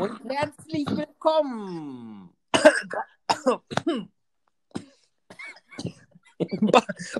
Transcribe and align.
und 0.00 0.30
herzlich 0.30 0.86
willkommen. 0.88 2.34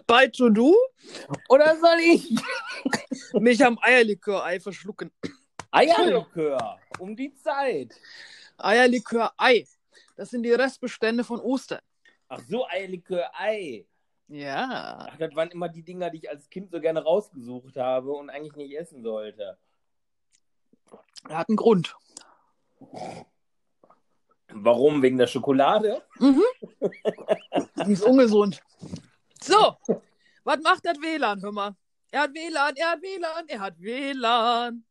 Bald 0.06 0.34
schon 0.34 0.54
du? 0.54 0.74
Oder 1.50 1.76
soll 1.76 1.98
ich? 2.00 2.34
Mich 3.34 3.62
am 3.62 3.78
Eierlikör-Ei 3.82 4.60
verschlucken. 4.60 5.12
Eierlikör, 5.70 6.78
um 6.98 7.14
die 7.14 7.34
Zeit. 7.34 7.94
Eierlikör-Ei. 8.56 9.66
Das 10.16 10.30
sind 10.30 10.42
die 10.42 10.52
Restbestände 10.52 11.22
von 11.22 11.38
Ostern. 11.40 11.80
Ach 12.28 12.40
so, 12.48 12.66
Eierlikör, 12.66 13.30
Ei. 13.34 13.84
Ja. 14.28 15.06
Ach, 15.10 15.18
das 15.18 15.34
waren 15.34 15.50
immer 15.50 15.68
die 15.68 15.82
Dinger, 15.82 16.08
die 16.08 16.18
ich 16.18 16.30
als 16.30 16.48
Kind 16.48 16.70
so 16.70 16.80
gerne 16.80 17.02
rausgesucht 17.02 17.76
habe 17.76 18.12
und 18.12 18.30
eigentlich 18.30 18.56
nicht 18.56 18.74
essen 18.74 19.02
sollte. 19.02 19.58
Er 21.28 21.38
hat 21.38 21.48
einen 21.50 21.56
Grund. 21.56 21.94
Warum? 24.52 25.02
Wegen 25.02 25.18
der 25.18 25.26
Schokolade? 25.26 26.02
Mhm. 26.18 26.42
Die 27.86 27.92
ist 27.92 28.04
ungesund. 28.04 28.60
So, 29.42 29.76
was 30.44 30.60
macht 30.60 30.84
das 30.84 31.00
WLAN? 31.00 31.40
Hör 31.42 31.52
mal. 31.52 31.76
Er 32.10 32.22
hat 32.22 32.34
WLAN, 32.34 32.74
er 32.76 32.90
hat 32.90 33.02
WLAN, 33.02 33.48
er 33.48 33.60
hat 33.60 33.80
WLAN. 33.80 34.84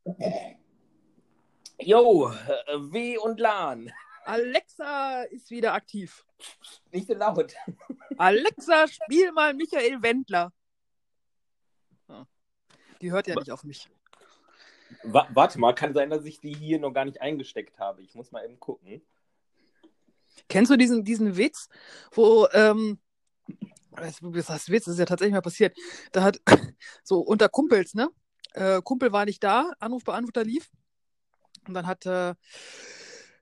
Jo, 1.79 2.29
äh, 2.29 2.77
W 2.77 3.17
und 3.17 3.39
LAN. 3.39 3.91
Alexa 4.25 5.23
ist 5.23 5.49
wieder 5.49 5.73
aktiv. 5.73 6.25
Nicht 6.91 7.07
so 7.07 7.13
laut. 7.13 7.53
Alexa, 8.17 8.87
spiel 8.87 9.31
mal 9.31 9.53
Michael 9.53 10.01
Wendler. 10.01 10.51
Die 13.01 13.11
hört 13.11 13.27
ja 13.27 13.35
nicht 13.35 13.51
auf 13.51 13.63
mich. 13.63 13.89
Wa 15.03 15.27
warte 15.33 15.59
mal, 15.59 15.73
kann 15.73 15.93
sein, 15.93 16.09
dass 16.09 16.25
ich 16.25 16.39
die 16.39 16.53
hier 16.53 16.79
noch 16.79 16.91
gar 16.91 17.05
nicht 17.05 17.21
eingesteckt 17.21 17.79
habe. 17.79 18.01
Ich 18.01 18.15
muss 18.15 18.31
mal 18.31 18.43
eben 18.43 18.59
gucken. 18.59 19.01
Kennst 20.47 20.71
du 20.71 20.77
diesen, 20.77 21.03
diesen 21.03 21.37
Witz, 21.37 21.69
wo, 22.11 22.47
ähm, 22.53 22.99
das 23.91 24.49
heißt 24.49 24.71
Witz, 24.71 24.85
das 24.85 24.93
ist 24.93 24.99
ja 24.99 25.05
tatsächlich 25.05 25.33
mal 25.33 25.41
passiert. 25.41 25.77
Da 26.11 26.23
hat 26.23 26.41
so 27.03 27.19
unter 27.19 27.49
Kumpels, 27.49 27.93
ne? 27.93 28.09
Äh, 28.53 28.81
Kumpel 28.81 29.11
war 29.11 29.25
nicht 29.25 29.43
da, 29.43 29.71
Anrufbeantworter 29.79 30.43
lief. 30.43 30.69
Und 31.67 31.73
dann 31.73 31.87
hat 31.87 32.05
äh, 32.05 32.33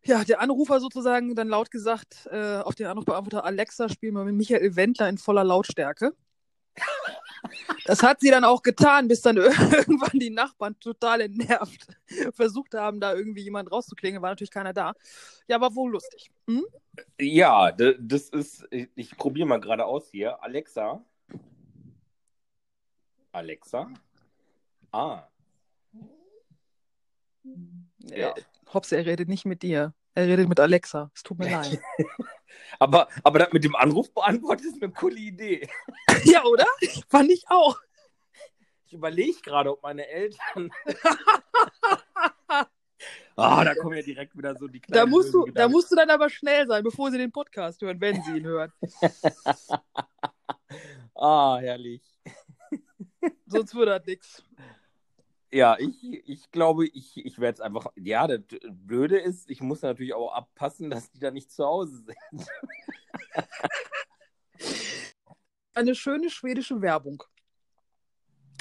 ja, 0.03 0.23
der 0.23 0.41
Anrufer 0.41 0.80
sozusagen 0.80 1.35
dann 1.35 1.50
laut 1.50 1.72
gesagt 1.72 2.28
äh, 2.31 2.58
auf 2.58 2.75
den 2.75 2.88
Anrufbeantworter, 2.88 3.44
Alexa, 3.44 3.89
spiel 3.89 4.11
mal 4.11 4.25
mit 4.25 4.35
Michael 4.35 4.75
Wendler 4.75 5.09
in 5.09 5.17
voller 5.17 5.44
Lautstärke. 5.44 6.13
Das 7.86 8.03
hat 8.03 8.20
sie 8.20 8.30
dann 8.30 8.44
auch 8.44 8.61
getan, 8.61 9.08
bis 9.08 9.22
dann 9.22 9.38
irgendwann 9.38 10.20
die 10.20 10.30
Nachbarn 10.30 10.78
total 10.80 11.22
entnervt 11.22 11.88
versucht 12.34 12.73
haben, 12.73 13.00
da 13.00 13.14
irgendwie 13.14 13.44
jemand 13.44 13.72
rauszuklingen. 13.72 14.22
War 14.22 14.30
natürlich 14.30 14.52
keiner 14.52 14.73
da. 14.73 14.94
Ja, 15.47 15.61
war 15.61 15.73
wohl 15.75 15.92
lustig. 15.92 16.30
Hm? 16.47 16.66
Ja, 17.19 17.72
das 17.72 18.30
ist, 18.30 18.66
ich, 18.72 18.89
ich 18.95 19.17
probiere 19.17 19.47
mal 19.47 19.61
gerade 19.61 19.86
aus 19.86 20.09
hier. 20.11 20.42
Alexa. 20.44 21.03
Alexa. 23.31 23.91
Ah. 24.91 25.23
Ja. 28.00 28.34
Hops, 28.73 28.91
er 28.91 29.06
redet 29.06 29.30
nicht 29.30 29.45
mit 29.45 29.62
dir. 29.62 29.94
Er 30.14 30.28
redet 30.28 30.50
mit 30.50 30.59
Alexa. 30.59 31.12
Es 31.14 31.23
tut 31.23 31.38
mir 31.39 31.50
leid. 31.52 31.80
Aber, 32.80 33.08
aber 33.23 33.40
das 33.40 33.53
mit 33.53 33.64
dem 33.64 33.76
Anrufbeantworter 33.76 34.66
ist 34.66 34.81
eine 34.81 34.92
coole 34.92 35.17
Idee. 35.17 35.67
ja, 36.23 36.44
oder? 36.44 36.66
Fand 37.09 37.31
ich 37.31 37.45
auch. 37.50 37.80
Ich 38.86 38.94
überlege 38.94 39.42
gerade, 39.42 39.72
ob 39.72 39.84
meine 39.84 40.08
Eltern. 40.08 40.72
Ah, 43.40 43.64
da 43.64 43.75
kommen 43.75 43.95
ja 43.95 44.02
direkt 44.02 44.36
wieder 44.36 44.56
so 44.56 44.68
die 44.68 44.80
kleinen 44.80 45.00
Da 45.00 45.06
musst, 45.06 45.31
du, 45.31 45.42
bösen 45.42 45.53
da 45.53 45.70
musst 45.70 45.92
du 45.92 45.95
dann 45.95 46.09
aber 46.09 46.28
schnell 46.28 46.66
sein, 46.66 46.84
bevor 46.84 47.12
sie 47.12 47.20
den 47.20 47.31
Podcast 47.31 47.80
hören, 47.84 48.02
wenn 48.02 48.20
sie 48.23 48.38
ihn 48.38 48.45
hören. 48.45 48.72
Ah, 51.19 51.57
herrlich. 51.59 52.03
Sonst 53.47 53.74
würde 53.74 53.97
das 53.97 54.06
nichts. 54.06 54.44
Ja, 55.52 55.78
ich, 55.80 56.28
ich 56.28 56.52
glaube, 56.52 56.88
ich, 56.88 57.25
ich 57.25 57.40
werde 57.40 57.56
es 57.56 57.62
einfach. 57.62 57.88
Ja, 57.96 58.28
das 58.28 58.41
Blöde 58.69 59.18
ist, 59.18 59.50
ich 59.50 59.62
muss 59.62 59.81
natürlich 59.81 60.13
auch 60.13 60.34
abpassen, 60.34 60.90
dass 60.90 61.09
die 61.09 61.19
da 61.19 61.31
nicht 61.31 61.52
zu 61.52 61.66
Hause 61.66 62.03
sind. 62.06 62.46
Eine 65.74 65.96
schöne 65.96 66.30
schwedische 66.30 66.81
Werbung. 66.81 67.24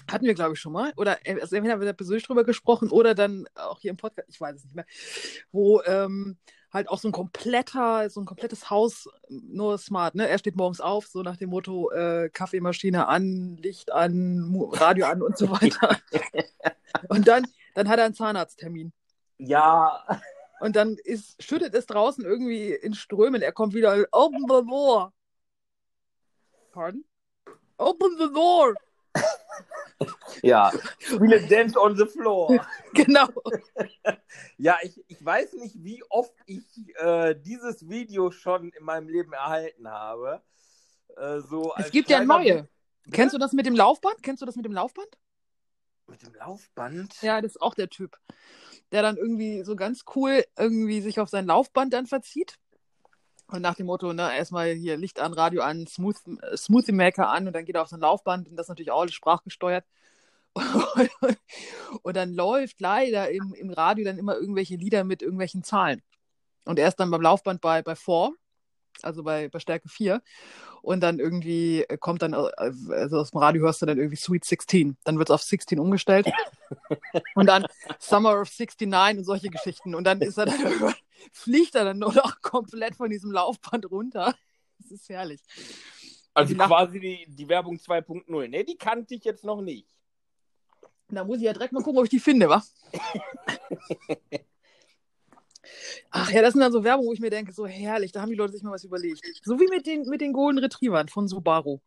Hatten 0.09 0.27
wir, 0.27 0.35
glaube 0.35 0.55
ich, 0.55 0.61
schon 0.61 0.73
mal. 0.73 0.93
Oder 0.97 1.19
äh, 1.27 1.41
also 1.41 1.57
entweder 1.57 1.75
haben 1.75 1.81
wir 1.81 1.87
da 1.87 1.93
persönlich 1.93 2.25
drüber 2.25 2.45
gesprochen 2.45 2.91
oder 2.91 3.15
dann 3.15 3.49
auch 3.55 3.81
hier 3.81 3.91
im 3.91 3.97
Podcast, 3.97 4.29
ich 4.29 4.41
weiß 4.41 4.57
es 4.57 4.65
nicht 4.65 4.77
mehr, 4.77 4.87
wo 5.51 5.83
ähm, 5.83 6.39
halt 6.77 6.89
auch 6.89 6.99
so 6.99 7.09
ein 7.09 7.13
kompletter, 7.13 8.09
so 8.11 8.21
ein 8.21 8.27
komplettes 8.27 8.71
Haus, 8.71 9.09
nur 9.29 9.79
smart, 9.79 10.15
ne? 10.15 10.29
Er 10.29 10.39
steht 10.39 10.57
morgens 10.57 10.81
auf, 10.81 11.07
so 11.07 11.23
nach 11.23 11.37
dem 11.37 11.51
Motto, 11.51 11.91
äh, 11.91 12.31
Kaffeemaschine 12.31 13.09
an, 13.09 13.57
Licht 13.57 13.91
an, 13.93 14.55
Radio 14.73 15.07
an 15.07 15.23
und 15.23 15.37
so 15.37 15.51
weiter. 15.51 15.99
und 17.09 17.27
dann, 17.27 17.47
dann 17.75 17.89
hat 17.89 17.99
er 17.99 18.05
einen 18.05 18.15
Zahnarzttermin. 18.15 18.93
Ja, 19.39 20.05
Und 20.61 20.77
dann 20.77 20.97
ist, 21.05 21.43
schüttet 21.43 21.75
es 21.75 21.87
draußen 21.87 22.25
irgendwie 22.25 22.73
in 22.73 22.95
Strömen. 22.95 23.43
Er 23.43 23.53
kommt 23.53 23.75
wieder, 23.75 24.07
open 24.13 24.43
the 24.43 24.67
door. 24.67 25.13
Pardon? 26.73 27.05
Open 27.79 28.17
the 28.19 28.33
door. 28.33 28.75
ja. 30.43 30.73
Spiele 30.99 31.47
Dance 31.47 31.79
on 31.79 31.97
the 31.97 32.07
Floor. 32.07 32.67
Genau. 32.93 33.29
Ja, 34.57 34.79
ich, 34.83 35.03
ich 35.09 35.25
weiß 35.25 35.55
nicht, 35.55 35.83
wie 35.85 36.03
oft 36.09 36.35
ich 36.47 36.65
äh, 36.97 37.35
dieses 37.35 37.89
Video 37.89 38.31
schon 38.31 38.71
in 38.71 38.85
meinem 38.85 39.09
Leben 39.09 39.33
erhalten 39.33 39.89
habe. 39.89 40.43
Äh, 41.17 41.41
so 41.41 41.73
Es 41.77 41.91
gibt 41.91 42.11
ja 42.11 42.25
neue. 42.25 42.69
Kennst 43.13 43.35
du 43.35 43.39
das 43.39 43.53
mit 43.53 43.67
dem 43.67 43.77
Laufband? 43.77 44.23
Kennst 44.23 44.43
du 44.43 44.47
das 44.47 44.57
mit 44.57 44.65
dem 44.65 44.73
Laufband? 44.73 45.09
Mit 46.07 46.23
dem 46.23 46.35
Laufband? 46.35 47.21
Ja, 47.23 47.41
das 47.41 47.53
ist 47.53 47.63
auch 47.63 47.75
der 47.75 47.89
Typ. 47.89 48.19
Der 48.93 49.03
dann 49.03 49.17
irgendwie 49.17 49.63
so 49.65 49.77
ganz 49.77 50.05
cool 50.15 50.45
irgendwie 50.57 51.01
sich 51.01 51.21
auf 51.21 51.29
sein 51.29 51.47
Laufband 51.47 51.93
dann 51.93 52.07
verzieht. 52.07 52.59
Und 53.49 53.63
nach 53.63 53.75
dem 53.77 53.87
Motto, 53.87 54.13
ne, 54.13 54.37
erstmal 54.37 54.73
hier 54.73 54.97
Licht 54.97 55.21
an, 55.21 55.33
Radio 55.33 55.63
an, 55.63 55.87
Smooth, 55.87 56.17
äh, 56.43 56.57
Smoothie 56.57 56.93
Maker 56.93 57.29
an 57.29 57.47
und 57.47 57.53
dann 57.53 57.65
geht 57.65 57.77
er 57.77 57.83
auf 57.83 57.89
sein 57.89 58.01
Laufband 58.01 58.49
und 58.49 58.57
das 58.57 58.67
ist 58.67 58.69
natürlich 58.71 58.91
auch 58.91 59.03
alles 59.03 59.15
sprachgesteuert. 59.15 59.85
und 62.03 62.17
dann 62.17 62.33
läuft 62.33 62.81
leider 62.81 63.31
im, 63.31 63.55
im 63.55 63.71
Radio 63.71 64.05
dann 64.05 64.19
immer 64.19 64.37
irgendwelche 64.37 64.77
Lieder 64.77 65.05
mit 65.05 65.23
irgendwelchen 65.23 65.63
Zahlen. 65.63 66.03
Und 66.65 66.79
er 66.79 66.89
ist 66.89 66.97
dann 66.97 67.11
beim 67.11 67.23
Laufband 67.23 67.61
bei, 67.61 67.83
bei 67.83 67.95
4, 67.95 68.33
also 69.03 69.23
bei, 69.23 69.49
bei 69.49 69.59
Stärke 69.59 69.89
4. 69.89 70.23
Und 70.83 71.01
dann 71.01 71.19
irgendwie 71.19 71.85
kommt 72.01 72.23
dann, 72.23 72.33
äh, 72.33 72.73
also 72.91 73.19
aus 73.19 73.31
dem 73.31 73.39
Radio 73.39 73.63
hörst 73.63 73.83
du 73.83 73.87
dann 73.87 73.99
irgendwie 73.99 74.17
Sweet 74.17 74.45
16. 74.45 74.97
Dann 75.05 75.19
wird 75.19 75.29
es 75.31 75.35
auf 75.35 75.43
16 75.43 75.79
umgestellt. 75.79 76.31
Und 77.35 77.47
dann 77.47 77.67
Summer 77.99 78.41
of 78.41 78.49
69 78.49 79.19
und 79.19 79.25
solche 79.25 79.49
Geschichten. 79.49 79.95
Und 79.95 80.05
dann 80.05 80.21
ist 80.21 80.39
er 80.39 80.47
dann 80.47 80.57
fliegt 81.33 81.75
er 81.75 81.85
dann 81.85 81.99
nur 81.99 82.13
noch 82.13 82.41
komplett 82.41 82.97
von 82.97 83.11
diesem 83.11 83.33
Laufband 83.33 83.91
runter. 83.91 84.35
Das 84.79 84.91
ist 84.91 85.09
herrlich. 85.09 85.41
Also 86.35 86.53
Die 86.53 86.61
quasi 86.61 87.01
die, 87.01 87.27
die 87.29 87.49
Werbung 87.49 87.77
2.0. 87.77 88.49
Ne, 88.49 88.65
die 88.65 88.77
kannte 88.77 89.15
ich 89.15 89.25
jetzt 89.25 89.45
noch 89.45 89.63
nicht. 89.63 89.89
Da 91.09 91.25
muss 91.25 91.39
ich 91.39 91.45
ja 91.45 91.53
direkt 91.53 91.73
mal 91.73 91.83
gucken, 91.83 91.99
ob 91.99 92.05
ich 92.05 92.11
die 92.11 92.21
finde, 92.21 92.49
wa? 92.49 92.63
Ach 96.11 96.31
ja, 96.31 96.43
das 96.43 96.53
sind 96.53 96.61
dann 96.61 96.73
so 96.73 96.85
Werbung, 96.85 97.07
wo 97.07 97.13
ich 97.13 97.21
mir 97.21 97.31
denke, 97.31 97.53
so 97.53 97.67
herrlich, 97.67 98.13
da 98.13 98.23
haben 98.23 98.31
die 98.31 98.37
Leute 98.37 98.53
sich 98.53 98.63
mal 98.63 98.73
was 98.73 98.85
überlegt. 98.85 99.23
So 99.43 99.59
wie 99.61 99.69
mit 99.69 99.87
den, 99.87 100.09
mit 100.09 100.21
den 100.21 100.33
Golden 100.33 100.59
Retrievern 100.59 101.09
von 101.09 101.29
Subaru. 101.29 101.81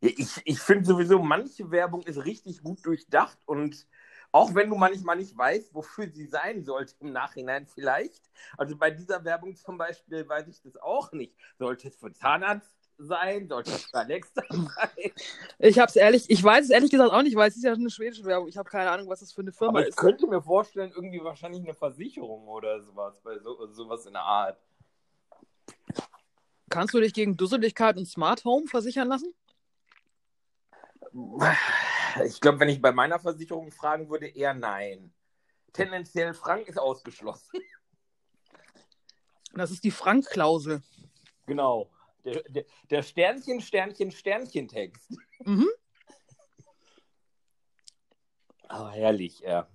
Ja, 0.00 0.10
Ich, 0.16 0.40
ich 0.44 0.60
finde 0.60 0.84
sowieso, 0.86 1.18
manche 1.18 1.70
Werbung 1.70 2.02
ist 2.02 2.24
richtig 2.24 2.62
gut 2.62 2.84
durchdacht 2.84 3.38
und 3.46 3.86
auch 4.32 4.54
wenn 4.54 4.70
du 4.70 4.76
manchmal 4.76 5.16
nicht 5.16 5.36
weißt, 5.36 5.74
wofür 5.74 6.08
sie 6.08 6.26
sein 6.26 6.64
sollte 6.64 6.94
im 7.00 7.12
Nachhinein 7.12 7.66
vielleicht. 7.66 8.30
Also 8.56 8.76
bei 8.76 8.90
dieser 8.90 9.24
Werbung 9.24 9.56
zum 9.56 9.76
Beispiel 9.76 10.28
weiß 10.28 10.46
ich 10.48 10.62
das 10.62 10.76
auch 10.76 11.12
nicht. 11.12 11.34
Sollte 11.58 11.88
es 11.88 11.96
für 11.96 12.12
Zahnarzt 12.12 12.79
sein? 13.00 13.50
Es 13.50 13.84
für 13.84 13.94
Alexa 13.98 14.42
sein? 14.48 14.68
Ich 15.58 15.78
hab's 15.78 15.96
ehrlich, 15.96 16.28
ich 16.28 16.42
weiß 16.42 16.64
es 16.64 16.70
ehrlich 16.70 16.90
gesagt 16.90 17.12
auch 17.12 17.22
nicht, 17.22 17.36
weil 17.36 17.48
es 17.48 17.56
ist 17.56 17.64
ja 17.64 17.72
eine 17.72 17.90
schwedische 17.90 18.24
Werbung. 18.24 18.48
Ich 18.48 18.56
habe 18.56 18.68
keine 18.68 18.90
Ahnung, 18.90 19.08
was 19.08 19.20
das 19.20 19.32
für 19.32 19.42
eine 19.42 19.52
Firma 19.52 19.78
Aber 19.78 19.82
ich 19.82 19.88
ist. 19.88 19.96
könnte 19.96 20.26
mir 20.26 20.42
vorstellen, 20.42 20.92
irgendwie 20.94 21.22
wahrscheinlich 21.22 21.62
eine 21.62 21.74
Versicherung 21.74 22.46
oder 22.48 22.82
sowas, 22.82 23.20
bei 23.22 23.38
so, 23.38 23.66
sowas 23.72 24.06
in 24.06 24.12
der 24.12 24.22
Art. 24.22 24.58
Kannst 26.68 26.94
du 26.94 27.00
dich 27.00 27.12
gegen 27.12 27.36
Dusseligkeit 27.36 27.96
und 27.96 28.06
Smart 28.06 28.44
Home 28.44 28.66
versichern 28.66 29.08
lassen? 29.08 29.34
Ich 32.24 32.40
glaube, 32.40 32.60
wenn 32.60 32.68
ich 32.68 32.80
bei 32.80 32.92
meiner 32.92 33.18
Versicherung 33.18 33.72
fragen 33.72 34.08
würde, 34.08 34.28
eher 34.28 34.54
nein. 34.54 35.12
Tendenziell 35.72 36.34
Frank 36.34 36.68
ist 36.68 36.78
ausgeschlossen. 36.78 37.60
Das 39.54 39.70
ist 39.70 39.82
die 39.82 39.90
Frank-Klausel. 39.90 40.82
Genau. 41.46 41.90
Der, 42.24 42.42
der, 42.48 42.64
der 42.90 43.02
Sternchen, 43.02 43.60
Sternchen, 43.60 44.10
Sternchen-Text. 44.10 45.10
Mhm. 45.44 45.68
Ah, 48.68 48.90
herrlich, 48.90 49.40
ja. 49.40 49.68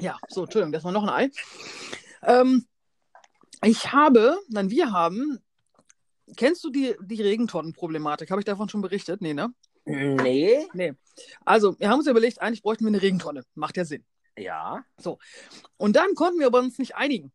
Ja, 0.00 0.18
so, 0.28 0.44
Entschuldigung, 0.44 0.72
das 0.72 0.84
war 0.84 0.92
noch 0.92 1.04
ein 1.04 1.08
Ei. 1.08 1.30
Ähm, 2.22 2.66
ich 3.62 3.92
habe, 3.92 4.38
nein, 4.48 4.70
wir 4.70 4.90
haben, 4.90 5.38
kennst 6.36 6.64
du 6.64 6.70
die, 6.70 6.96
die 7.00 7.22
Regentonnenproblematik? 7.22 8.30
Habe 8.30 8.40
ich 8.40 8.44
davon 8.44 8.68
schon 8.68 8.82
berichtet? 8.82 9.20
Nee, 9.20 9.34
ne? 9.34 9.54
Nee. 9.84 10.66
Nee. 10.72 10.94
Also, 11.44 11.78
wir 11.78 11.88
haben 11.88 11.98
uns 11.98 12.08
überlegt, 12.08 12.40
eigentlich 12.40 12.62
bräuchten 12.62 12.84
wir 12.84 12.88
eine 12.88 13.02
Regentonne. 13.02 13.44
Macht 13.54 13.76
ja 13.76 13.84
Sinn. 13.84 14.04
Ja. 14.36 14.84
Und 15.76 15.94
dann 15.94 16.14
konnten 16.14 16.40
wir 16.40 16.46
aber 16.46 16.58
uns 16.58 16.78
nicht 16.78 16.96
einigen. 16.96 17.32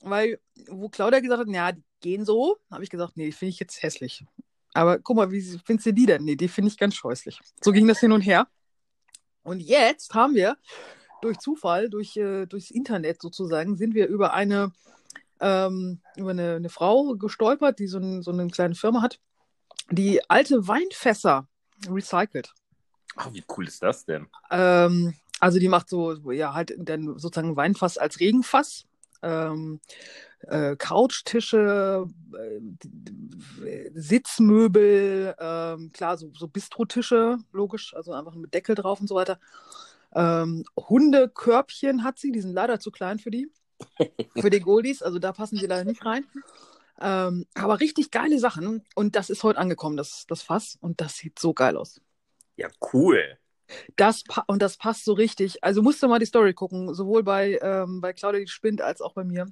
Weil, 0.00 0.40
wo 0.68 0.88
Claudia 0.88 1.20
gesagt 1.20 1.40
hat, 1.40 1.48
ja, 1.48 1.72
die 1.72 1.82
gehen 2.00 2.24
so, 2.24 2.58
habe 2.70 2.84
ich 2.84 2.90
gesagt, 2.90 3.16
nee, 3.16 3.26
die 3.26 3.32
finde 3.32 3.50
ich 3.50 3.60
jetzt 3.60 3.82
hässlich. 3.82 4.24
Aber 4.74 4.98
guck 4.98 5.16
mal, 5.16 5.30
wie 5.30 5.42
findest 5.64 5.86
du 5.86 5.92
die 5.92 6.06
denn? 6.06 6.24
Nee, 6.24 6.36
die 6.36 6.48
finde 6.48 6.70
ich 6.70 6.78
ganz 6.78 6.94
scheußlich. 6.94 7.40
So 7.62 7.72
ging 7.72 7.88
das 7.88 7.98
hin 7.98 8.12
und 8.12 8.20
her. 8.20 8.46
Und 9.42 9.60
jetzt 9.60 10.14
haben 10.14 10.34
wir 10.34 10.56
durch 11.22 11.38
Zufall, 11.38 11.88
durch, 11.88 12.16
äh, 12.16 12.46
durchs 12.46 12.70
Internet 12.70 13.20
sozusagen, 13.20 13.76
sind 13.76 13.94
wir 13.94 14.06
über 14.06 14.34
eine, 14.34 14.72
ähm, 15.40 16.00
über 16.16 16.30
eine, 16.30 16.56
eine 16.56 16.68
Frau 16.68 17.14
gestolpert, 17.16 17.78
die 17.78 17.86
so, 17.86 17.98
ein, 17.98 18.22
so 18.22 18.30
eine 18.30 18.46
kleine 18.48 18.74
Firma 18.74 19.02
hat, 19.02 19.18
die 19.90 20.20
alte 20.30 20.68
Weinfässer 20.68 21.48
recycelt. 21.88 22.52
Ach, 23.16 23.32
wie 23.32 23.44
cool 23.56 23.66
ist 23.66 23.82
das 23.82 24.04
denn? 24.04 24.28
Ähm, 24.50 25.14
also 25.40 25.58
die 25.58 25.68
macht 25.68 25.88
so, 25.88 26.14
so, 26.14 26.30
ja, 26.30 26.54
halt 26.54 26.74
dann 26.78 27.18
sozusagen 27.18 27.56
Weinfass 27.56 27.98
als 27.98 28.20
Regenfass. 28.20 28.84
Ähm, 29.22 29.80
äh, 30.42 30.76
Couchtische, 30.76 32.06
äh, 32.34 33.90
Sitzmöbel, 33.94 35.34
ähm, 35.38 35.92
klar, 35.92 36.16
so, 36.16 36.30
so 36.32 36.48
Bistrotische, 36.48 37.38
logisch, 37.52 37.94
also 37.94 38.12
einfach 38.12 38.34
mit 38.34 38.54
Deckel 38.54 38.74
drauf 38.74 39.00
und 39.00 39.08
so 39.08 39.14
weiter. 39.14 39.38
Ähm, 40.14 40.64
Hundekörbchen 40.76 42.04
hat 42.04 42.18
sie, 42.18 42.32
die 42.32 42.40
sind 42.40 42.52
leider 42.52 42.80
zu 42.80 42.90
klein 42.90 43.18
für 43.18 43.30
die, 43.30 43.50
für 44.40 44.50
die 44.50 44.60
Goldies, 44.60 45.02
also 45.02 45.18
da 45.18 45.32
passen 45.32 45.58
sie 45.58 45.66
leider 45.66 45.84
nicht 45.84 46.04
rein. 46.04 46.24
Ähm, 47.00 47.46
aber 47.54 47.80
richtig 47.80 48.10
geile 48.10 48.38
Sachen 48.38 48.84
und 48.94 49.14
das 49.14 49.30
ist 49.30 49.44
heute 49.44 49.58
angekommen, 49.58 49.96
das, 49.96 50.26
das 50.26 50.42
Fass, 50.42 50.78
und 50.80 51.00
das 51.00 51.16
sieht 51.16 51.38
so 51.38 51.54
geil 51.54 51.76
aus. 51.76 52.00
Ja, 52.56 52.68
cool. 52.92 53.38
Das 53.96 54.24
und 54.46 54.62
das 54.62 54.76
passt 54.76 55.04
so 55.04 55.12
richtig. 55.12 55.62
Also 55.62 55.82
musst 55.82 56.02
du 56.02 56.08
mal 56.08 56.18
die 56.18 56.26
Story 56.26 56.54
gucken, 56.54 56.94
sowohl 56.94 57.22
bei, 57.22 57.58
ähm, 57.62 58.00
bei 58.00 58.12
Claudia 58.12 58.40
die 58.40 58.48
Spind 58.48 58.80
als 58.80 59.00
auch 59.00 59.14
bei 59.14 59.24
mir. 59.24 59.46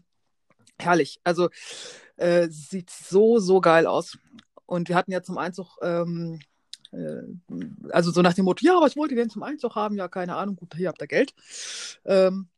Herrlich. 0.78 1.20
Also 1.24 1.48
äh, 2.16 2.48
sieht 2.48 2.90
so, 2.90 3.38
so 3.38 3.60
geil 3.60 3.86
aus. 3.86 4.18
Und 4.66 4.88
wir 4.88 4.96
hatten 4.96 5.12
ja 5.12 5.22
zum 5.22 5.38
Einzug, 5.38 5.78
ähm, 5.82 6.40
äh, 6.92 7.22
also 7.90 8.10
so 8.10 8.22
nach 8.22 8.34
dem 8.34 8.44
Motto, 8.44 8.64
ja, 8.64 8.80
was 8.80 8.96
wollt 8.96 9.10
ihr 9.10 9.16
denn 9.16 9.30
zum 9.30 9.42
Einzug 9.42 9.74
haben? 9.74 9.96
Ja, 9.96 10.08
keine 10.08 10.36
Ahnung, 10.36 10.56
gut, 10.56 10.74
hier 10.74 10.88
habt 10.88 11.00
ihr 11.00 11.06
Geld. 11.06 11.34
Ähm, 12.04 12.48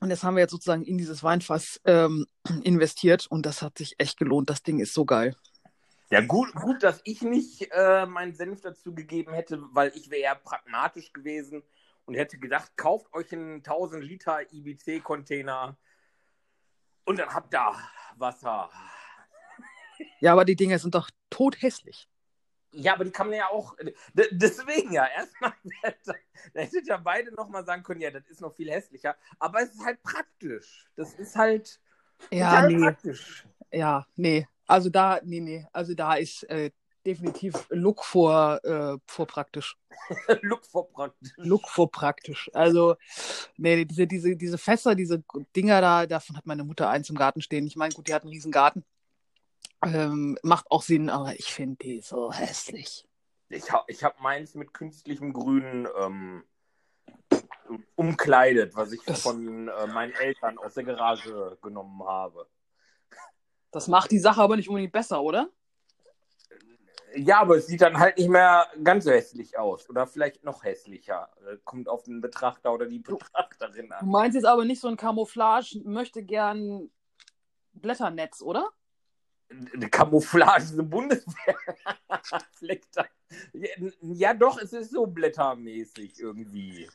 und 0.00 0.08
das 0.08 0.22
haben 0.22 0.34
wir 0.34 0.42
jetzt 0.42 0.52
sozusagen 0.52 0.84
in 0.84 0.98
dieses 0.98 1.22
Weinfass 1.22 1.80
ähm, 1.84 2.26
investiert 2.62 3.26
und 3.28 3.46
das 3.46 3.62
hat 3.62 3.78
sich 3.78 3.94
echt 3.98 4.18
gelohnt. 4.18 4.50
Das 4.50 4.62
Ding 4.62 4.78
ist 4.78 4.94
so 4.94 5.04
geil. 5.04 5.34
Ja, 6.10 6.20
gut, 6.20 6.52
gut, 6.54 6.82
dass 6.82 7.00
ich 7.04 7.22
nicht 7.22 7.68
äh, 7.70 8.04
meinen 8.04 8.34
Senf 8.34 8.60
dazu 8.62 8.94
gegeben 8.94 9.32
hätte, 9.32 9.62
weil 9.72 9.92
ich 9.94 10.10
wäre 10.10 10.22
eher 10.22 10.34
pragmatisch 10.34 11.12
gewesen 11.12 11.62
und 12.04 12.14
hätte 12.14 12.38
gedacht, 12.38 12.72
kauft 12.76 13.12
euch 13.14 13.32
einen 13.32 13.58
1000 13.58 14.02
Liter 14.02 14.40
IBC-Container 14.52 15.76
und 17.04 17.18
dann 17.18 17.32
habt 17.32 17.54
ihr 17.54 17.74
Wasser. 18.16 18.70
Ja, 20.18 20.32
aber 20.32 20.44
die 20.44 20.56
Dinger 20.56 20.78
sind 20.80 20.96
doch 20.96 21.10
tothässlich. 21.30 22.08
Ja, 22.72 22.94
aber 22.94 23.04
die 23.04 23.10
kann 23.10 23.28
man 23.28 23.36
ja 23.36 23.48
auch. 23.48 23.76
Deswegen 24.14 24.92
ja, 24.92 25.06
erstmal, 25.06 25.52
da 26.04 26.60
hättet 26.60 26.88
ihr 26.88 26.98
beide 26.98 27.32
nochmal 27.34 27.64
sagen 27.64 27.82
können, 27.82 28.00
ja, 28.00 28.10
das 28.10 28.26
ist 28.28 28.40
noch 28.40 28.54
viel 28.54 28.70
hässlicher. 28.70 29.16
Aber 29.38 29.60
es 29.62 29.74
ist 29.74 29.84
halt 29.84 30.02
praktisch. 30.02 30.88
Das 30.96 31.14
ist 31.14 31.36
halt 31.36 31.80
Ja, 32.30 32.66
nee. 32.66 32.78
praktisch. 32.78 33.44
Ja, 33.72 34.06
nee. 34.16 34.48
Also 34.70 34.88
da, 34.88 35.20
nee, 35.24 35.40
nee. 35.40 35.66
Also 35.72 35.94
da 35.94 36.14
ist 36.14 36.44
äh, 36.44 36.70
definitiv 37.04 37.66
Look 37.70 38.04
vor, 38.04 38.60
äh, 38.64 38.98
vor 39.06 39.26
praktisch. 39.26 39.76
Look 40.42 40.64
for 40.64 40.88
praktisch. 40.92 41.32
Look 41.36 41.68
vor 41.68 41.90
praktisch. 41.90 42.50
Also, 42.54 42.94
nee, 43.56 43.84
diese, 43.84 44.06
diese, 44.06 44.36
diese 44.36 44.58
Fässer, 44.58 44.94
diese 44.94 45.24
Dinger 45.56 45.80
da, 45.80 46.06
davon 46.06 46.36
hat 46.36 46.46
meine 46.46 46.62
Mutter 46.62 46.88
eins 46.88 47.10
im 47.10 47.16
Garten 47.16 47.42
stehen. 47.42 47.66
Ich 47.66 47.74
meine, 47.74 47.92
gut, 47.94 48.06
die 48.06 48.14
hat 48.14 48.22
einen 48.22 48.32
riesen 48.32 48.52
Garten. 48.52 48.84
Ähm, 49.82 50.38
macht 50.42 50.70
auch 50.70 50.82
Sinn, 50.82 51.10
aber 51.10 51.34
ich 51.34 51.46
finde 51.52 51.76
die 51.82 52.00
so 52.00 52.32
hässlich. 52.32 53.06
Ich 53.48 53.72
habe 53.72 53.84
ich 53.88 54.04
hab 54.04 54.20
meins 54.20 54.54
mit 54.54 54.72
künstlichem 54.72 55.32
Grün 55.32 55.88
ähm, 55.98 56.44
umkleidet, 57.96 58.76
was 58.76 58.92
ich 58.92 59.02
Das- 59.04 59.22
von 59.22 59.66
äh, 59.68 59.86
meinen 59.88 60.12
Eltern 60.12 60.58
aus 60.58 60.74
der 60.74 60.84
Garage 60.84 61.58
genommen 61.62 62.04
habe. 62.04 62.46
Das 63.70 63.88
macht 63.88 64.10
die 64.10 64.18
Sache 64.18 64.40
aber 64.42 64.56
nicht 64.56 64.68
unbedingt 64.68 64.92
besser, 64.92 65.22
oder? 65.22 65.48
Ja, 67.16 67.40
aber 67.40 67.56
es 67.56 67.66
sieht 67.66 67.80
dann 67.80 67.98
halt 67.98 68.18
nicht 68.18 68.28
mehr 68.28 68.68
ganz 68.84 69.04
so 69.04 69.10
hässlich 69.10 69.58
aus. 69.58 69.88
Oder 69.90 70.06
vielleicht 70.06 70.44
noch 70.44 70.62
hässlicher. 70.62 71.28
Äh, 71.48 71.56
Kommt 71.64 71.88
auf 71.88 72.04
den 72.04 72.20
Betrachter 72.20 72.72
oder 72.72 72.86
die 72.86 73.00
Betrachterin 73.00 73.88
Du 73.88 73.94
an. 73.96 74.08
meinst 74.08 74.36
jetzt 74.36 74.44
aber 74.44 74.64
nicht 74.64 74.80
so 74.80 74.88
ein 74.88 74.96
Camouflage, 74.96 75.80
möchte 75.84 76.22
gern 76.22 76.88
Blätternetz, 77.72 78.42
oder? 78.42 78.68
Eine 79.74 79.90
Camouflage, 79.90 80.68
eine 80.72 80.84
Bundeswehr. 80.84 81.56
Ja, 84.02 84.34
doch, 84.34 84.58
es 84.60 84.72
ist 84.72 84.92
so 84.92 85.06
blättermäßig 85.06 86.20
irgendwie. 86.20 86.88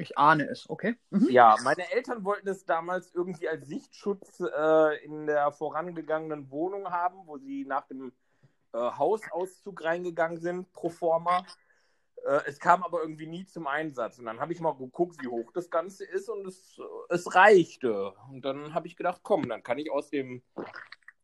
Ich 0.00 0.16
ahne 0.16 0.48
es, 0.48 0.68
okay. 0.68 0.96
Mhm. 1.10 1.28
Ja, 1.30 1.56
meine 1.62 1.90
Eltern 1.92 2.24
wollten 2.24 2.48
es 2.48 2.64
damals 2.64 3.14
irgendwie 3.14 3.48
als 3.48 3.66
Sichtschutz 3.66 4.40
äh, 4.40 5.04
in 5.04 5.26
der 5.26 5.52
vorangegangenen 5.52 6.50
Wohnung 6.50 6.90
haben, 6.90 7.26
wo 7.26 7.36
sie 7.38 7.64
nach 7.66 7.86
dem 7.86 8.12
äh, 8.72 8.78
Hausauszug 8.78 9.84
reingegangen 9.84 10.40
sind, 10.40 10.72
pro 10.72 10.88
forma. 10.88 11.44
Äh, 12.26 12.40
es 12.46 12.58
kam 12.58 12.82
aber 12.82 13.02
irgendwie 13.02 13.26
nie 13.26 13.46
zum 13.46 13.66
Einsatz. 13.66 14.18
Und 14.18 14.24
dann 14.24 14.40
habe 14.40 14.52
ich 14.52 14.60
mal 14.60 14.74
geguckt, 14.74 15.22
wie 15.22 15.28
hoch 15.28 15.52
das 15.52 15.70
Ganze 15.70 16.04
ist 16.04 16.28
und 16.28 16.46
es, 16.46 16.80
es 17.10 17.34
reichte. 17.34 18.14
Und 18.30 18.44
dann 18.44 18.74
habe 18.74 18.86
ich 18.86 18.96
gedacht, 18.96 19.20
komm, 19.22 19.48
dann 19.48 19.62
kann 19.62 19.78
ich 19.78 19.90
aus 19.90 20.08
dem 20.08 20.42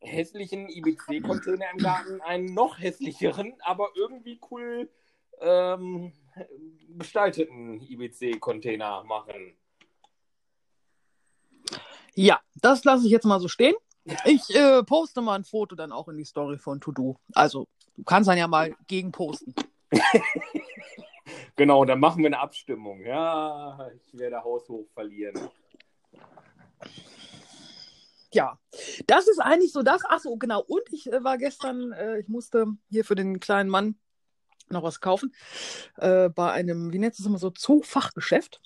hässlichen 0.00 0.69
IBC-Container 0.69 1.67
im 1.73 1.78
Garten 1.78 2.20
einen 2.20 2.52
noch 2.52 2.78
hässlicheren, 2.78 3.55
aber 3.61 3.88
irgendwie 3.94 4.38
cool 4.50 4.90
ähm, 5.40 6.12
gestalteten 6.98 7.80
IBC-Container 7.80 9.04
machen. 9.04 9.56
Ja, 12.14 12.40
das 12.54 12.84
lasse 12.84 13.06
ich 13.06 13.12
jetzt 13.12 13.26
mal 13.26 13.40
so 13.40 13.49
stehen. 13.49 13.75
Ich 14.25 14.54
äh, 14.54 14.82
poste 14.84 15.20
mal 15.20 15.34
ein 15.34 15.44
Foto 15.44 15.75
dann 15.75 15.92
auch 15.92 16.08
in 16.08 16.16
die 16.16 16.25
Story 16.25 16.58
von 16.58 16.80
To 16.80 16.92
Do. 16.92 17.16
Also, 17.34 17.66
du 17.96 18.04
kannst 18.04 18.28
dann 18.28 18.38
ja 18.38 18.46
mal 18.46 18.75
gegen 18.87 19.12
posten. 19.12 19.54
Genau, 21.56 21.87
dann 21.87 22.00
machen 22.00 22.22
wir 22.22 22.26
eine 22.26 22.38
Abstimmung. 22.38 23.00
Ja, 23.00 23.90
ich 23.96 24.18
werde 24.18 24.44
haushoch 24.44 24.87
verlieren. 24.92 25.49
Ja, 28.32 28.58
das 29.06 29.26
ist 29.26 29.40
eigentlich 29.40 29.72
so 29.72 29.82
das. 29.82 30.02
Ach 30.06 30.20
so, 30.20 30.37
genau. 30.37 30.61
Und 30.61 30.82
ich 30.92 31.11
äh, 31.11 31.25
war 31.25 31.38
gestern, 31.38 31.92
äh, 31.92 32.20
ich 32.20 32.28
musste 32.28 32.66
hier 32.90 33.04
für 33.04 33.14
den 33.14 33.40
kleinen 33.40 33.70
Mann 33.70 33.99
noch 34.68 34.82
was 34.82 35.00
kaufen. 35.00 35.35
Äh, 35.96 36.28
bei 36.30 36.52
einem, 36.52 36.92
wie 36.92 36.99
nennt 36.99 37.18
es 37.18 37.25
immer 37.25 37.38
so, 37.38 37.50
Zoofachgeschäft. 37.50 38.61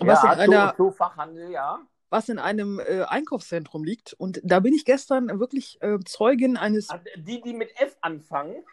Was, 0.00 0.22
ja, 0.22 0.32
in 0.32 0.40
einer, 0.40 0.74
so, 0.78 0.84
so 0.84 0.90
Fachhandel, 0.92 1.50
ja. 1.50 1.80
was 2.10 2.28
in 2.28 2.38
einem 2.38 2.80
äh, 2.80 3.02
Einkaufszentrum 3.02 3.84
liegt. 3.84 4.14
Und 4.14 4.40
da 4.42 4.60
bin 4.60 4.72
ich 4.74 4.84
gestern 4.84 5.38
wirklich 5.38 5.80
äh, 5.82 5.98
Zeugin 6.04 6.56
eines, 6.56 6.88
Ah, 6.90 7.00
Die, 7.16 7.40
die 7.42 7.52
mit 7.52 7.70
F 7.78 7.96
anfangen. 8.00 8.64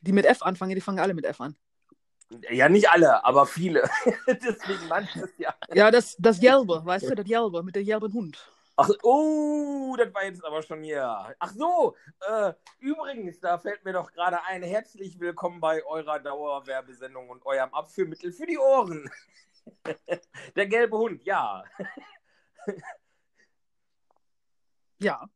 die 0.00 0.12
mit 0.12 0.24
F 0.26 0.42
anfangen, 0.42 0.74
die 0.74 0.80
fangen 0.80 0.98
alle 1.00 1.14
mit 1.14 1.24
F 1.24 1.40
an. 1.40 1.56
Ja, 2.50 2.68
nicht 2.68 2.88
alle, 2.90 3.24
aber 3.24 3.46
viele. 3.46 3.82
Deswegen 4.26 4.88
manches 4.88 5.28
ja. 5.38 5.54
Ja, 5.74 5.90
das, 5.90 6.16
das 6.18 6.40
Gelbe, 6.40 6.80
weißt 6.84 7.10
du, 7.10 7.14
das 7.14 7.26
Gelbe 7.26 7.62
mit 7.62 7.76
dem 7.76 7.84
gelben 7.84 8.12
Hund. 8.12 8.50
Ach, 8.76 8.88
oh, 9.02 9.94
das 9.98 10.14
war 10.14 10.24
jetzt 10.24 10.42
aber 10.44 10.62
schon 10.62 10.82
hier. 10.82 11.04
Ach 11.38 11.52
so, 11.52 11.94
äh, 12.20 12.54
übrigens, 12.78 13.38
da 13.38 13.58
fällt 13.58 13.84
mir 13.84 13.92
doch 13.92 14.10
gerade 14.12 14.42
ein, 14.44 14.62
herzlich 14.62 15.20
willkommen 15.20 15.60
bei 15.60 15.84
eurer 15.84 16.18
Dauerwerbesendung 16.18 17.28
und 17.28 17.44
eurem 17.44 17.72
Abführmittel 17.74 18.32
für 18.32 18.46
die 18.46 18.56
Ohren. 18.56 19.10
Der 20.56 20.66
gelbe 20.66 20.96
Hund, 20.96 21.22
ja. 21.24 21.64
Ja. 24.98 25.28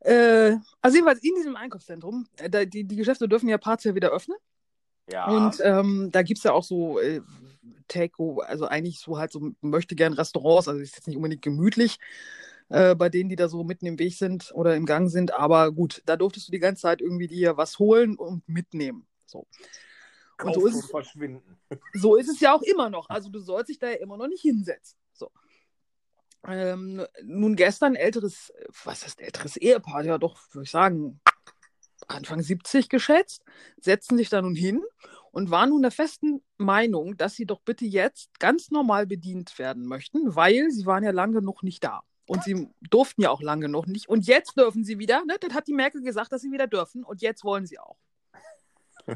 Äh, 0.00 0.56
also 0.80 0.96
jedenfalls 0.96 1.22
in 1.22 1.34
diesem 1.36 1.54
Einkaufszentrum, 1.54 2.26
äh, 2.38 2.48
da, 2.48 2.64
die, 2.64 2.84
die 2.84 2.96
Geschäfte 2.96 3.28
dürfen 3.28 3.46
ja 3.46 3.58
partiell 3.58 3.94
wieder 3.94 4.08
öffnen. 4.08 4.38
Ja. 5.06 5.26
Und 5.26 5.60
ähm, 5.62 6.08
da 6.10 6.22
gibt 6.22 6.38
es 6.38 6.44
ja 6.44 6.52
auch 6.52 6.64
so 6.64 6.98
äh, 6.98 7.20
Take, 7.88 8.14
also 8.46 8.64
eigentlich 8.64 9.00
so 9.00 9.18
halt 9.18 9.30
so 9.30 9.52
möchte 9.60 9.96
gern 9.96 10.14
Restaurants, 10.14 10.66
also 10.66 10.80
ist 10.80 10.96
jetzt 10.96 11.08
nicht 11.08 11.16
unbedingt 11.16 11.42
gemütlich 11.42 11.98
äh, 12.72 12.94
bei 12.94 13.10
denen, 13.10 13.28
die 13.28 13.36
da 13.36 13.48
so 13.48 13.64
mitten 13.64 13.84
im 13.84 13.98
Weg 13.98 14.14
sind 14.14 14.50
oder 14.54 14.74
im 14.74 14.86
Gang 14.86 15.10
sind, 15.10 15.34
aber 15.34 15.70
gut, 15.72 16.02
da 16.06 16.16
durftest 16.16 16.48
du 16.48 16.52
die 16.52 16.58
ganze 16.58 16.82
Zeit 16.82 17.02
irgendwie 17.02 17.26
dir 17.26 17.58
was 17.58 17.78
holen 17.78 18.16
und 18.16 18.48
mitnehmen. 18.48 19.06
So. 19.26 19.46
Und 20.42 20.54
so 20.54 20.66
ist, 20.66 20.90
so 21.92 22.16
ist 22.16 22.28
es 22.28 22.40
ja 22.40 22.54
auch 22.54 22.62
immer 22.62 22.88
noch. 22.88 23.10
Also 23.10 23.28
du 23.28 23.40
sollst 23.40 23.68
dich 23.68 23.78
da 23.78 23.90
ja 23.90 23.96
immer 23.96 24.16
noch 24.16 24.26
nicht 24.26 24.40
hinsetzen. 24.40 24.98
So. 25.12 25.30
Ähm, 26.48 27.04
nun 27.22 27.56
gestern 27.56 27.94
älteres, 27.94 28.52
was 28.84 29.02
ist 29.04 29.20
älteres 29.20 29.56
Ehepaar, 29.58 30.02
ja 30.04 30.16
doch, 30.16 30.38
würde 30.52 30.64
ich 30.64 30.70
sagen, 30.70 31.20
Anfang 32.08 32.42
70 32.42 32.88
geschätzt, 32.88 33.44
setzen 33.78 34.16
sich 34.16 34.30
da 34.30 34.40
nun 34.40 34.54
hin 34.56 34.82
und 35.30 35.50
waren 35.50 35.68
nun 35.68 35.82
der 35.82 35.90
festen 35.90 36.42
Meinung, 36.56 37.18
dass 37.18 37.36
sie 37.36 37.46
doch 37.46 37.60
bitte 37.60 37.84
jetzt 37.84 38.40
ganz 38.40 38.70
normal 38.70 39.06
bedient 39.06 39.58
werden 39.58 39.86
möchten, 39.86 40.34
weil 40.34 40.70
sie 40.70 40.86
waren 40.86 41.04
ja 41.04 41.10
lange 41.10 41.42
noch 41.42 41.62
nicht 41.62 41.84
da. 41.84 42.02
Und 42.26 42.44
sie 42.44 42.68
durften 42.88 43.22
ja 43.22 43.30
auch 43.30 43.42
lange 43.42 43.68
noch 43.68 43.86
nicht. 43.86 44.08
Und 44.08 44.26
jetzt 44.26 44.56
dürfen 44.56 44.84
sie 44.84 44.98
wieder. 44.98 45.24
Ne? 45.24 45.36
Das 45.40 45.52
hat 45.54 45.66
die 45.66 45.74
Merkel 45.74 46.02
gesagt, 46.02 46.32
dass 46.32 46.42
sie 46.42 46.52
wieder 46.52 46.66
dürfen. 46.66 47.04
Und 47.04 47.20
jetzt 47.20 47.44
wollen 47.44 47.66
sie 47.66 47.78
auch. 47.78 47.96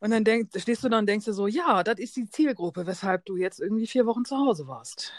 und 0.00 0.10
dann 0.10 0.24
denk, 0.24 0.50
stehst 0.54 0.84
du 0.84 0.88
da 0.88 0.98
und 0.98 1.06
denkst 1.06 1.24
dir 1.24 1.32
so, 1.32 1.46
ja, 1.46 1.82
das 1.82 1.98
ist 1.98 2.16
die 2.16 2.28
Zielgruppe, 2.28 2.86
weshalb 2.86 3.24
du 3.24 3.36
jetzt 3.36 3.60
irgendwie 3.60 3.86
vier 3.86 4.04
Wochen 4.06 4.24
zu 4.24 4.36
Hause 4.36 4.68
warst. 4.68 5.12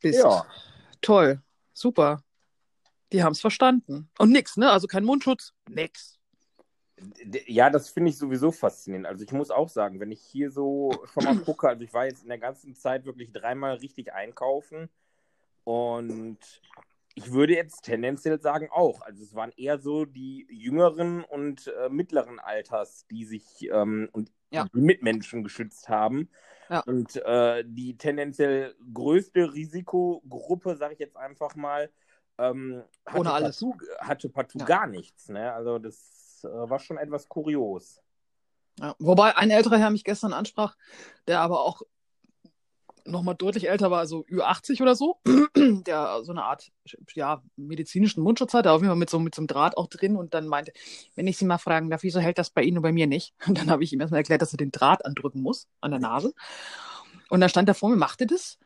Bist. 0.00 0.18
Ja. 0.18 0.44
Toll. 1.00 1.40
Super. 1.72 2.22
Die 3.12 3.22
haben 3.22 3.32
es 3.32 3.40
verstanden. 3.40 4.10
Und 4.18 4.32
nix, 4.32 4.56
ne? 4.56 4.70
Also 4.70 4.86
kein 4.88 5.04
Mundschutz, 5.04 5.54
nix. 5.68 6.18
Ja, 7.46 7.70
das 7.70 7.90
finde 7.90 8.10
ich 8.10 8.18
sowieso 8.18 8.50
faszinierend. 8.50 9.06
Also 9.06 9.22
ich 9.22 9.30
muss 9.30 9.52
auch 9.52 9.68
sagen, 9.68 10.00
wenn 10.00 10.10
ich 10.10 10.20
hier 10.20 10.50
so 10.50 10.90
schon 11.12 11.24
mal 11.24 11.36
gucke, 11.44 11.68
also 11.68 11.84
ich 11.84 11.94
war 11.94 12.06
jetzt 12.06 12.24
in 12.24 12.28
der 12.28 12.38
ganzen 12.38 12.74
Zeit 12.74 13.04
wirklich 13.04 13.32
dreimal 13.32 13.76
richtig 13.76 14.12
einkaufen 14.12 14.90
und 15.68 16.38
ich 17.14 17.30
würde 17.30 17.54
jetzt 17.54 17.82
tendenziell 17.82 18.40
sagen 18.40 18.68
auch. 18.70 19.02
Also 19.02 19.22
es 19.22 19.34
waren 19.34 19.52
eher 19.56 19.78
so 19.78 20.06
die 20.06 20.46
jüngeren 20.50 21.24
und 21.24 21.66
äh, 21.66 21.90
mittleren 21.90 22.38
Alters, 22.38 23.06
die 23.10 23.26
sich 23.26 23.68
ähm, 23.70 24.08
und 24.12 24.30
Ja. 24.50 24.66
die 24.72 24.80
Mitmenschen 24.80 25.42
geschützt 25.44 25.90
haben. 25.90 26.30
Ja. 26.70 26.80
Und 26.86 27.16
äh, 27.16 27.64
die 27.66 27.98
tendenziell 27.98 28.74
größte 28.94 29.52
Risikogruppe, 29.52 30.76
sage 30.76 30.94
ich 30.94 31.00
jetzt 31.00 31.16
einfach 31.16 31.54
mal, 31.54 31.90
ähm, 32.38 32.82
hatte 33.04 33.18
Ohne 33.20 33.32
alles. 33.32 33.60
partout, 33.60 33.84
hatte 33.98 34.28
partout 34.30 34.60
Ja. 34.60 34.64
gar 34.64 34.86
nichts. 34.86 35.28
Ne? 35.28 35.52
Also 35.52 35.78
das 35.78 36.44
äh, 36.44 36.48
war 36.48 36.78
schon 36.78 36.96
etwas 36.96 37.28
kurios. 37.28 38.00
Ja. 38.78 38.94
Wobei 39.00 39.36
ein 39.36 39.50
älterer 39.50 39.76
Herr 39.76 39.90
mich 39.90 40.04
gestern 40.04 40.32
ansprach, 40.32 40.76
der 41.26 41.40
aber 41.40 41.60
auch 41.60 41.82
nochmal 43.10 43.34
deutlich 43.34 43.68
älter 43.68 43.90
war, 43.90 43.98
also 43.98 44.24
Ü80 44.26 44.82
oder 44.82 44.94
so, 44.94 45.18
der 45.56 46.20
so 46.22 46.32
eine 46.32 46.44
Art 46.44 46.70
ja, 47.14 47.42
medizinischen 47.56 48.22
Mundschutz 48.22 48.54
hatte, 48.54 48.72
auf 48.72 48.80
jeden 48.80 48.90
Fall 48.90 48.96
mit 48.96 49.10
so, 49.10 49.18
mit 49.18 49.34
so 49.34 49.40
einem 49.40 49.46
Draht 49.46 49.76
auch 49.76 49.88
drin 49.88 50.16
und 50.16 50.34
dann 50.34 50.46
meinte, 50.46 50.72
wenn 51.14 51.26
ich 51.26 51.36
Sie 51.36 51.44
mal 51.44 51.58
fragen 51.58 51.90
darf, 51.90 52.02
wieso 52.02 52.20
hält 52.20 52.38
das 52.38 52.50
bei 52.50 52.62
Ihnen 52.62 52.78
und 52.78 52.82
bei 52.82 52.92
mir 52.92 53.06
nicht? 53.06 53.34
Und 53.46 53.58
dann 53.58 53.70
habe 53.70 53.84
ich 53.84 53.92
ihm 53.92 54.00
erstmal 54.00 54.20
erklärt, 54.20 54.42
dass 54.42 54.52
er 54.52 54.58
den 54.58 54.70
Draht 54.70 55.04
andrücken 55.04 55.42
muss 55.42 55.68
an 55.80 55.90
der 55.90 56.00
Nase. 56.00 56.34
Und 57.30 57.40
dann 57.40 57.50
stand 57.50 57.68
er 57.68 57.74
vor 57.74 57.90
mir, 57.90 57.96
machte 57.96 58.26
das, 58.26 58.58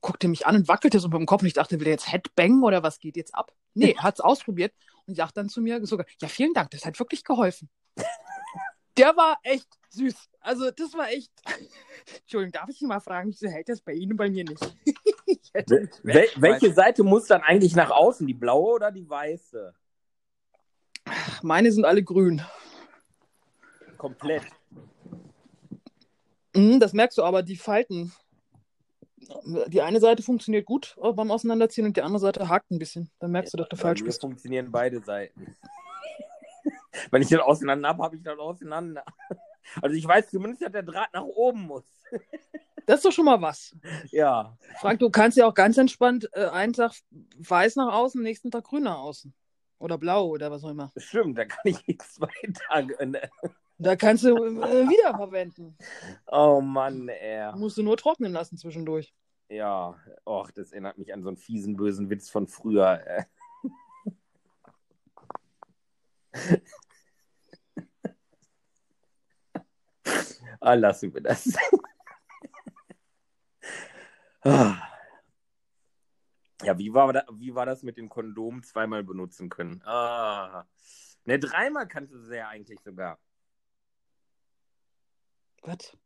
guckte 0.00 0.28
mich 0.28 0.46
an 0.46 0.56
und 0.56 0.68
wackelte 0.68 1.00
so 1.00 1.08
mit 1.08 1.18
dem 1.18 1.26
Kopf 1.26 1.42
und 1.42 1.48
ich 1.48 1.54
dachte, 1.54 1.80
will 1.80 1.86
er 1.86 1.92
jetzt 1.92 2.12
Headbang 2.12 2.62
oder 2.62 2.82
was 2.82 3.00
geht 3.00 3.16
jetzt 3.16 3.34
ab? 3.34 3.52
Nee, 3.74 3.96
hat 3.96 4.14
es 4.14 4.20
ausprobiert 4.20 4.72
und 5.06 5.16
sagt 5.16 5.36
dann 5.36 5.48
zu 5.48 5.60
mir 5.60 5.84
sogar, 5.86 6.06
ja, 6.20 6.28
vielen 6.28 6.54
Dank, 6.54 6.70
das 6.70 6.84
hat 6.84 6.98
wirklich 6.98 7.24
geholfen. 7.24 7.68
Der 8.96 9.16
war 9.16 9.38
echt 9.42 9.66
süß. 9.94 10.30
Also 10.40 10.70
das 10.70 10.94
war 10.94 11.08
echt. 11.08 11.30
Entschuldigung, 12.20 12.52
darf 12.52 12.68
ich 12.68 12.78
Sie 12.78 12.86
mal 12.86 13.00
fragen, 13.00 13.30
wieso 13.30 13.48
hält 13.48 13.68
das 13.68 13.80
bei 13.80 13.92
Ihnen 13.92 14.12
und 14.12 14.18
bei 14.18 14.30
mir 14.30 14.44
nicht? 14.44 14.60
mich 15.26 15.54
Wel 16.02 16.28
welche 16.36 16.72
Seite 16.72 17.02
muss 17.02 17.26
dann 17.26 17.42
eigentlich 17.42 17.76
nach 17.76 17.90
außen? 17.90 18.26
Die 18.26 18.34
blaue 18.34 18.74
oder 18.74 18.90
die 18.90 19.08
weiße? 19.08 19.74
Meine 21.42 21.70
sind 21.70 21.84
alle 21.84 22.02
grün. 22.02 22.42
Komplett. 23.96 24.44
Mhm, 26.54 26.80
das 26.80 26.92
merkst 26.92 27.18
du 27.18 27.22
aber, 27.22 27.42
die 27.42 27.56
Falten. 27.56 28.12
Die 29.68 29.80
eine 29.80 30.00
Seite 30.00 30.22
funktioniert 30.22 30.66
gut 30.66 30.96
beim 31.00 31.30
Auseinanderziehen 31.30 31.86
und 31.86 31.96
die 31.96 32.02
andere 32.02 32.20
Seite 32.20 32.48
hakt 32.48 32.70
ein 32.70 32.78
bisschen. 32.78 33.10
Dann 33.20 33.30
merkst 33.30 33.54
du, 33.54 33.58
dass 33.58 33.68
du 33.68 33.76
falsch 33.76 34.04
bist. 34.04 34.20
funktionieren 34.20 34.70
beide 34.70 35.00
Seiten. 35.02 35.56
Wenn 37.10 37.22
ich 37.22 37.28
den 37.28 37.40
auseinander 37.40 37.88
habe, 37.88 38.02
habe 38.02 38.16
ich 38.16 38.22
das 38.22 38.38
auseinander. 38.38 39.04
Also 39.82 39.96
ich 39.96 40.06
weiß 40.06 40.30
zumindest, 40.30 40.62
dass 40.62 40.72
der 40.72 40.82
Draht 40.82 41.12
nach 41.12 41.24
oben 41.24 41.62
muss. 41.62 41.84
Das 42.86 42.96
ist 42.96 43.06
doch 43.06 43.12
schon 43.12 43.24
mal 43.24 43.40
was. 43.40 43.74
Ja. 44.10 44.58
Frank, 44.78 45.00
du 45.00 45.08
kannst 45.08 45.38
ja 45.38 45.46
auch 45.46 45.54
ganz 45.54 45.78
entspannt 45.78 46.28
äh, 46.34 46.48
einen 46.48 46.74
Tag 46.74 46.92
weiß 47.38 47.76
nach 47.76 47.94
außen, 47.94 48.22
nächsten 48.22 48.50
Tag 48.50 48.64
grün 48.64 48.82
nach 48.82 48.98
außen. 48.98 49.32
Oder 49.78 49.96
blau 49.96 50.26
oder 50.28 50.50
was 50.50 50.64
auch 50.64 50.70
immer. 50.70 50.92
Stimmt, 50.98 51.38
da 51.38 51.46
kann 51.46 51.62
ich 51.64 51.78
zwei 51.98 52.28
Tage. 52.68 53.06
Ne? 53.06 53.22
Da 53.78 53.96
kannst 53.96 54.24
du 54.24 54.36
äh, 54.36 54.88
wiederverwenden. 54.88 55.78
Oh 56.26 56.60
Mann, 56.60 57.08
ey. 57.08 57.56
Musst 57.56 57.78
du 57.78 57.82
nur 57.82 57.96
trocknen 57.96 58.32
lassen 58.32 58.58
zwischendurch. 58.58 59.14
Ja, 59.48 59.98
och, 60.24 60.50
das 60.52 60.72
erinnert 60.72 60.98
mich 60.98 61.12
an 61.12 61.22
so 61.22 61.28
einen 61.28 61.36
fiesen, 61.36 61.76
bösen 61.76 62.10
Witz 62.10 62.30
von 62.30 62.48
früher. 62.48 63.00
Äh. 66.36 66.58
Ah, 70.64 70.74
lassen 70.74 71.12
wir 71.14 71.20
das. 71.22 71.52
Ah. 74.46 74.76
ja, 76.62 76.76
wie 76.76 76.92
war, 76.92 77.10
da, 77.14 77.24
wie 77.32 77.54
war 77.54 77.64
das 77.64 77.82
mit 77.82 77.96
den 77.96 78.10
Kondomen 78.10 78.62
zweimal 78.62 79.02
benutzen 79.02 79.48
können? 79.48 79.80
Ah. 79.86 80.66
Ne, 81.24 81.38
dreimal 81.38 81.88
kannst 81.88 82.12
du 82.12 82.20
sie 82.20 82.36
ja 82.36 82.48
eigentlich 82.48 82.78
sogar. 82.80 83.18
Was? 85.62 85.96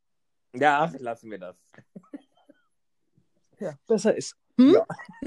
Ja, 0.54 0.84
ach, 0.84 0.92
lassen 1.00 1.30
wir 1.30 1.38
das. 1.38 1.56
Ja, 3.60 3.76
besser 3.88 4.14
ist. 4.16 4.36
Hm? 4.56 4.74
Ja. 4.74 4.86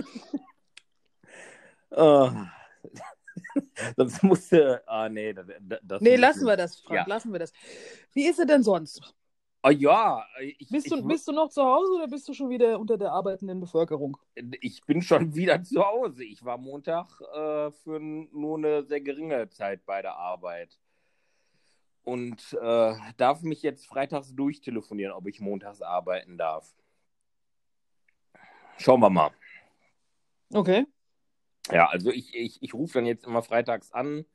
Oh. 1.94 2.32
Sonst 3.98 4.24
musste. 4.24 4.82
Ah, 4.88 5.10
nee, 5.10 5.34
das, 5.34 5.46
das 5.84 6.02
Nee, 6.02 6.16
lassen 6.16 6.46
wir 6.46 6.56
das, 6.56 6.80
Frank, 6.80 6.96
Ja. 6.96 7.06
lassen 7.06 7.34
wir 7.34 7.40
das. 7.40 7.52
Wie 8.14 8.26
ist 8.28 8.40
es 8.40 8.48
denn 8.48 8.64
sonst? 8.64 9.14
Oh 9.63 9.70
ja, 9.70 10.25
ich, 10.39 10.70
Bist 10.70 10.89
du, 10.89 10.98
ich, 10.98 11.06
bist 11.06 11.27
du 11.27 11.34
noch 11.34 11.50
zu 11.50 11.63
Hause 11.63 11.94
oder 11.94 12.08
bist 12.08 12.27
du 12.27 12.34
schon 12.34 12.50
wieder 12.50 12.80
unter 12.80 12.98
der 12.98 13.12
arbeitenden 13.12 13.60
Bevölkerung? 13.60 14.18
ich 14.60 14.84
bin 14.86 15.03
schon 15.03 15.36
wieder 15.36 15.62
zu 15.63 15.86
Hause. 15.86 16.24
Ich 16.24 16.44
war 16.44 16.58
Montag 16.58 17.22
äh, 17.34 17.72
für 17.72 18.00
nur 18.00 18.58
eine 18.58 18.84
sehr 18.84 19.01
geringe 19.01 19.50
Zeit 19.50 19.86
bei 19.86 20.01
der 20.01 20.15
Arbeit. 20.15 20.80
Und 22.03 22.58
äh, 22.60 22.96
darf 23.18 23.44
mich 23.44 23.62
jetzt 23.62 23.86
freitags 23.86 24.34
durchtelefonieren, 24.34 25.13
ob 25.13 25.27
ich 25.27 25.39
montags 25.39 25.84
arbeiten 25.84 26.39
darf. 26.39 26.74
Schauen 28.80 29.00
wir 29.00 29.12
mal. 29.12 29.30
Okay. 30.51 30.88
Ja, 31.72 31.88
also 31.88 32.10
ich, 32.10 32.34
ich, 32.34 32.63
ich 32.63 32.74
rufe 32.74 32.94
dann 32.96 33.06
jetzt 33.06 33.27
immer 33.27 33.44
freitags 33.44 33.91
an 33.91 34.25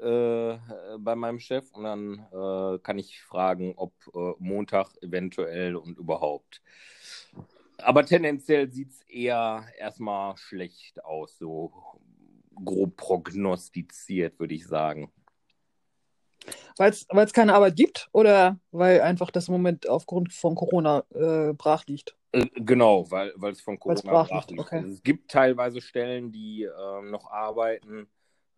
äh, 0.00 0.58
bei 0.98 1.14
meinem 1.14 1.40
Chef 1.40 1.70
und 1.72 1.84
dann 1.84 2.26
äh, 2.32 2.78
kann 2.80 2.98
ich 2.98 3.20
fragen, 3.22 3.74
ob 3.76 3.92
äh, 4.14 4.32
Montag 4.38 4.90
eventuell 5.02 5.76
und 5.76 5.98
überhaupt. 5.98 6.62
Aber 7.78 8.04
tendenziell 8.04 8.70
sieht 8.70 8.90
es 8.90 9.02
eher 9.02 9.64
erstmal 9.78 10.36
schlecht 10.36 11.04
aus, 11.04 11.36
so 11.38 11.72
grob 12.64 12.96
prognostiziert, 12.96 14.38
würde 14.38 14.54
ich 14.54 14.66
sagen. 14.66 15.12
Weil 16.78 16.90
es 16.90 17.32
keine 17.32 17.54
Arbeit 17.54 17.76
gibt 17.76 18.08
oder 18.12 18.58
weil 18.70 19.00
einfach 19.00 19.30
das 19.30 19.48
im 19.48 19.52
Moment 19.52 19.88
aufgrund 19.88 20.32
von 20.32 20.54
Corona 20.54 21.04
äh, 21.14 21.52
brach 21.54 21.84
liegt? 21.86 22.16
Äh, 22.32 22.46
Genau, 22.54 23.10
weil 23.10 23.32
es 23.50 23.60
von 23.60 23.78
Corona 23.78 24.00
brach 24.02 24.28
brach 24.28 24.46
liegt, 24.46 24.50
liegt. 24.50 24.60
okay. 24.60 24.76
Also 24.78 24.92
Es 24.92 25.02
gibt 25.02 25.30
teilweise 25.30 25.80
Stellen, 25.80 26.32
die 26.32 26.64
ähm, 26.64 27.10
noch 27.10 27.30
arbeiten, 27.30 28.08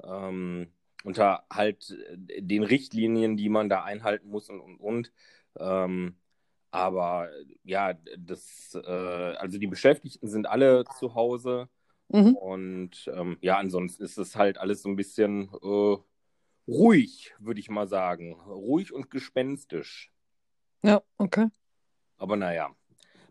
ähm, 0.04 0.72
unter 1.04 1.44
halt 1.52 1.90
äh, 1.90 2.42
den 2.42 2.62
Richtlinien, 2.62 3.36
die 3.36 3.48
man 3.48 3.68
da 3.68 3.84
einhalten 3.84 4.28
muss 4.28 4.48
und 4.50 4.60
und 4.60 4.76
und. 4.78 5.12
Ähm, 5.58 6.16
aber 6.70 7.30
äh, 7.32 7.44
ja, 7.64 7.94
das, 8.18 8.74
äh, 8.74 9.36
also 9.38 9.58
die 9.58 9.66
Beschäftigten 9.66 10.28
sind 10.28 10.46
alle 10.46 10.84
zu 10.98 11.14
Hause 11.14 11.68
Mhm. 12.10 12.36
und 12.36 13.10
ähm, 13.12 13.36
ja, 13.42 13.58
ansonsten 13.58 14.02
ist 14.02 14.16
es 14.16 14.34
halt 14.34 14.56
alles 14.56 14.80
so 14.80 14.88
ein 14.88 14.96
bisschen 14.96 15.50
äh, 15.62 15.96
ruhig, 16.66 17.34
würde 17.38 17.60
ich 17.60 17.68
mal 17.68 17.86
sagen. 17.86 18.40
Ruhig 18.46 18.94
und 18.94 19.10
gespenstisch. 19.10 20.10
Ja, 20.82 21.02
okay. 21.18 21.48
Aber 22.16 22.36
naja, 22.36 22.70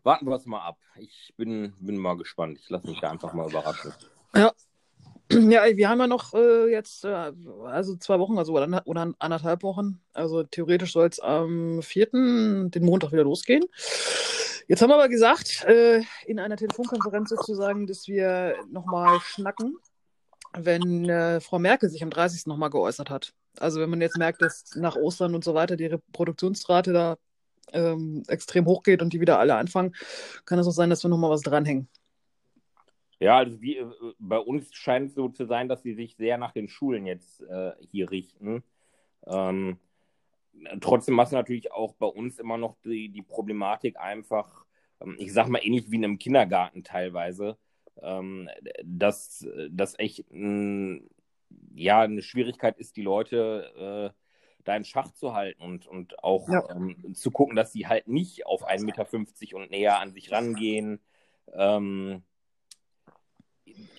warten 0.03 0.27
wir 0.27 0.35
es 0.35 0.45
mal 0.45 0.61
ab. 0.61 0.79
Ich 0.95 1.33
bin, 1.37 1.73
bin 1.79 1.97
mal 1.97 2.17
gespannt. 2.17 2.59
Ich 2.59 2.69
lasse 2.69 2.87
mich 2.87 2.99
da 2.99 3.09
einfach 3.09 3.33
mal 3.33 3.49
überraschen. 3.49 3.93
Ja, 4.35 4.53
wir 5.77 5.89
haben 5.89 5.99
ja 5.99 6.07
noch 6.07 6.33
äh, 6.33 6.71
jetzt, 6.71 7.05
äh, 7.05 7.31
also 7.65 7.95
zwei 7.97 8.19
Wochen, 8.19 8.37
also 8.37 8.53
oder, 8.53 9.13
anderthalb 9.19 9.63
Wochen. 9.63 9.99
Also 10.13 10.43
theoretisch 10.43 10.93
soll 10.93 11.07
es 11.07 11.19
am 11.19 11.81
4. 11.81 12.07
den 12.11 12.85
Montag 12.85 13.11
wieder 13.11 13.23
losgehen. 13.23 13.63
Jetzt 14.67 14.81
haben 14.81 14.89
wir 14.89 14.95
aber 14.95 15.09
gesagt, 15.09 15.63
äh, 15.65 16.01
in 16.25 16.39
einer 16.39 16.57
Telefonkonferenz 16.57 17.29
sozusagen, 17.29 17.87
dass 17.87 18.07
wir 18.07 18.55
nochmal 18.69 19.19
schnacken, 19.21 19.77
wenn 20.57 21.07
äh, 21.09 21.39
Frau 21.39 21.59
Merkel 21.59 21.89
sich 21.89 22.03
am 22.03 22.09
30. 22.09 22.47
nochmal 22.47 22.69
geäußert 22.69 23.09
hat. 23.09 23.33
Also 23.59 23.79
wenn 23.79 23.89
man 23.89 24.01
jetzt 24.01 24.17
merkt, 24.17 24.41
dass 24.41 24.75
nach 24.75 24.95
Ostern 24.95 25.35
und 25.35 25.43
so 25.43 25.53
weiter 25.53 25.77
die 25.77 25.85
Reproduktionsrate 25.85 26.93
da 26.93 27.17
ähm, 27.71 28.23
extrem 28.27 28.65
hoch 28.65 28.83
geht 28.83 29.01
und 29.01 29.13
die 29.13 29.21
wieder 29.21 29.39
alle 29.39 29.55
anfangen, 29.55 29.95
kann 30.45 30.59
es 30.59 30.67
auch 30.67 30.71
sein, 30.71 30.89
dass 30.89 31.03
wir 31.03 31.09
nochmal 31.09 31.31
was 31.31 31.41
dranhängen. 31.41 31.87
Ja, 33.19 33.37
also 33.37 33.61
wie, 33.61 33.77
äh, 33.77 33.85
bei 34.19 34.37
uns 34.37 34.73
scheint 34.73 35.09
es 35.09 35.15
so 35.15 35.29
zu 35.29 35.45
sein, 35.45 35.67
dass 35.67 35.83
sie 35.83 35.93
sich 35.93 36.15
sehr 36.15 36.37
nach 36.37 36.51
den 36.51 36.67
Schulen 36.67 37.05
jetzt 37.05 37.41
äh, 37.41 37.73
hier 37.91 38.11
richten. 38.11 38.63
Ähm, 39.25 39.77
trotzdem 40.81 41.19
hast 41.19 41.31
du 41.31 41.35
natürlich 41.35 41.71
auch 41.71 41.93
bei 41.93 42.07
uns 42.07 42.39
immer 42.39 42.57
noch 42.57 42.75
die, 42.83 43.09
die 43.09 43.23
Problematik 43.23 43.97
einfach, 43.97 44.65
ähm, 45.01 45.15
ich 45.19 45.33
sag 45.33 45.47
mal 45.47 45.59
ähnlich 45.63 45.89
wie 45.89 45.95
in 45.95 46.03
einem 46.05 46.19
Kindergarten 46.19 46.83
teilweise, 46.83 47.57
ähm, 48.01 48.49
dass 48.83 49.47
das 49.71 49.97
echt 49.97 50.29
ein, 50.31 51.09
ja, 51.73 52.01
eine 52.01 52.21
Schwierigkeit 52.21 52.77
ist, 52.77 52.97
die 52.97 53.01
Leute 53.01 54.13
äh, 54.13 54.21
da 54.63 54.75
in 54.75 54.83
Schach 54.83 55.11
zu 55.13 55.33
halten 55.33 55.63
und, 55.63 55.87
und 55.87 56.23
auch 56.23 56.47
ja. 56.49 56.69
ähm, 56.69 57.15
zu 57.15 57.31
gucken, 57.31 57.55
dass 57.55 57.71
sie 57.71 57.87
halt 57.87 58.07
nicht 58.07 58.45
auf 58.45 58.67
1,50 58.67 58.83
Meter 58.83 59.57
und 59.57 59.71
näher 59.71 59.99
an 59.99 60.11
sich 60.11 60.31
rangehen. 60.31 60.99
Ähm, 61.53 62.23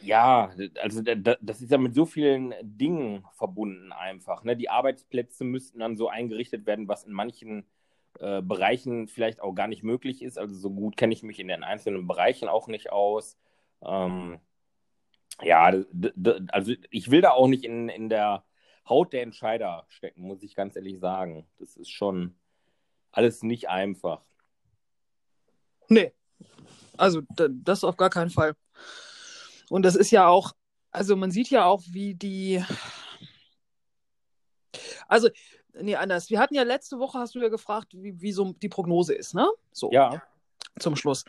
ja, 0.02 0.50
also 0.80 1.02
das 1.02 1.60
ist 1.60 1.70
ja 1.70 1.78
mit 1.78 1.94
so 1.94 2.06
vielen 2.06 2.54
Dingen 2.62 3.24
verbunden 3.32 3.92
einfach. 3.92 4.44
Ne? 4.44 4.56
Die 4.56 4.70
Arbeitsplätze 4.70 5.44
müssten 5.44 5.80
dann 5.80 5.96
so 5.96 6.08
eingerichtet 6.08 6.66
werden, 6.66 6.88
was 6.88 7.04
in 7.04 7.12
manchen 7.12 7.66
äh, 8.20 8.42
Bereichen 8.42 9.08
vielleicht 9.08 9.40
auch 9.40 9.54
gar 9.54 9.68
nicht 9.68 9.82
möglich 9.82 10.22
ist. 10.22 10.38
Also 10.38 10.54
so 10.54 10.70
gut 10.70 10.96
kenne 10.96 11.12
ich 11.12 11.22
mich 11.22 11.38
in 11.38 11.48
den 11.48 11.64
einzelnen 11.64 12.06
Bereichen 12.06 12.48
auch 12.48 12.68
nicht 12.68 12.90
aus. 12.90 13.36
Ähm, 13.82 14.40
ja, 15.42 15.72
also 16.48 16.72
ich 16.90 17.10
will 17.10 17.20
da 17.20 17.30
auch 17.30 17.46
nicht 17.46 17.64
in, 17.64 17.88
in 17.88 18.08
der 18.08 18.44
Haut 18.88 19.12
der 19.12 19.22
Entscheider 19.22 19.84
stecken, 19.88 20.22
muss 20.22 20.42
ich 20.42 20.54
ganz 20.54 20.74
ehrlich 20.74 20.98
sagen. 20.98 21.46
Das 21.58 21.76
ist 21.76 21.90
schon 21.90 22.36
alles 23.12 23.42
nicht 23.42 23.68
einfach. 23.68 24.22
Nee, 25.88 26.12
also 26.96 27.22
das 27.50 27.84
auf 27.84 27.96
gar 27.96 28.10
keinen 28.10 28.30
Fall. 28.30 28.54
Und 29.70 29.82
das 29.82 29.96
ist 29.96 30.10
ja 30.10 30.26
auch, 30.26 30.52
also 30.90 31.16
man 31.16 31.30
sieht 31.30 31.50
ja 31.50 31.64
auch, 31.64 31.82
wie 31.90 32.14
die, 32.14 32.62
also, 35.06 35.28
nee, 35.74 35.96
anders. 35.96 36.30
Wir 36.30 36.38
hatten 36.38 36.54
ja 36.54 36.62
letzte 36.62 36.98
Woche, 36.98 37.18
hast 37.18 37.34
du 37.34 37.40
ja 37.40 37.48
gefragt, 37.48 37.92
wie, 37.94 38.20
wie 38.20 38.32
so 38.32 38.52
die 38.52 38.68
Prognose 38.68 39.14
ist, 39.14 39.34
ne? 39.34 39.48
So. 39.72 39.90
Ja. 39.92 40.22
Zum 40.78 40.96
Schluss. 40.96 41.24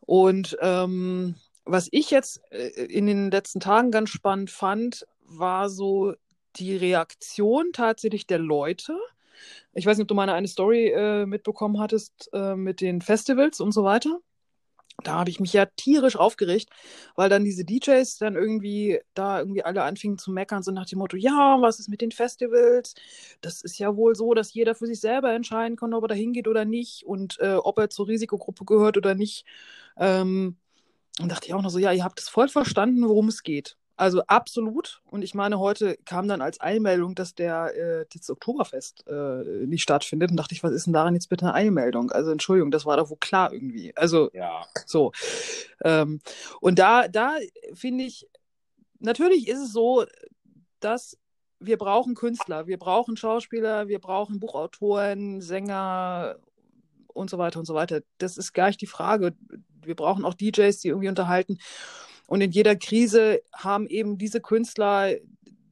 Und 0.00 0.56
ähm, 0.60 1.34
was 1.64 1.88
ich 1.90 2.10
jetzt 2.10 2.40
äh, 2.50 2.68
in 2.84 3.06
den 3.06 3.30
letzten 3.30 3.60
Tagen 3.60 3.90
ganz 3.90 4.10
spannend 4.10 4.50
fand, 4.50 5.06
war 5.24 5.68
so 5.68 6.14
die 6.56 6.76
Reaktion 6.76 7.72
tatsächlich 7.72 8.26
der 8.26 8.38
Leute. 8.38 8.96
Ich 9.74 9.84
weiß 9.84 9.98
nicht, 9.98 10.04
ob 10.04 10.08
du 10.08 10.14
meine 10.14 10.32
eine 10.32 10.48
Story 10.48 10.88
äh, 10.88 11.26
mitbekommen 11.26 11.78
hattest 11.80 12.30
äh, 12.32 12.54
mit 12.54 12.80
den 12.80 13.02
Festivals 13.02 13.60
und 13.60 13.72
so 13.72 13.84
weiter 13.84 14.20
da 15.04 15.14
habe 15.14 15.30
ich 15.30 15.40
mich 15.40 15.52
ja 15.52 15.66
tierisch 15.66 16.16
aufgeregt, 16.16 16.70
weil 17.14 17.28
dann 17.28 17.44
diese 17.44 17.64
DJs 17.64 18.18
dann 18.18 18.34
irgendwie 18.34 19.00
da 19.14 19.38
irgendwie 19.38 19.62
alle 19.62 19.82
anfingen 19.82 20.18
zu 20.18 20.30
meckern, 20.32 20.62
so 20.62 20.72
nach 20.72 20.86
dem 20.86 20.98
Motto, 20.98 21.16
ja, 21.16 21.58
was 21.60 21.78
ist 21.78 21.88
mit 21.88 22.00
den 22.00 22.12
Festivals? 22.12 22.94
Das 23.40 23.62
ist 23.62 23.78
ja 23.78 23.96
wohl 23.96 24.14
so, 24.16 24.34
dass 24.34 24.54
jeder 24.54 24.74
für 24.74 24.86
sich 24.86 25.00
selber 25.00 25.32
entscheiden 25.32 25.76
kann, 25.76 25.94
ob 25.94 26.04
er 26.04 26.08
da 26.08 26.14
hingeht 26.14 26.48
oder 26.48 26.64
nicht 26.64 27.04
und 27.06 27.38
äh, 27.40 27.54
ob 27.54 27.78
er 27.78 27.90
zur 27.90 28.08
Risikogruppe 28.08 28.64
gehört 28.64 28.96
oder 28.96 29.14
nicht. 29.14 29.44
Ähm, 29.98 30.56
und 31.20 31.30
dachte 31.32 31.46
ich 31.46 31.54
auch 31.54 31.62
noch 31.62 31.70
so, 31.70 31.78
ja, 31.78 31.92
ihr 31.92 32.04
habt 32.04 32.20
es 32.20 32.28
voll 32.28 32.48
verstanden, 32.48 33.08
worum 33.08 33.28
es 33.28 33.42
geht. 33.42 33.76
Also 33.96 34.22
absolut. 34.26 35.00
Und 35.06 35.22
ich 35.22 35.34
meine, 35.34 35.58
heute 35.58 35.96
kam 36.04 36.28
dann 36.28 36.42
als 36.42 36.60
Eilmeldung, 36.60 37.14
dass 37.14 37.34
der 37.34 37.74
äh, 37.74 38.06
das 38.12 38.28
Oktoberfest 38.28 39.06
äh, 39.08 39.66
nicht 39.66 39.82
stattfindet. 39.82 40.30
Und 40.30 40.36
dachte 40.36 40.54
ich, 40.54 40.62
was 40.62 40.72
ist 40.72 40.86
denn 40.86 40.92
daran 40.92 41.14
jetzt 41.14 41.28
bitte 41.28 41.46
eine 41.46 41.54
Eilmeldung? 41.54 42.10
Also 42.10 42.30
Entschuldigung, 42.30 42.70
das 42.70 42.84
war 42.84 42.98
doch 42.98 43.08
wohl 43.08 43.16
klar 43.18 43.52
irgendwie. 43.52 43.96
Also 43.96 44.30
ja. 44.34 44.66
so. 44.84 45.12
Ähm, 45.82 46.20
und 46.60 46.78
da, 46.78 47.08
da 47.08 47.36
finde 47.72 48.04
ich, 48.04 48.28
natürlich 48.98 49.48
ist 49.48 49.60
es 49.60 49.72
so, 49.72 50.04
dass 50.80 51.16
wir 51.58 51.78
brauchen 51.78 52.14
Künstler, 52.14 52.66
wir 52.66 52.78
brauchen 52.78 53.16
Schauspieler, 53.16 53.88
wir 53.88 53.98
brauchen 53.98 54.40
Buchautoren, 54.40 55.40
Sänger 55.40 56.36
und 57.14 57.30
so 57.30 57.38
weiter 57.38 57.58
und 57.58 57.64
so 57.64 57.74
weiter. 57.74 58.02
Das 58.18 58.36
ist 58.36 58.52
gar 58.52 58.66
nicht 58.66 58.80
die 58.82 58.86
Frage. 58.86 59.34
Wir 59.82 59.94
brauchen 59.94 60.24
auch 60.26 60.34
DJs, 60.34 60.78
die 60.80 60.88
irgendwie 60.88 61.08
unterhalten. 61.08 61.58
Und 62.26 62.40
in 62.40 62.50
jeder 62.50 62.76
Krise 62.76 63.40
haben 63.52 63.86
eben 63.86 64.18
diese 64.18 64.40
Künstler 64.40 65.14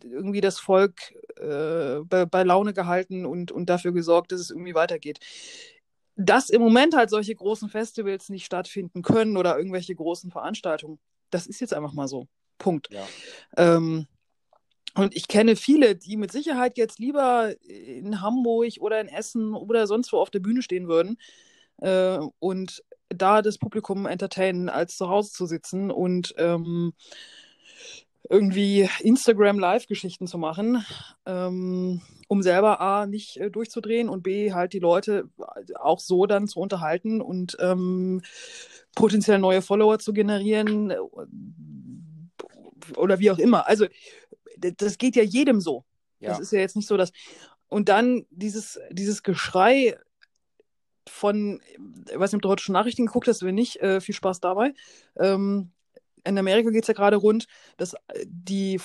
irgendwie 0.02 0.40
das 0.40 0.58
Volk 0.58 1.12
äh, 1.38 2.00
bei, 2.04 2.26
bei, 2.26 2.42
Laune 2.42 2.72
gehalten 2.72 3.26
und, 3.26 3.50
und 3.50 3.68
dafür 3.68 3.92
gesorgt, 3.92 4.32
dass 4.32 4.40
es 4.40 4.50
irgendwie 4.50 4.74
weitergeht. 4.74 5.18
Dass 6.16 6.50
im 6.50 6.62
Moment 6.62 6.94
halt 6.94 7.10
solche 7.10 7.34
großen 7.34 7.68
Festivals 7.68 8.28
nicht 8.28 8.44
stattfinden 8.44 9.02
können 9.02 9.36
oder 9.36 9.56
irgendwelche 9.58 9.94
großen 9.94 10.30
Veranstaltungen, 10.30 10.98
das 11.30 11.46
ist 11.46 11.60
jetzt 11.60 11.74
einfach 11.74 11.92
mal 11.92 12.06
so. 12.06 12.28
Punkt. 12.58 12.88
Ja. 12.92 13.06
Ähm, 13.56 14.06
und 14.94 15.16
ich 15.16 15.26
kenne 15.26 15.56
viele, 15.56 15.96
die 15.96 16.16
mit 16.16 16.30
Sicherheit 16.30 16.78
jetzt 16.78 17.00
lieber 17.00 17.52
in 17.62 18.20
Hamburg 18.20 18.74
oder 18.78 19.00
in 19.00 19.08
Essen 19.08 19.54
oder 19.54 19.88
sonst 19.88 20.12
wo 20.12 20.18
auf 20.18 20.30
der 20.30 20.38
Bühne 20.38 20.62
stehen 20.62 20.86
würden 20.86 21.18
äh, 21.78 22.18
und 22.38 22.84
da 23.08 23.42
das 23.42 23.58
Publikum 23.58 24.06
entertainen, 24.06 24.68
als 24.68 24.96
zu 24.96 25.08
Hause 25.08 25.30
zu 25.32 25.46
sitzen 25.46 25.90
und 25.90 26.34
ähm, 26.38 26.92
irgendwie 28.28 28.88
Instagram-Live-Geschichten 29.00 30.26
zu 30.26 30.38
machen, 30.38 30.84
ähm, 31.26 32.00
um 32.28 32.42
selber 32.42 32.80
A, 32.80 33.06
nicht 33.06 33.36
äh, 33.36 33.50
durchzudrehen 33.50 34.08
und 34.08 34.22
B, 34.22 34.52
halt 34.52 34.72
die 34.72 34.78
Leute 34.78 35.28
auch 35.74 36.00
so 36.00 36.24
dann 36.26 36.48
zu 36.48 36.58
unterhalten 36.58 37.20
und 37.20 37.56
ähm, 37.60 38.22
potenziell 38.94 39.38
neue 39.38 39.60
Follower 39.60 39.98
zu 39.98 40.12
generieren 40.14 40.90
äh, 40.90 40.96
oder 42.96 43.18
wie 43.18 43.30
auch 43.30 43.38
immer. 43.38 43.68
Also 43.68 43.86
das 44.56 44.98
geht 44.98 45.16
ja 45.16 45.22
jedem 45.22 45.60
so. 45.60 45.84
Ja. 46.20 46.30
Das 46.30 46.40
ist 46.40 46.52
ja 46.52 46.60
jetzt 46.60 46.76
nicht 46.76 46.88
so, 46.88 46.96
dass. 46.96 47.12
Und 47.68 47.88
dann 47.88 48.24
dieses, 48.30 48.78
dieses 48.90 49.22
Geschrei 49.22 49.98
von, 51.08 51.60
ich 52.10 52.18
weiß 52.18 52.32
nicht, 52.32 52.38
ob 52.38 52.42
du 52.42 52.48
heute 52.48 52.62
schon 52.62 52.72
Nachrichten 52.72 53.06
geguckt 53.06 53.28
hast, 53.28 53.42
wenn 53.42 53.54
nicht, 53.54 53.80
äh, 53.80 54.00
viel 54.00 54.14
Spaß 54.14 54.40
dabei. 54.40 54.74
Ähm, 55.18 55.70
in 56.24 56.38
Amerika 56.38 56.70
geht 56.70 56.84
es 56.84 56.88
ja 56.88 56.94
gerade 56.94 57.16
rund, 57.16 57.46
dass 57.76 57.94
äh, 57.94 58.24
die, 58.26 58.80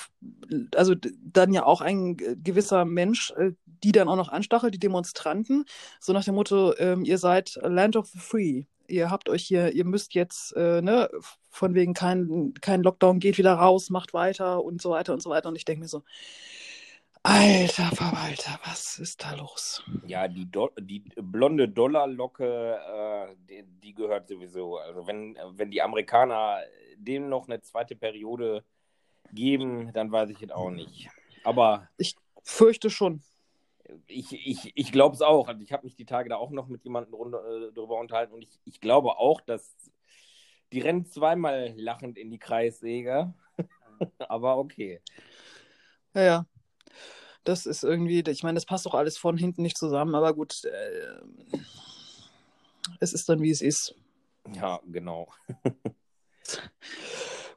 also 0.75 0.93
dann 0.95 1.53
ja 1.53 1.65
auch 1.65 1.81
ein 1.81 2.17
gewisser 2.17 2.85
Mensch, 2.85 3.31
äh, 3.37 3.51
die 3.65 3.91
dann 3.91 4.09
auch 4.09 4.15
noch 4.15 4.29
anstachelt, 4.29 4.73
die 4.73 4.79
Demonstranten, 4.79 5.65
so 5.99 6.13
nach 6.13 6.25
dem 6.25 6.35
Motto, 6.35 6.75
ähm, 6.77 7.05
ihr 7.05 7.17
seid 7.17 7.57
Land 7.61 7.95
of 7.95 8.07
the 8.07 8.19
Free. 8.19 8.65
Ihr 8.87 9.11
habt 9.11 9.29
euch 9.29 9.43
hier, 9.43 9.71
ihr 9.73 9.85
müsst 9.85 10.15
jetzt, 10.15 10.55
äh, 10.55 10.81
ne, 10.81 11.09
von 11.49 11.75
wegen 11.75 11.93
kein, 11.93 12.53
kein 12.59 12.83
Lockdown, 12.83 13.19
geht 13.19 13.37
wieder 13.37 13.53
raus, 13.53 13.89
macht 13.89 14.13
weiter 14.13 14.63
und 14.63 14.81
so 14.81 14.91
weiter 14.91 15.13
und 15.13 15.21
so 15.21 15.29
weiter. 15.29 15.49
Und 15.49 15.55
ich 15.55 15.65
denke 15.65 15.81
mir 15.81 15.87
so, 15.87 16.03
Alter 17.23 17.91
Verwalter, 17.95 18.59
was 18.63 18.97
ist 18.97 19.23
da 19.23 19.33
los? 19.33 19.83
Ja, 20.05 20.27
die, 20.27 20.49
Do 20.49 20.71
die 20.79 21.03
blonde 21.21 21.67
Dollarlocke, 21.67 22.79
äh, 22.79 23.35
die, 23.49 23.63
die, 23.83 23.93
gehört 23.93 24.29
sowieso. 24.29 24.77
Also 24.77 25.05
wenn, 25.05 25.37
wenn 25.51 25.69
die 25.69 25.81
Amerikaner 25.81 26.59
dem 26.95 27.27
noch 27.27 27.47
eine 27.47 27.61
zweite 27.61 27.95
Periode 27.95 28.63
geben, 29.33 29.91
dann 29.93 30.11
weiß 30.11 30.29
ich 30.29 30.41
es 30.41 30.51
auch 30.51 30.71
nicht. 30.71 31.09
Aber 31.43 31.89
ich 31.97 32.15
fürchte 32.43 32.89
schon. 32.89 33.21
Ich, 34.07 34.31
ich, 34.33 34.71
ich 34.75 34.91
glaube 34.91 35.15
es 35.15 35.21
auch. 35.21 35.47
Also 35.49 35.61
ich 35.61 35.73
habe 35.73 35.85
mich 35.85 35.95
die 35.95 36.05
Tage 36.05 36.29
da 36.29 36.37
auch 36.37 36.51
noch 36.51 36.67
mit 36.67 36.83
jemandem 36.83 37.13
äh, 37.13 37.71
darüber 37.73 37.99
unterhalten 37.99 38.33
und 38.33 38.43
ich, 38.43 38.59
ich 38.63 38.79
glaube 38.79 39.17
auch, 39.17 39.41
dass 39.41 39.75
die 40.71 40.79
rennen 40.79 41.05
zweimal 41.05 41.73
lachend 41.75 42.17
in 42.17 42.29
die 42.29 42.39
Kreissäge. 42.39 43.33
Aber 44.19 44.57
okay. 44.57 45.01
Ja, 46.13 46.21
ja. 46.21 46.45
Das 47.43 47.65
ist 47.65 47.83
irgendwie, 47.83 48.23
ich 48.27 48.43
meine, 48.43 48.55
das 48.55 48.65
passt 48.65 48.85
doch 48.85 48.93
alles 48.93 49.17
von 49.17 49.37
hinten 49.37 49.61
nicht 49.61 49.77
zusammen, 49.77 50.13
aber 50.15 50.33
gut, 50.33 50.63
äh, 50.65 51.57
es 52.99 53.13
ist 53.13 53.29
dann, 53.29 53.41
wie 53.41 53.51
es 53.51 53.61
ist. 53.61 53.95
Ja, 54.53 54.79
genau. 54.85 55.27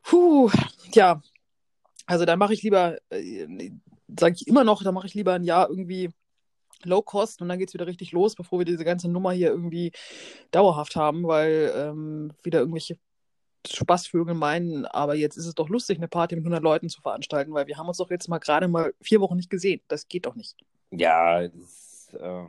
Puh, 0.03 0.51
ja. 0.93 1.21
Also 2.07 2.25
dann 2.25 2.39
mache 2.39 2.55
ich 2.55 2.63
lieber, 2.63 2.99
äh, 3.11 3.71
sage 4.19 4.35
ich 4.37 4.47
immer 4.47 4.65
noch, 4.65 4.83
da 4.83 4.93
mache 4.93 5.07
ich 5.07 5.15
lieber 5.15 5.33
ein 5.35 5.45
Jahr 5.45 5.69
irgendwie 5.69 6.11
Low 6.85 7.03
Cost 7.03 7.41
und 7.41 7.49
dann 7.49 7.59
geht 7.59 7.69
es 7.69 7.75
wieder 7.75 7.87
richtig 7.87 8.13
los, 8.13 8.35
bevor 8.35 8.59
wir 8.59 8.67
diese 8.67 8.85
ganze 8.85 9.09
Nummer 9.09 9.33
hier 9.33 9.49
irgendwie 9.49 9.93
dauerhaft 10.51 10.97
haben, 10.97 11.27
weil 11.27 11.73
ähm, 11.77 12.33
wieder 12.43 12.59
irgendwelche 12.61 12.99
Spaßvögel 13.67 14.35
meinen, 14.35 14.87
aber 14.87 15.15
jetzt 15.15 15.37
ist 15.37 15.47
es 15.47 15.55
doch 15.55 15.69
lustig, 15.69 15.99
eine 15.99 16.09
Party 16.09 16.35
mit 16.35 16.45
100 16.45 16.63
Leuten 16.63 16.89
zu 16.89 17.01
veranstalten, 17.01 17.53
weil 17.53 17.67
wir 17.67 17.77
haben 17.77 17.89
uns 17.89 17.99
doch 17.99 18.11
jetzt 18.11 18.29
mal 18.29 18.39
gerade 18.39 18.69
mal 18.69 18.95
vier 19.01 19.21
Wochen 19.21 19.37
nicht 19.37 19.51
gesehen. 19.51 19.81
Das 19.89 20.09
geht 20.09 20.27
doch 20.27 20.35
nicht. 20.35 20.57
Ja, 20.91 21.47
das, 21.47 22.11
äh... 22.19 22.47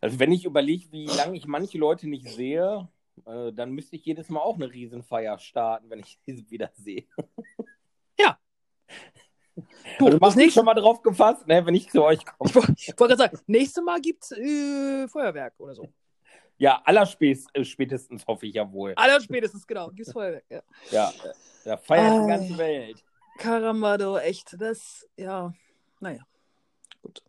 also 0.00 0.18
wenn 0.18 0.32
ich 0.32 0.44
überlege, 0.44 0.90
wie 0.92 1.06
lange 1.06 1.36
ich 1.36 1.46
manche 1.46 1.78
Leute 1.78 2.08
nicht 2.08 2.28
sehe, 2.28 2.88
äh, 3.26 3.52
dann 3.52 3.72
müsste 3.72 3.96
ich 3.96 4.04
jedes 4.04 4.28
Mal 4.28 4.40
auch 4.40 4.56
eine 4.56 4.72
Riesenfeier 4.72 5.38
starten, 5.38 5.90
wenn 5.90 6.00
ich 6.00 6.18
diese 6.26 6.48
wieder 6.50 6.70
sehe. 6.74 7.04
ja. 8.18 8.38
Du, 9.98 10.06
also 10.06 10.18
machst 10.18 10.36
nächste, 10.36 10.60
schon 10.60 10.66
mal 10.66 10.74
drauf 10.74 11.02
gefasst, 11.02 11.46
ne, 11.48 11.66
wenn 11.66 11.74
ich 11.74 11.90
zu 11.90 12.04
euch 12.04 12.24
komme. 12.24 12.74
ich 12.76 12.94
wollte 12.96 13.16
gerade 13.16 13.16
sagen, 13.16 13.38
nächstes 13.46 13.82
Mal 13.82 14.00
gibt's 14.00 14.30
äh, 14.30 15.08
Feuerwerk 15.08 15.54
oder 15.58 15.74
so. 15.74 15.88
Ja, 16.58 16.82
allerspätestens 16.84 18.26
hoffe 18.26 18.46
ich 18.46 18.54
ja 18.54 18.70
wohl. 18.72 18.92
Aller 18.96 19.20
spätestens, 19.20 19.66
genau, 19.66 19.90
gibt's 19.90 20.12
Feuerwerk. 20.12 20.44
Ja. 20.50 20.62
Ja, 20.90 21.12
da 21.64 21.76
feiert 21.76 22.12
Ah. 22.12 22.20
die 22.22 22.28
ganze 22.28 22.58
Welt. 22.58 23.04
Karamado, 23.38 24.18
echt, 24.18 24.60
das, 24.60 25.08
ja, 25.16 25.52
naja, 26.00 26.26
gut. 27.02 27.22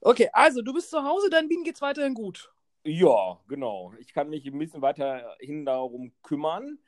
Okay, 0.00 0.28
also 0.32 0.62
du 0.62 0.72
bist 0.74 0.90
zu 0.90 1.02
Hause, 1.02 1.30
dein 1.30 1.48
Bienen 1.48 1.64
geht's 1.64 1.80
weiterhin 1.82 2.14
gut. 2.14 2.52
Ja, 2.84 3.38
genau. 3.48 3.92
Ich 3.98 4.12
kann 4.14 4.30
mich 4.30 4.46
ein 4.46 4.58
bisschen 4.58 4.80
weiterhin 4.82 5.64
darum 5.64 6.12
kümmern. 6.22 6.78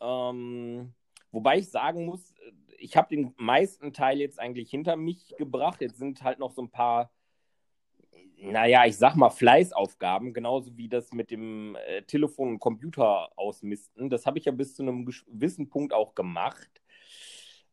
Ähm, 0.00 0.92
wobei 1.30 1.58
ich 1.58 1.70
sagen 1.70 2.06
muss, 2.06 2.32
ich 2.78 2.96
habe 2.96 3.08
den 3.14 3.34
meisten 3.36 3.92
Teil 3.92 4.18
jetzt 4.18 4.38
eigentlich 4.40 4.70
hinter 4.70 4.96
mich 4.96 5.34
gebracht. 5.38 5.80
Jetzt 5.80 5.98
sind 5.98 6.22
halt 6.22 6.38
noch 6.38 6.52
so 6.52 6.62
ein 6.62 6.70
paar, 6.70 7.10
naja, 8.36 8.84
ich 8.86 8.96
sag 8.96 9.14
mal 9.14 9.30
Fleißaufgaben, 9.30 10.34
genauso 10.34 10.76
wie 10.76 10.88
das 10.88 11.12
mit 11.12 11.30
dem 11.30 11.76
äh, 11.86 12.02
Telefon 12.02 12.48
und 12.50 12.58
Computer 12.58 13.30
ausmisten. 13.38 14.10
Das 14.10 14.26
habe 14.26 14.38
ich 14.38 14.46
ja 14.46 14.52
bis 14.52 14.74
zu 14.74 14.82
einem 14.82 15.04
gewissen 15.04 15.68
Punkt 15.68 15.92
auch 15.92 16.14
gemacht. 16.14 16.82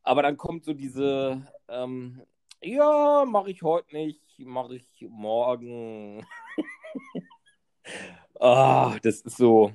Aber 0.04 0.21
dann 0.21 0.38
kommt 0.38 0.65
so 0.65 0.73
diese, 0.73 1.45
ähm, 1.67 2.21
ja, 2.62 3.25
mache 3.25 3.52
ich 3.52 3.63
heute 3.63 3.95
nicht, 3.95 4.39
mache 4.39 4.75
ich 4.75 5.06
morgen. 5.10 6.25
Ah, 8.41 8.97
das 9.02 9.21
ist 9.21 9.38
so. 9.38 9.73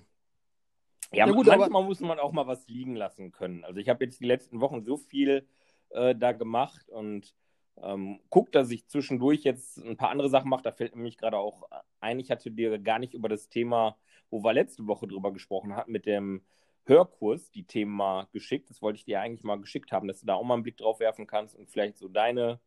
Ja, 1.12 1.26
Ja, 1.26 1.32
gut, 1.32 1.46
manchmal 1.46 1.84
muss 1.84 2.00
man 2.00 2.18
auch 2.18 2.32
mal 2.32 2.46
was 2.46 2.66
liegen 2.66 2.96
lassen 2.96 3.30
können. 3.30 3.64
Also 3.64 3.78
ich 3.78 3.88
habe 3.88 4.04
jetzt 4.04 4.20
die 4.20 4.26
letzten 4.26 4.60
Wochen 4.60 4.84
so 4.84 4.96
viel 4.96 5.46
äh, 5.90 6.14
da 6.14 6.32
gemacht 6.32 6.88
und 6.88 7.34
ähm, 7.82 8.20
guck, 8.30 8.52
dass 8.52 8.70
ich 8.70 8.86
zwischendurch 8.86 9.42
jetzt 9.42 9.78
ein 9.78 9.96
paar 9.96 10.10
andere 10.10 10.30
Sachen 10.30 10.48
mache. 10.48 10.62
Da 10.62 10.72
fällt 10.72 10.94
nämlich 10.94 11.16
gerade 11.16 11.38
auch 11.38 11.64
ein, 12.00 12.20
ich 12.20 12.30
hatte 12.30 12.50
dir 12.50 12.78
gar 12.78 12.98
nicht 12.98 13.14
über 13.14 13.28
das 13.28 13.48
Thema, 13.48 13.96
wo 14.30 14.42
wir 14.42 14.52
letzte 14.52 14.86
Woche 14.86 15.06
drüber 15.06 15.32
gesprochen 15.32 15.74
hatten, 15.76 15.92
mit 15.92 16.06
dem 16.06 16.44
Hörkurs, 16.86 17.50
die 17.50 17.64
Themen 17.64 17.92
mal 17.92 18.28
geschickt. 18.32 18.70
Das 18.70 18.82
wollte 18.82 18.98
ich 18.98 19.04
dir 19.04 19.20
eigentlich 19.20 19.44
mal 19.44 19.60
geschickt 19.60 19.92
haben, 19.92 20.08
dass 20.08 20.20
du 20.20 20.26
da 20.26 20.34
auch 20.34 20.44
mal 20.44 20.54
einen 20.54 20.62
Blick 20.62 20.76
drauf 20.76 21.00
werfen 21.00 21.26
kannst 21.26 21.56
und 21.56 21.70
vielleicht 21.70 21.96
so 21.98 22.08
deine 22.08 22.60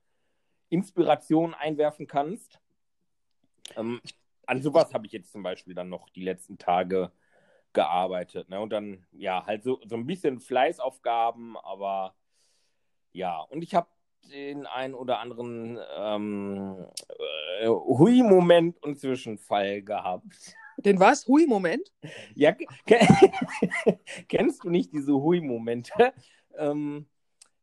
Inspiration 0.70 1.54
einwerfen 1.54 2.08
kannst. 2.08 2.60
Ähm, 3.76 4.02
an 4.46 4.62
sowas 4.62 4.94
habe 4.94 5.06
ich 5.06 5.12
jetzt 5.12 5.32
zum 5.32 5.44
Beispiel 5.44 5.74
dann 5.74 5.90
noch 5.90 6.10
die 6.10 6.24
letzten 6.24 6.58
Tage 6.58 7.12
gearbeitet. 7.74 8.50
Ne? 8.50 8.60
Und 8.60 8.72
dann, 8.72 9.06
ja, 9.12 9.46
halt 9.46 9.64
so, 9.64 9.80
so 9.86 9.96
ein 9.96 10.08
bisschen 10.08 10.40
Fleißaufgaben, 10.40 11.58
aber 11.58 12.16
ja, 13.12 13.40
und 13.42 13.62
ich 13.62 13.76
habe 13.76 13.88
den 14.30 14.66
einen 14.66 14.94
oder 14.94 15.20
anderen 15.20 15.80
ähm, 15.98 16.86
äh, 17.60 17.68
Hui-Moment 17.68 18.82
und 18.84 19.00
Zwischenfall 19.00 19.82
gehabt. 19.82 20.56
Den 20.78 21.00
was? 21.00 21.28
Hui, 21.28 21.48
Moment. 21.48 21.92
Ja, 22.36 22.52
ke 22.52 22.68
kennst 24.28 24.64
du 24.64 24.70
nicht 24.70 24.94
diese 24.94 25.14
Hui-Momente? 25.14 26.14
Ähm, 26.58 27.08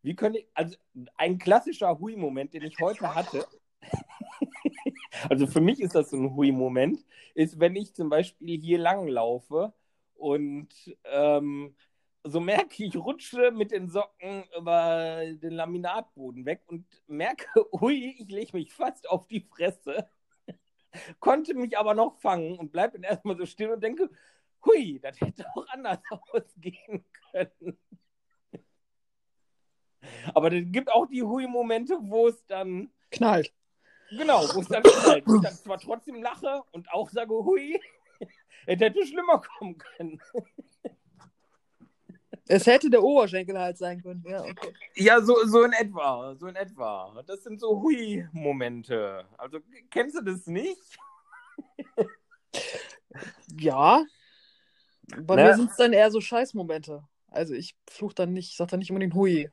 wie 0.02 0.16
können 0.16 0.36
ich, 0.36 0.46
also 0.54 0.76
ein 1.16 1.38
klassischer 1.38 1.98
Hui-Moment, 1.98 2.54
den 2.54 2.62
ich 2.62 2.78
heute 2.80 3.14
hatte, 3.14 3.46
also 5.30 5.46
für 5.46 5.60
mich 5.60 5.80
ist 5.80 5.94
das 5.94 6.10
so 6.10 6.16
ein 6.16 6.34
Hui-Moment, 6.34 7.04
ist, 7.34 7.60
wenn 7.60 7.76
ich 7.76 7.94
zum 7.94 8.08
Beispiel 8.08 8.60
hier 8.60 8.78
lang 8.78 9.06
laufe 9.06 9.72
und 10.14 10.68
ähm, 11.04 11.74
so 12.24 12.40
merke 12.40 12.84
ich, 12.84 12.96
rutsche 12.96 13.50
mit 13.50 13.70
den 13.70 13.88
Socken 13.88 14.44
über 14.56 15.24
den 15.26 15.52
Laminatboden 15.52 16.46
weg 16.46 16.62
und 16.66 16.86
merke, 17.06 17.46
hui, 17.72 18.16
ich 18.18 18.30
lege 18.30 18.56
mich 18.56 18.72
fast 18.72 19.08
auf 19.08 19.26
die 19.26 19.40
Fresse, 19.40 20.08
konnte 21.20 21.54
mich 21.54 21.76
aber 21.78 21.94
noch 21.94 22.18
fangen 22.18 22.58
und 22.58 22.72
bleibe 22.72 22.94
dann 22.94 23.04
erstmal 23.04 23.36
so 23.36 23.44
still 23.44 23.70
und 23.72 23.82
denke, 23.82 24.10
hui, 24.64 24.98
das 25.00 25.20
hätte 25.20 25.46
auch 25.54 25.66
anders 25.68 25.98
ausgehen 26.32 27.04
können. 27.30 27.78
Aber 30.34 30.52
es 30.52 30.64
gibt 30.66 30.90
auch 30.92 31.06
die 31.06 31.22
Hui-Momente, 31.22 31.98
wo 32.00 32.28
es 32.28 32.44
dann 32.46 32.90
Knallt. 33.10 33.52
Genau, 34.10 34.42
wo 34.54 34.60
es 34.60 34.68
dann 34.68 34.82
knallt. 34.82 35.24
Ich 35.26 35.42
dann 35.42 35.54
zwar 35.54 35.78
trotzdem 35.78 36.22
lache 36.22 36.62
und 36.72 36.90
auch 36.92 37.08
sage, 37.10 37.32
hui, 37.32 37.80
es 38.66 38.80
hätte 38.80 39.06
schlimmer 39.06 39.40
kommen 39.40 39.78
können. 39.78 40.20
Es 42.46 42.66
hätte 42.66 42.90
der 42.90 43.02
Oberschenkel 43.02 43.58
halt 43.58 43.78
sein 43.78 44.02
können. 44.02 44.22
Ja, 44.26 44.42
okay. 44.42 44.74
Ja, 44.96 45.20
so, 45.22 45.34
so 45.46 45.62
in 45.62 45.72
etwa, 45.72 46.34
so 46.36 46.46
in 46.46 46.56
etwa. 46.56 47.22
Das 47.26 47.42
sind 47.42 47.58
so 47.58 47.80
Hui-Momente. 47.80 49.26
Also, 49.38 49.60
kennst 49.90 50.16
du 50.16 50.22
das 50.22 50.46
nicht? 50.46 50.98
Ja. 53.56 54.04
Bei 55.22 55.36
Ne? 55.36 55.44
mir 55.44 55.54
sind 55.54 55.70
es 55.70 55.76
dann 55.76 55.92
eher 55.92 56.10
so 56.10 56.20
Scheißmomente. 56.20 57.06
Also 57.28 57.54
ich 57.54 57.76
fluch 57.88 58.12
dann 58.12 58.32
nicht, 58.32 58.56
sag 58.56 58.68
dann 58.68 58.78
nicht 58.80 58.90
unbedingt 58.90 59.14
Hui. 59.14 59.50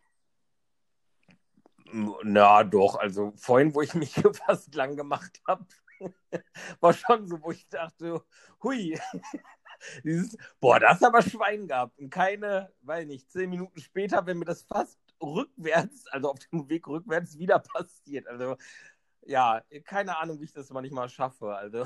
Na 2.24 2.64
doch, 2.64 2.96
also 2.96 3.34
vorhin, 3.36 3.76
wo 3.76 3.82
ich 3.82 3.94
mich 3.96 4.14
fast 4.46 4.74
lang 4.76 4.96
gemacht 4.96 5.42
habe, 5.48 5.66
war 6.80 6.94
schon 6.94 7.28
so, 7.28 7.42
wo 7.42 7.52
ich 7.52 7.68
dachte, 7.68 8.24
hui, 8.64 8.98
dieses, 10.04 10.38
boah, 10.60 10.80
das 10.80 10.98
ist 10.98 11.04
aber 11.04 11.22
Schwein 11.22 11.68
gehabt. 11.68 11.98
Und 12.00 12.10
keine, 12.10 12.72
weiß 12.82 13.08
nicht, 13.08 13.32
zehn 13.32 13.50
Minuten 13.50 13.80
später, 13.80 14.26
wenn 14.26 14.38
mir 14.38 14.46
das 14.46 14.64
fast 14.64 15.00
rückwärts, 15.22 16.08
also 16.08 16.32
auf 16.32 16.40
dem 16.52 16.68
Weg 16.70 16.88
rückwärts 16.88 17.38
wieder 17.38 17.60
passiert. 17.60 18.28
Also 18.28 18.58
ja, 19.26 19.62
keine 19.86 20.18
Ahnung, 20.18 20.40
wie 20.40 20.46
ich 20.46 20.54
das 20.54 20.70
manchmal 20.72 21.10
schaffe. 21.10 21.56
Also 21.56 21.86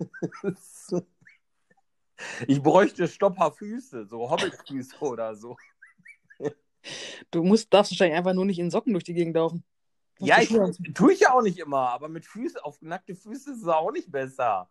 ich 2.46 2.62
bräuchte 2.62 3.08
Stopperfüße, 3.08 4.06
so 4.06 4.30
Hobbitfüße 4.30 4.96
oder 5.00 5.34
so. 5.34 5.56
Du 7.30 7.42
musst, 7.42 7.72
darfst 7.74 7.92
wahrscheinlich 7.92 8.16
einfach 8.16 8.34
nur 8.34 8.44
nicht 8.44 8.58
in 8.58 8.70
Socken 8.70 8.92
durch 8.92 9.04
die 9.04 9.14
Gegend 9.14 9.34
laufen. 9.34 9.64
Ja, 10.20 10.40
ich, 10.40 10.48
tue 10.94 11.12
ich 11.12 11.20
ja 11.20 11.32
auch 11.32 11.42
nicht 11.42 11.58
immer, 11.58 11.90
aber 11.90 12.08
mit 12.08 12.26
Füßen, 12.26 12.60
auf 12.60 12.80
nackte 12.82 13.14
Füße 13.14 13.52
ist 13.52 13.62
es 13.62 13.68
auch 13.68 13.92
nicht 13.92 14.10
besser. 14.10 14.68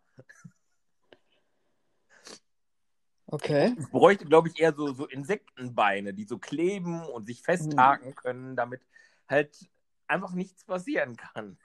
Okay. 3.30 3.74
Ich 3.78 3.90
bräuchte, 3.90 4.24
glaube 4.24 4.48
ich, 4.48 4.58
eher 4.58 4.72
so, 4.74 4.92
so 4.94 5.06
Insektenbeine, 5.06 6.14
die 6.14 6.24
so 6.24 6.38
kleben 6.38 7.02
und 7.04 7.26
sich 7.26 7.42
festhaken 7.42 8.14
können, 8.14 8.56
damit 8.56 8.80
halt 9.28 9.68
einfach 10.06 10.32
nichts 10.32 10.64
passieren 10.64 11.16
kann. 11.16 11.58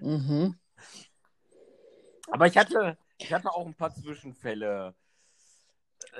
Mhm. 0.00 0.58
Aber 2.30 2.46
ich 2.46 2.56
hatte, 2.56 2.96
ich 3.18 3.32
hatte 3.32 3.50
auch 3.52 3.66
ein 3.66 3.74
paar 3.74 3.94
Zwischenfälle 3.94 4.94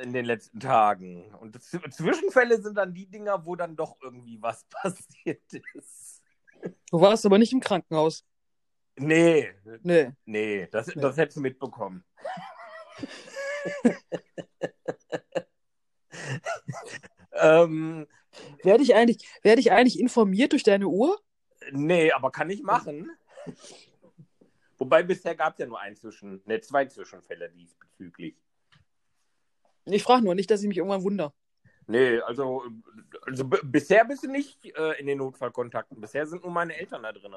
in 0.03 0.12
den 0.12 0.27
letzten 0.27 0.61
Tagen. 0.61 1.35
Und 1.35 1.61
Zwischenfälle 1.62 2.61
sind 2.61 2.77
dann 2.77 2.93
die 2.93 3.07
Dinger, 3.07 3.47
wo 3.47 3.57
dann 3.57 3.77
doch 3.77 3.97
irgendwie 4.03 4.41
was 4.43 4.65
passiert 4.69 5.43
ist. 5.73 6.23
Du 6.91 7.01
warst 7.01 7.25
aber 7.25 7.39
nicht 7.39 7.53
im 7.55 7.61
Krankenhaus. 7.61 8.25
Nee, 8.99 9.53
Nee. 9.83 10.12
nee, 10.27 10.67
das, 10.69 10.89
Nee. 10.89 11.01
das 11.01 11.17
hättest 11.17 11.39
du 11.39 11.41
mitbekommen. 11.41 12.05
ähm, 17.40 18.07
Werde 18.62 18.83
ich 18.83 18.94
eigentlich, 18.94 19.27
werde 19.42 19.61
ich 19.61 19.72
eigentlich 19.72 19.99
informiert 19.99 20.53
durch 20.53 20.62
deine 20.62 20.88
Uhr? 20.88 21.18
nee, 21.72 22.12
aber 22.12 22.31
kann 22.31 22.51
ich 22.51 22.62
machen. 22.62 23.11
Wobei 24.79 25.03
bisher 25.03 25.35
gab 25.35 25.55
es 25.55 25.59
ja 25.59 25.66
nur 25.66 25.81
ein 25.81 25.96
Zwischen, 25.96 26.42
ne, 26.44 26.61
zwei 26.61 26.87
Zwischenfälle 26.87 27.51
diesbezüglich. 27.51 28.37
Ich 29.87 30.03
frage 30.03 30.25
nur 30.25 30.35
nicht, 30.35 30.51
dass 30.51 30.62
ich 30.62 30.68
mich 30.68 30.77
irgendwann 30.77 31.03
wundere. 31.03 31.33
Nee, 31.87 32.18
also, 32.20 32.64
also 33.22 33.44
bisher 33.44 34.05
bist 34.05 34.25
du 34.25 34.31
nicht 34.31 34.64
äh, 34.77 34.99
in 34.99 35.07
den 35.07 35.18
Notfallkontakten. 35.18 36.01
Bisher 36.01 36.27
sind 36.27 36.42
nur 36.42 36.51
meine 36.51 36.77
Eltern 36.77 37.05
da 37.05 37.12
drin. 37.12 37.35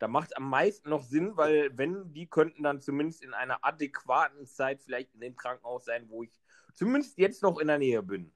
Da 0.00 0.08
macht 0.08 0.30
es 0.30 0.36
am 0.36 0.48
meisten 0.50 0.90
noch 0.90 1.04
Sinn, 1.04 1.36
weil 1.36 1.70
wenn, 1.78 2.12
die 2.12 2.26
könnten 2.26 2.62
dann 2.64 2.80
zumindest 2.80 3.22
in 3.22 3.32
einer 3.32 3.58
adäquaten 3.62 4.46
Zeit 4.46 4.80
vielleicht 4.82 5.14
in 5.14 5.20
dem 5.20 5.36
Krankenhaus 5.36 5.84
sein, 5.84 6.06
wo 6.08 6.24
ich 6.24 6.36
zumindest 6.74 7.16
jetzt 7.18 7.42
noch 7.42 7.58
in 7.58 7.68
der 7.68 7.78
Nähe 7.78 8.02
bin. 8.02 8.32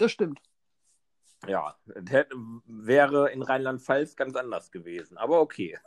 Das 0.00 0.12
stimmt. 0.12 0.40
Ja, 1.46 1.76
hätte, 2.06 2.34
wäre 2.64 3.30
in 3.32 3.42
Rheinland-Pfalz 3.42 4.16
ganz 4.16 4.34
anders 4.34 4.70
gewesen. 4.70 5.18
Aber 5.18 5.42
okay. 5.42 5.78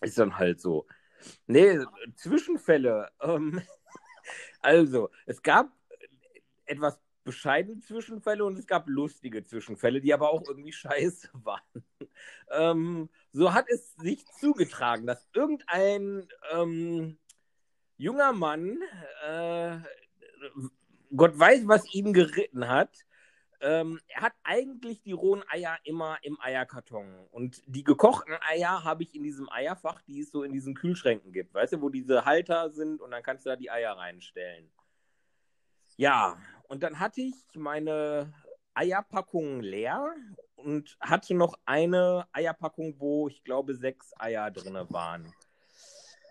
Ist 0.00 0.18
dann 0.18 0.38
halt 0.38 0.60
so. 0.60 0.86
Nee, 1.48 1.80
Zwischenfälle. 2.14 3.10
Ähm, 3.20 3.60
also, 4.60 5.10
es 5.26 5.42
gab 5.42 5.72
etwas 6.64 7.00
bescheidene 7.24 7.80
Zwischenfälle 7.80 8.44
und 8.44 8.56
es 8.56 8.68
gab 8.68 8.88
lustige 8.88 9.42
Zwischenfälle, 9.42 10.00
die 10.00 10.14
aber 10.14 10.30
auch 10.30 10.44
irgendwie 10.46 10.72
scheiße 10.72 11.30
waren. 11.44 11.84
Ähm, 12.50 13.08
so 13.32 13.52
hat 13.52 13.66
es 13.68 13.96
sich 13.96 14.24
zugetragen, 14.26 15.08
dass 15.08 15.26
irgendein 15.34 16.28
ähm, 16.52 17.18
junger 17.96 18.32
Mann, 18.32 18.78
äh, 19.26 19.78
Gott 21.16 21.38
weiß, 21.38 21.66
was 21.66 21.92
ihn 21.94 22.12
geritten 22.12 22.68
hat, 22.68 22.90
ähm, 23.60 24.00
er 24.08 24.22
hat 24.22 24.34
eigentlich 24.44 25.02
die 25.02 25.12
rohen 25.12 25.42
Eier 25.48 25.76
immer 25.84 26.18
im 26.22 26.40
Eierkarton. 26.40 27.26
Und 27.30 27.62
die 27.66 27.82
gekochten 27.82 28.36
Eier 28.48 28.84
habe 28.84 29.02
ich 29.02 29.14
in 29.14 29.22
diesem 29.22 29.50
Eierfach, 29.50 30.00
die 30.02 30.20
es 30.20 30.30
so 30.30 30.42
in 30.42 30.52
diesen 30.52 30.74
Kühlschränken 30.74 31.32
gibt. 31.32 31.54
Weißt 31.54 31.72
du, 31.72 31.82
wo 31.82 31.88
diese 31.88 32.24
Halter 32.24 32.70
sind 32.70 33.00
und 33.00 33.10
dann 33.10 33.22
kannst 33.22 33.46
du 33.46 33.50
da 33.50 33.56
die 33.56 33.70
Eier 33.70 33.96
reinstellen. 33.96 34.70
Ja, 35.96 36.38
und 36.68 36.82
dann 36.82 37.00
hatte 37.00 37.20
ich 37.22 37.34
meine 37.54 38.32
Eierpackung 38.74 39.60
leer 39.60 40.14
und 40.54 40.96
hatte 41.00 41.34
noch 41.34 41.58
eine 41.64 42.28
Eierpackung, 42.32 42.94
wo 43.00 43.26
ich 43.26 43.42
glaube 43.42 43.74
sechs 43.74 44.12
Eier 44.18 44.50
drin 44.52 44.78
waren. 44.90 45.34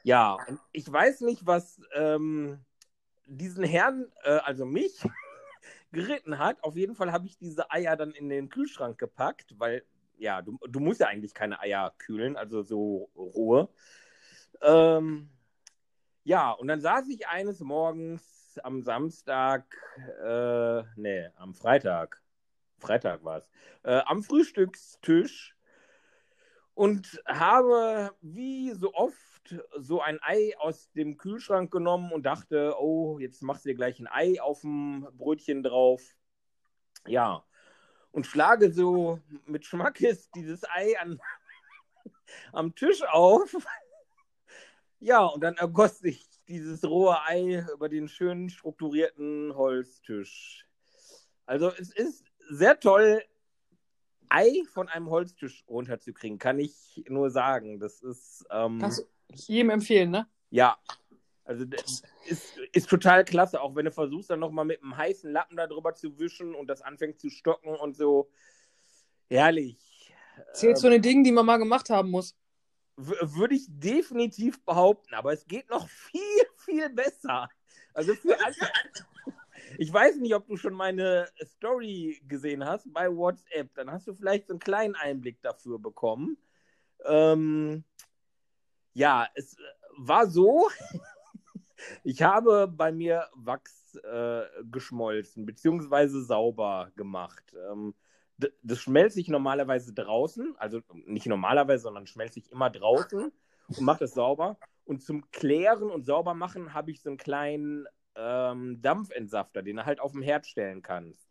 Ja, 0.04 0.38
und 0.48 0.60
ich 0.72 0.90
weiß 0.90 1.22
nicht, 1.22 1.46
was 1.46 1.82
ähm, 1.94 2.64
diesen 3.28 3.64
Herrn, 3.64 4.12
äh, 4.24 4.38
also 4.38 4.66
mich, 4.66 5.00
geritten 5.92 6.40
hat. 6.40 6.64
Auf 6.64 6.76
jeden 6.76 6.96
Fall 6.96 7.12
habe 7.12 7.28
ich 7.28 7.38
diese 7.38 7.72
Eier 7.72 7.96
dann 7.96 8.12
in 8.12 8.30
den 8.30 8.50
Kühlschrank 8.50 8.98
gepackt, 8.98 9.56
weil 9.58 9.84
ja, 10.18 10.42
du, 10.42 10.58
du 10.68 10.80
musst 10.80 11.00
ja 11.00 11.08
eigentlich 11.08 11.34
keine 11.34 11.60
Eier 11.60 11.94
kühlen, 11.98 12.36
also 12.36 12.64
so 12.64 13.10
rohe. 13.16 13.70
Ähm, 14.62 15.30
ja, 16.24 16.52
und 16.52 16.68
dann 16.68 16.82
saß 16.82 17.08
ich 17.10 17.28
eines 17.28 17.60
Morgens 17.60 18.60
am 18.64 18.82
Samstag, 18.82 19.64
äh, 20.24 20.84
nee, 20.96 21.30
am 21.36 21.54
Freitag, 21.54 22.22
Freitag 22.80 23.24
war 23.24 23.38
es, 23.38 23.50
äh, 23.84 24.02
am 24.06 24.24
Frühstückstisch 24.24 25.56
und 26.74 27.22
habe 27.26 28.12
wie 28.22 28.72
so 28.72 28.94
oft 28.94 29.37
so 29.78 30.02
ein 30.02 30.20
Ei 30.22 30.54
aus 30.60 30.92
dem 30.92 31.18
Kühlschrank 31.18 31.72
genommen 31.72 32.12
und 32.12 32.24
dachte, 32.26 32.76
oh, 32.80 33.20
jetzt 33.20 33.42
machst 33.42 33.66
du 33.66 33.70
dir 33.70 33.76
gleich 33.76 34.00
ein 34.00 34.08
Ei 34.08 34.42
auf 34.42 34.62
dem 34.62 35.08
Brötchen 35.18 35.64
drauf. 35.64 36.02
Ja, 37.06 37.44
und 38.12 38.26
schlage 38.26 38.72
so 38.72 39.20
mit 39.46 39.66
Schmackes 39.66 40.32
dieses 40.32 40.64
Ei 40.70 41.00
an, 41.00 41.20
am 42.52 42.76
Tisch 42.76 43.04
auf. 43.04 43.56
Ja, 45.00 45.26
und 45.26 45.42
dann 45.42 45.58
ergoss 45.58 46.00
sich 46.00 46.28
dieses 46.48 46.84
rohe 46.84 47.22
Ei 47.28 47.64
über 47.72 47.88
den 47.88 48.08
schönen 48.08 48.50
strukturierten 48.50 49.56
Holztisch. 49.56 50.68
Also 51.46 51.70
es 51.70 51.94
ist 51.94 52.26
sehr 52.50 52.80
toll, 52.80 53.22
Ei 54.30 54.64
von 54.74 54.90
einem 54.90 55.10
Holztisch 55.10 55.64
runterzukriegen, 55.68 56.38
kann 56.40 56.60
ich 56.60 57.04
nur 57.08 57.30
sagen. 57.30 57.80
Das 57.80 58.02
ist. 58.02 58.46
Ähm, 58.50 58.80
Kannst, 58.80 59.08
ich 59.30 59.48
jedem 59.48 59.70
empfehlen, 59.70 60.12
ne? 60.12 60.28
Ja. 60.50 60.78
Also 61.44 61.64
das 61.64 62.04
ist, 62.26 62.58
ist 62.74 62.90
total 62.90 63.24
klasse, 63.24 63.62
auch 63.62 63.74
wenn 63.76 63.86
du 63.86 63.92
versuchst, 63.92 64.30
dann 64.30 64.42
nochmal 64.42 64.66
mit 64.66 64.84
einem 64.84 64.98
heißen 64.98 65.32
Lappen 65.32 65.56
da 65.56 65.66
drüber 65.66 65.94
zu 65.94 66.20
wischen 66.20 66.54
und 66.54 66.68
das 66.68 66.82
anfängt 66.82 67.22
zu 67.22 67.30
stocken 67.30 67.70
und 67.70 67.96
so. 67.96 68.30
Herrlich. 69.30 70.14
Zählt 70.54 70.78
zu 70.78 70.90
den 70.90 71.02
Dingen, 71.02 71.24
die 71.24 71.32
man 71.32 71.46
mal 71.46 71.58
gemacht 71.58 71.90
haben 71.90 72.12
muss. 72.12 72.36
Würde 72.98 73.56
ich 73.56 73.66
definitiv 73.70 74.64
behaupten, 74.66 75.14
aber 75.14 75.32
es 75.32 75.46
geht 75.46 75.70
noch 75.70 75.88
viel, 75.88 76.22
viel 76.58 76.90
besser. 76.90 77.48
Also 77.94 78.14
für 78.16 78.38
alle, 78.44 78.56
ich 79.78 79.92
weiß 79.92 80.18
nicht, 80.18 80.36
ob 80.36 80.48
du 80.48 80.58
schon 80.58 80.74
meine 80.74 81.30
Story 81.46 82.20
gesehen 82.28 82.66
hast 82.66 82.92
bei 82.92 83.10
WhatsApp. 83.10 83.74
Dann 83.76 83.92
hast 83.92 84.08
du 84.08 84.14
vielleicht 84.14 84.48
so 84.48 84.54
einen 84.54 84.60
kleinen 84.60 84.96
Einblick 84.96 85.42
dafür 85.42 85.80
bekommen. 85.80 86.38
Ähm, 87.06 87.84
ja, 88.98 89.28
es 89.36 89.54
äh, 89.54 89.64
war 89.98 90.28
so, 90.28 90.70
ich 92.04 92.24
habe 92.24 92.68
bei 92.68 92.92
mir 92.92 93.28
Wachs 93.36 93.96
äh, 93.96 94.44
geschmolzen, 94.64 95.46
beziehungsweise 95.46 96.24
sauber 96.24 96.92
gemacht. 96.96 97.56
Ähm, 97.70 97.94
das 98.62 98.80
schmelze 98.80 99.20
ich 99.20 99.30
normalerweise 99.30 99.94
draußen, 99.94 100.56
also 100.58 100.82
nicht 101.06 101.26
normalerweise, 101.26 101.84
sondern 101.84 102.06
schmelze 102.06 102.40
ich 102.40 102.52
immer 102.52 102.70
draußen 102.70 103.32
und 103.68 103.82
mache 103.82 104.00
das 104.00 104.14
sauber. 104.14 104.58
Und 104.86 105.04
zum 105.04 105.30
Klären 105.32 105.90
und 105.90 106.06
Saubermachen 106.06 106.74
habe 106.74 106.92
ich 106.92 107.02
so 107.02 107.10
einen 107.10 107.18
kleinen 107.18 107.88
ähm, 108.16 108.80
Dampfentsafter, 108.82 109.64
den 109.64 109.78
du 109.78 109.86
halt 109.86 110.00
auf 110.00 110.12
dem 110.12 110.22
Herd 110.22 110.46
stellen 110.46 110.84
kannst. 110.84 111.28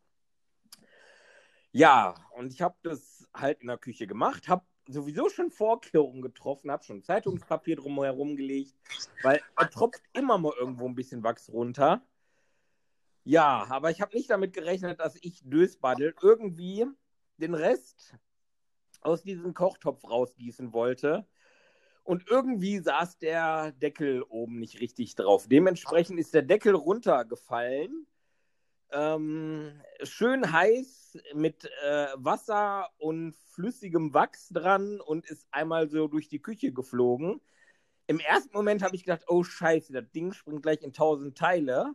Ja, 1.70 2.14
und 2.32 2.52
ich 2.52 2.60
habe 2.60 2.76
das 2.82 3.28
halt 3.32 3.60
in 3.60 3.68
der 3.68 3.78
Küche 3.78 4.06
gemacht, 4.06 4.48
habe 4.48 4.64
sowieso 4.86 5.28
schon 5.28 5.50
Vorkehrungen 5.50 6.22
getroffen, 6.22 6.70
habe 6.70 6.84
schon 6.84 7.02
Zeitungspapier 7.02 7.76
drumherum 7.76 8.36
gelegt, 8.36 8.74
weil 9.22 9.40
er 9.56 9.70
tropft 9.70 10.02
immer 10.12 10.38
mal 10.38 10.52
irgendwo 10.58 10.86
ein 10.86 10.94
bisschen 10.94 11.22
Wachs 11.22 11.50
runter. 11.52 12.02
Ja, 13.24 13.66
aber 13.70 13.90
ich 13.90 14.00
habe 14.00 14.16
nicht 14.16 14.30
damit 14.30 14.52
gerechnet, 14.52 15.00
dass 15.00 15.16
ich 15.20 15.42
Dösbaddel 15.44 16.14
irgendwie 16.22 16.86
den 17.38 17.54
Rest 17.54 18.14
aus 19.00 19.22
diesem 19.22 19.54
Kochtopf 19.54 20.04
rausgießen 20.04 20.72
wollte. 20.72 21.26
Und 22.04 22.28
irgendwie 22.30 22.78
saß 22.78 23.18
der 23.18 23.72
Deckel 23.72 24.22
oben 24.22 24.60
nicht 24.60 24.80
richtig 24.80 25.16
drauf. 25.16 25.48
Dementsprechend 25.48 26.20
ist 26.20 26.34
der 26.34 26.42
Deckel 26.42 26.76
runtergefallen. 26.76 28.06
Ähm, 28.92 29.82
schön 30.02 30.52
heiß 30.52 31.18
mit 31.34 31.64
äh, 31.84 32.06
Wasser 32.16 32.88
und 32.98 33.34
flüssigem 33.50 34.14
Wachs 34.14 34.48
dran 34.50 35.00
und 35.00 35.26
ist 35.26 35.46
einmal 35.50 35.88
so 35.88 36.08
durch 36.08 36.28
die 36.28 36.40
Küche 36.40 36.72
geflogen. 36.72 37.40
Im 38.06 38.20
ersten 38.20 38.56
Moment 38.56 38.82
habe 38.82 38.94
ich 38.94 39.04
gedacht, 39.04 39.24
oh 39.26 39.42
Scheiße, 39.42 39.92
das 39.92 40.10
Ding 40.12 40.32
springt 40.32 40.62
gleich 40.62 40.82
in 40.82 40.92
tausend 40.92 41.36
Teile. 41.36 41.94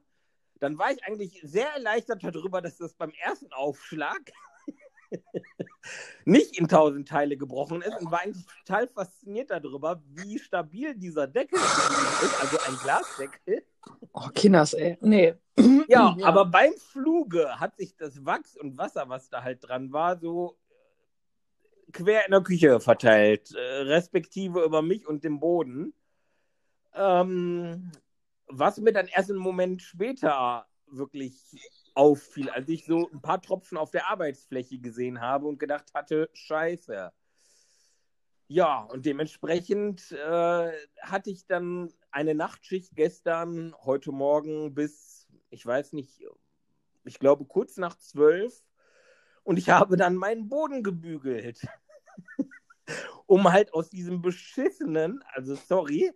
Dann 0.59 0.77
war 0.77 0.91
ich 0.91 1.03
eigentlich 1.05 1.39
sehr 1.43 1.69
erleichtert 1.69 2.23
darüber, 2.23 2.61
dass 2.61 2.77
das 2.77 2.93
beim 2.93 3.11
ersten 3.11 3.51
Aufschlag 3.53 4.31
nicht 6.25 6.57
in 6.59 6.67
tausend 6.67 7.07
Teile 7.07 7.37
gebrochen 7.37 7.81
ist 7.81 7.99
und 7.99 8.11
war 8.11 8.21
eigentlich 8.21 8.45
total 8.65 8.87
fasziniert 8.87 9.51
darüber, 9.51 10.01
wie 10.09 10.39
stabil 10.39 10.95
dieser 10.95 11.27
Deckel 11.27 11.59
ist, 11.59 12.41
also 12.41 12.57
ein 12.67 12.77
Glasdeckel. 12.83 13.65
Oh, 14.13 14.27
Kinders, 14.33 14.73
ey. 14.73 14.97
Nee. 15.01 15.35
Ja, 15.87 16.15
ja, 16.17 16.25
aber 16.25 16.45
beim 16.45 16.73
Fluge 16.73 17.59
hat 17.59 17.77
sich 17.77 17.95
das 17.95 18.23
Wachs 18.25 18.55
und 18.57 18.77
Wasser, 18.77 19.09
was 19.09 19.29
da 19.29 19.43
halt 19.43 19.67
dran 19.67 19.91
war, 19.91 20.17
so 20.17 20.57
quer 21.91 22.25
in 22.25 22.31
der 22.31 22.41
Küche 22.41 22.79
verteilt, 22.79 23.53
äh, 23.53 23.59
respektive 23.59 24.63
über 24.63 24.81
mich 24.81 25.07
und 25.07 25.23
den 25.23 25.39
Boden. 25.39 25.93
Ähm, 26.93 27.91
was 28.47 28.77
mir 28.77 28.93
dann 28.93 29.07
erst 29.07 29.29
einen 29.29 29.39
Moment 29.39 29.81
später 29.81 30.67
wirklich 30.87 31.55
auffiel, 31.93 32.49
als 32.49 32.69
ich 32.69 32.85
so 32.85 33.09
ein 33.11 33.21
paar 33.21 33.41
Tropfen 33.41 33.77
auf 33.77 33.91
der 33.91 34.09
Arbeitsfläche 34.09 34.79
gesehen 34.79 35.21
habe 35.21 35.47
und 35.47 35.59
gedacht 35.59 35.93
hatte, 35.93 36.29
scheiße. 36.33 37.11
Ja, 38.47 38.81
und 38.81 39.05
dementsprechend 39.05 40.11
äh, 40.11 40.71
hatte 41.01 41.29
ich 41.29 41.45
dann 41.45 41.93
eine 42.11 42.35
Nachtschicht 42.35 42.95
gestern, 42.95 43.73
heute 43.83 44.11
Morgen 44.11 44.73
bis, 44.73 45.27
ich 45.49 45.65
weiß 45.65 45.93
nicht, 45.93 46.21
ich 47.05 47.19
glaube 47.19 47.45
kurz 47.45 47.77
nach 47.77 47.97
zwölf. 47.97 48.61
Und 49.43 49.57
ich 49.57 49.69
habe 49.69 49.97
dann 49.97 50.15
meinen 50.15 50.49
Boden 50.49 50.83
gebügelt. 50.83 51.65
um 53.25 53.51
halt 53.51 53.73
aus 53.73 53.89
diesem 53.89 54.21
beschissenen, 54.21 55.23
also 55.33 55.55
sorry, 55.55 56.11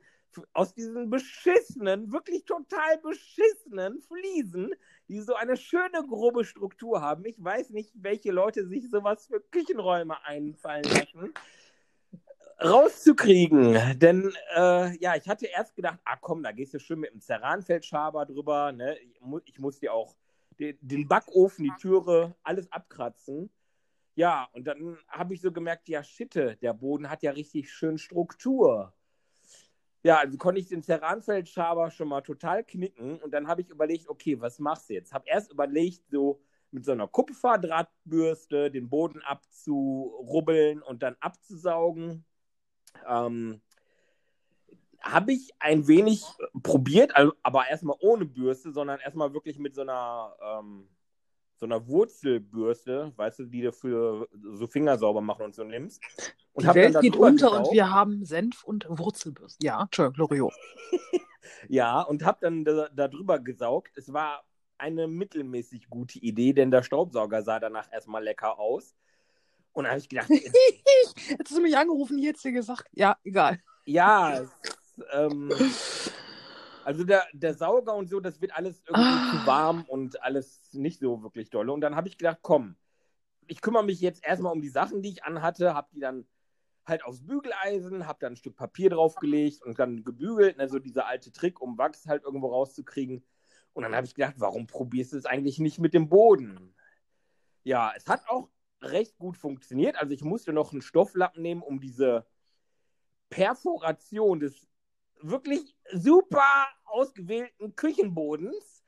aus 0.54 0.74
diesen 0.74 1.10
beschissenen, 1.10 2.12
wirklich 2.12 2.44
total 2.44 2.98
beschissenen 2.98 4.02
Fliesen, 4.02 4.76
die 5.08 5.20
so 5.22 5.36
eine 5.36 5.58
schöne 5.58 6.04
grobe 6.08 6.46
Struktur 6.46 7.02
haben. 7.02 7.26
Ich 7.26 7.44
weiß 7.44 7.72
nicht, 7.72 7.92
welche 7.96 8.32
Leute 8.32 8.68
sich 8.68 8.90
sowas 8.90 9.28
für 9.28 9.40
Küchenräume 9.40 10.24
einfallen 10.26 10.84
lassen. 10.84 11.34
Rauszukriegen, 12.64 14.00
denn 14.00 14.34
äh, 14.56 14.98
ja, 14.98 15.16
ich 15.16 15.28
hatte 15.28 15.46
erst 15.46 15.76
gedacht, 15.76 16.00
ah 16.06 16.16
komm, 16.16 16.42
da 16.42 16.54
gehst 16.54 16.74
du 16.74 16.80
schön 16.80 17.02
mit 17.02 17.12
dem 17.12 17.20
Ceranfeldschaber 17.20 18.26
drüber, 18.26 18.72
ne? 18.72 18.98
Ich, 19.00 19.20
mu 19.20 19.40
ich 19.44 19.60
muss 19.60 19.80
dir 19.80 19.94
auch 19.94 20.16
den, 20.58 20.78
den 20.80 21.06
Backofen, 21.06 21.66
die 21.66 21.74
Türe, 21.82 22.34
alles 22.44 22.72
abkratzen. 22.72 23.50
Ja, 24.16 24.48
und 24.54 24.66
dann 24.66 24.98
habe 25.10 25.34
ich 25.34 25.42
so 25.42 25.52
gemerkt, 25.52 25.90
ja, 25.90 26.02
shitte, 26.02 26.56
der 26.62 26.74
Boden 26.74 27.10
hat 27.10 27.24
ja 27.24 27.32
richtig 27.32 27.74
schön 27.74 27.98
Struktur. 27.98 28.94
Ja, 30.06 30.20
also 30.20 30.38
konnte 30.38 30.62
ich 30.62 30.68
den 30.68 30.84
Ceranfeldschaber 30.84 31.90
schon 31.90 32.10
mal 32.10 32.22
total 32.22 32.64
knicken 32.64 33.18
und 33.24 33.34
dann 33.34 33.48
habe 33.48 33.62
ich 33.62 33.72
überlegt, 33.72 34.08
okay, 34.08 34.40
was 34.40 34.60
machst 34.60 34.88
du 34.88 34.94
jetzt? 34.94 35.12
Habe 35.12 35.26
erst 35.28 35.52
überlegt, 35.52 36.08
so 36.12 36.40
mit 36.70 36.86
so 36.86 36.92
einer 36.92 37.08
Kupferdrahtbürste 37.08 38.70
den 38.70 38.88
Boden 38.88 39.24
abzurubbeln 39.24 40.84
und 40.84 41.02
dann 41.02 41.16
abzusaugen. 41.22 42.24
Ähm, 43.08 43.64
habe 45.02 45.34
ich 45.34 45.50
ein 45.58 45.88
wenig 45.88 46.24
probiert, 46.62 47.12
aber 47.42 47.68
erstmal 47.68 47.98
ohne 48.00 48.26
Bürste, 48.26 48.72
sondern 48.74 49.00
erstmal 49.00 49.34
wirklich 49.34 49.58
mit 49.58 49.74
so 49.74 49.82
einer 49.82 50.36
ähm, 50.40 50.88
so 51.56 51.66
einer 51.66 51.88
Wurzelbürste, 51.88 53.14
weißt 53.16 53.40
du, 53.40 53.46
die 53.46 53.62
du 53.62 53.72
für 53.72 54.28
so 54.54 54.68
Finger 54.68 54.98
sauber 54.98 55.22
machen 55.22 55.46
und 55.46 55.56
so 55.56 55.64
nimmst. 55.64 56.02
Und 56.54 56.66
die 56.66 56.76
Welt 56.76 57.00
geht 57.02 57.16
unter 57.16 57.48
gesaugt. 57.48 57.68
und 57.68 57.74
wir 57.74 57.90
haben 57.92 58.26
Senf 58.26 58.64
und 58.64 58.86
Wurzelbürste. 58.90 59.66
Ja, 59.66 59.84
Entschuldigung, 59.84 60.18
Loriot. 60.18 60.54
ja, 61.70 62.02
und 62.02 62.26
hab 62.26 62.42
dann 62.42 62.66
da, 62.66 62.90
da, 62.94 63.08
drüber 63.08 63.40
gesaugt. 63.40 63.98
Es 63.98 64.12
war 64.12 64.44
eine 64.78 65.08
mittelmäßig 65.08 65.90
gute 65.90 66.20
Idee, 66.20 66.54
denn 66.54 66.72
der 66.72 66.84
Staubsauger 66.84 67.42
sah 67.42 67.60
danach 67.60 67.92
erstmal 67.92 68.24
lecker 68.24 68.60
aus. 68.60 68.96
Und 69.72 69.86
da 69.86 69.92
habe 69.92 70.00
ich 70.00 70.10
gedacht, 70.10 70.30
Jetzt 71.30 71.50
hast 71.50 71.58
du 71.58 71.62
mich 71.62 71.78
angerufen, 71.78 72.18
jetzt 72.18 72.44
dir 72.44 72.52
gesagt. 72.52 72.88
Ja, 72.94 73.18
egal. 73.24 73.62
ja, 73.86 74.40
es, 74.40 74.50
ähm, 75.14 75.52
also 76.86 77.04
der, 77.04 77.24
der 77.34 77.54
Sauger 77.56 77.96
und 77.96 78.08
so, 78.08 78.20
das 78.20 78.40
wird 78.42 78.56
alles 78.56 78.82
irgendwie 78.88 79.02
Ah. 79.02 79.32
zu 79.32 79.48
warm 79.48 79.84
und 79.88 80.22
alles 80.22 80.62
nicht 80.74 81.00
so 81.00 81.24
wirklich 81.24 81.50
dolle. 81.50 81.72
Und 81.74 81.82
dann 81.82 81.96
habe 81.96 82.08
ich 82.08 82.18
gedacht, 82.18 82.40
komm, 82.42 82.76
ich 83.48 83.62
kümmere 83.62 83.84
mich 83.84 84.00
jetzt 84.02 84.24
erstmal 84.24 84.54
um 84.54 84.62
die 84.62 84.70
Sachen, 84.70 85.02
die 85.02 85.10
ich 85.10 85.24
anhatte, 85.24 85.74
habe 85.74 85.90
die 85.94 86.00
dann 86.00 86.28
halt 86.86 87.04
aufs 87.04 87.26
Bügeleisen, 87.26 88.06
habe 88.08 88.20
dann 88.22 88.34
ein 88.34 88.38
Stück 88.38 88.56
Papier 88.56 88.92
draufgelegt 88.92 89.64
und 89.64 89.80
dann 89.80 90.04
gebügelt, 90.04 90.58
ne, 90.58 90.70
so 90.70 90.78
dieser 90.78 91.08
alte 91.08 91.32
Trick, 91.32 91.60
um 91.60 91.78
Wachs 91.80 92.06
halt 92.06 92.24
irgendwo 92.24 92.48
rauszukriegen. 92.48 93.26
Und 93.74 93.84
dann 93.84 93.96
habe 93.96 94.06
ich 94.06 94.14
gedacht, 94.14 94.36
warum 94.38 94.68
probierst 94.68 95.14
du 95.14 95.18
es 95.18 95.26
eigentlich 95.26 95.58
nicht 95.60 95.80
mit 95.80 95.94
dem 95.96 96.08
Boden? 96.08 96.76
Ja, 97.64 97.92
es 97.96 98.08
hat 98.08 98.30
auch 98.30 98.50
recht 98.82 99.18
gut 99.18 99.38
funktioniert. 99.38 99.98
Also 99.98 100.14
ich 100.14 100.24
musste 100.24 100.54
noch 100.54 100.72
einen 100.72 100.84
Stofflappen 100.84 101.42
nehmen, 101.42 101.64
um 101.64 101.80
diese 101.80 102.28
Perforation 103.30 104.40
des 104.40 104.68
wirklich 105.22 105.76
super 105.92 106.68
ausgewählten 106.86 107.76
Küchenbodens 107.76 108.84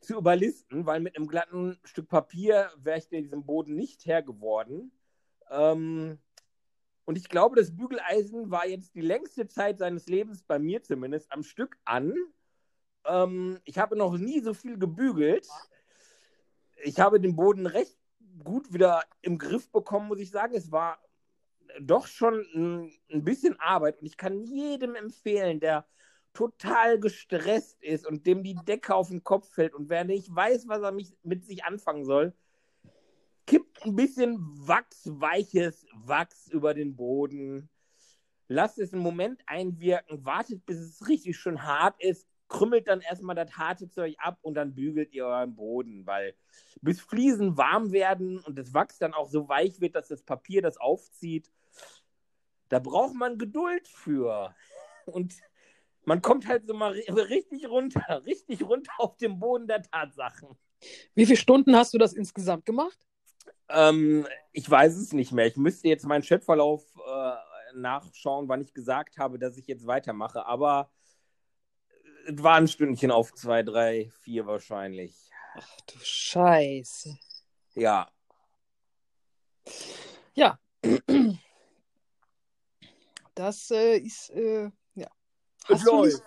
zu 0.00 0.16
überlisten, 0.16 0.86
weil 0.86 1.00
mit 1.00 1.16
einem 1.16 1.26
glatten 1.26 1.78
Stück 1.84 2.08
Papier 2.08 2.70
wäre 2.76 2.98
ich 2.98 3.08
diesem 3.08 3.44
Boden 3.44 3.74
nicht 3.74 4.06
Herr 4.06 4.22
geworden. 4.22 4.92
Ähm, 5.50 6.18
und 7.04 7.16
ich 7.16 7.28
glaube, 7.28 7.56
das 7.56 7.74
Bügeleisen 7.74 8.50
war 8.50 8.66
jetzt 8.66 8.94
die 8.94 9.00
längste 9.00 9.46
Zeit 9.46 9.78
seines 9.78 10.06
Lebens, 10.06 10.42
bei 10.42 10.58
mir 10.58 10.82
zumindest, 10.82 11.30
am 11.32 11.42
Stück 11.42 11.78
an. 11.84 12.14
Ähm, 13.04 13.60
ich 13.64 13.78
habe 13.78 13.96
noch 13.96 14.18
nie 14.18 14.40
so 14.40 14.54
viel 14.54 14.78
gebügelt. 14.78 15.46
Ich 16.82 16.98
habe 17.00 17.20
den 17.20 17.36
Boden 17.36 17.66
recht 17.66 17.96
gut 18.44 18.72
wieder 18.72 19.02
im 19.22 19.38
Griff 19.38 19.70
bekommen, 19.70 20.08
muss 20.08 20.20
ich 20.20 20.30
sagen. 20.30 20.54
Es 20.54 20.72
war 20.72 20.98
doch 21.80 22.06
schon 22.06 22.44
ein, 22.54 22.92
ein 23.10 23.24
bisschen 23.24 23.58
Arbeit. 23.60 24.00
Und 24.00 24.06
ich 24.06 24.16
kann 24.16 24.44
jedem 24.44 24.94
empfehlen, 24.94 25.60
der 25.60 25.86
total 26.36 27.00
gestresst 27.00 27.82
ist 27.82 28.06
und 28.06 28.26
dem 28.26 28.42
die 28.42 28.54
Decke 28.54 28.94
auf 28.94 29.08
den 29.08 29.24
Kopf 29.24 29.48
fällt 29.54 29.74
und 29.74 29.88
wer 29.88 30.04
nicht 30.04 30.34
weiß, 30.34 30.68
was 30.68 30.82
er 30.82 30.92
mich, 30.92 31.16
mit 31.22 31.46
sich 31.46 31.64
anfangen 31.64 32.04
soll, 32.04 32.34
kippt 33.46 33.82
ein 33.86 33.96
bisschen 33.96 34.38
Wachs, 34.38 35.04
weiches 35.06 35.86
Wachs 35.94 36.48
über 36.48 36.74
den 36.74 36.94
Boden, 36.94 37.70
lasst 38.48 38.78
es 38.78 38.92
einen 38.92 39.02
Moment 39.02 39.40
einwirken, 39.46 40.26
wartet, 40.26 40.66
bis 40.66 40.78
es 40.78 41.08
richtig 41.08 41.38
schön 41.38 41.62
hart 41.62 42.02
ist, 42.02 42.28
krümmelt 42.48 42.86
dann 42.86 43.00
erstmal 43.00 43.34
das 43.34 43.56
harte 43.56 43.88
Zeug 43.88 44.14
ab 44.18 44.38
und 44.42 44.54
dann 44.54 44.74
bügelt 44.74 45.12
ihr 45.12 45.24
euren 45.24 45.56
Boden, 45.56 46.06
weil 46.06 46.34
bis 46.82 47.00
Fliesen 47.00 47.56
warm 47.56 47.92
werden 47.92 48.40
und 48.40 48.58
das 48.58 48.74
Wachs 48.74 48.98
dann 48.98 49.14
auch 49.14 49.28
so 49.28 49.48
weich 49.48 49.80
wird, 49.80 49.94
dass 49.94 50.08
das 50.08 50.22
Papier 50.22 50.60
das 50.60 50.76
aufzieht, 50.76 51.50
da 52.68 52.78
braucht 52.78 53.14
man 53.14 53.38
Geduld 53.38 53.86
für. 53.88 54.54
Und 55.06 55.34
man 56.04 56.22
kommt 56.22 56.46
halt 56.46 56.66
so 56.66 56.74
mal 56.74 56.92
ri- 56.92 57.28
richtig 57.28 57.68
runter, 57.68 58.22
richtig 58.26 58.62
runter 58.62 58.92
auf 58.98 59.16
den 59.16 59.38
Boden 59.38 59.66
der 59.66 59.82
Tatsachen. 59.82 60.56
Wie 61.14 61.26
viele 61.26 61.38
Stunden 61.38 61.76
hast 61.76 61.94
du 61.94 61.98
das 61.98 62.12
insgesamt 62.12 62.66
gemacht? 62.66 62.98
Ähm, 63.68 64.26
ich 64.52 64.70
weiß 64.70 64.96
es 64.96 65.12
nicht 65.12 65.32
mehr. 65.32 65.46
Ich 65.46 65.56
müsste 65.56 65.88
jetzt 65.88 66.06
meinen 66.06 66.22
Chatverlauf 66.22 66.84
äh, 67.06 67.76
nachschauen, 67.76 68.48
wann 68.48 68.60
ich 68.60 68.74
gesagt 68.74 69.18
habe, 69.18 69.38
dass 69.38 69.56
ich 69.56 69.66
jetzt 69.66 69.86
weitermache. 69.86 70.46
Aber 70.46 70.90
es 72.26 72.42
war 72.42 72.56
ein 72.56 72.68
Stündchen 72.68 73.10
auf 73.10 73.32
zwei, 73.34 73.62
drei, 73.62 74.10
vier 74.20 74.46
wahrscheinlich. 74.46 75.30
Ach 75.54 75.80
du 75.86 75.98
Scheiße. 76.02 77.16
Ja. 77.74 78.10
Ja. 80.34 80.58
Das 83.36 83.70
äh, 83.70 83.98
ist, 83.98 84.30
äh, 84.30 84.70
ja. 84.94 85.08
Hast 85.68 85.86
du, 85.86 86.04
nicht, 86.04 86.22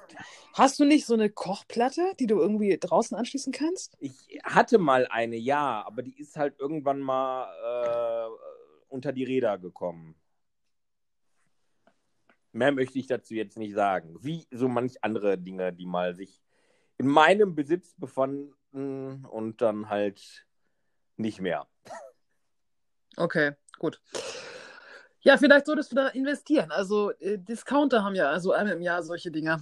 hast 0.54 0.80
du 0.80 0.86
nicht 0.86 1.08
so 1.08 1.16
eine 1.16 1.30
Kochplatte, 1.30 2.14
die 2.20 2.28
du 2.28 2.40
irgendwie 2.40 2.78
draußen 2.78 3.18
anschließen 3.18 3.52
kannst? 3.52 3.98
Ich 4.00 4.40
hatte 4.44 4.78
mal 4.78 5.08
eine, 5.08 5.36
ja, 5.36 5.84
aber 5.86 6.04
die 6.04 6.18
ist 6.20 6.38
halt 6.38 6.60
irgendwann 6.60 7.00
mal 7.00 7.50
äh, 7.66 8.30
unter 8.90 9.12
die 9.12 9.24
Räder 9.24 9.58
gekommen. 9.58 10.16
Mehr 12.52 12.72
möchte 12.72 13.00
ich 13.00 13.08
dazu 13.08 13.34
jetzt 13.34 13.58
nicht 13.58 13.74
sagen. 13.74 14.16
Wie 14.22 14.48
so 14.52 14.68
manch 14.68 15.04
andere 15.04 15.40
Dinge, 15.40 15.74
die 15.74 15.88
mal 15.88 16.14
sich 16.14 16.44
in 17.00 17.08
meinem 17.08 17.56
Besitz 17.56 17.96
befanden 17.96 19.26
und 19.26 19.62
dann 19.62 19.90
halt 19.90 20.46
nicht 21.18 21.42
mehr. 21.42 21.68
Okay, 23.18 23.54
gut. 23.80 24.00
Ja, 25.22 25.38
vielleicht 25.38 25.66
solltest 25.66 25.92
du 25.92 25.96
da 25.96 26.08
investieren. 26.08 26.72
Also 26.72 27.12
äh, 27.20 27.38
Discounter 27.38 28.04
haben 28.04 28.16
ja 28.16 28.30
also 28.30 28.54
einmal 28.54 28.76
im 28.76 28.82
Jahr 28.82 29.04
solche 29.04 29.32
Dinge. 29.32 29.60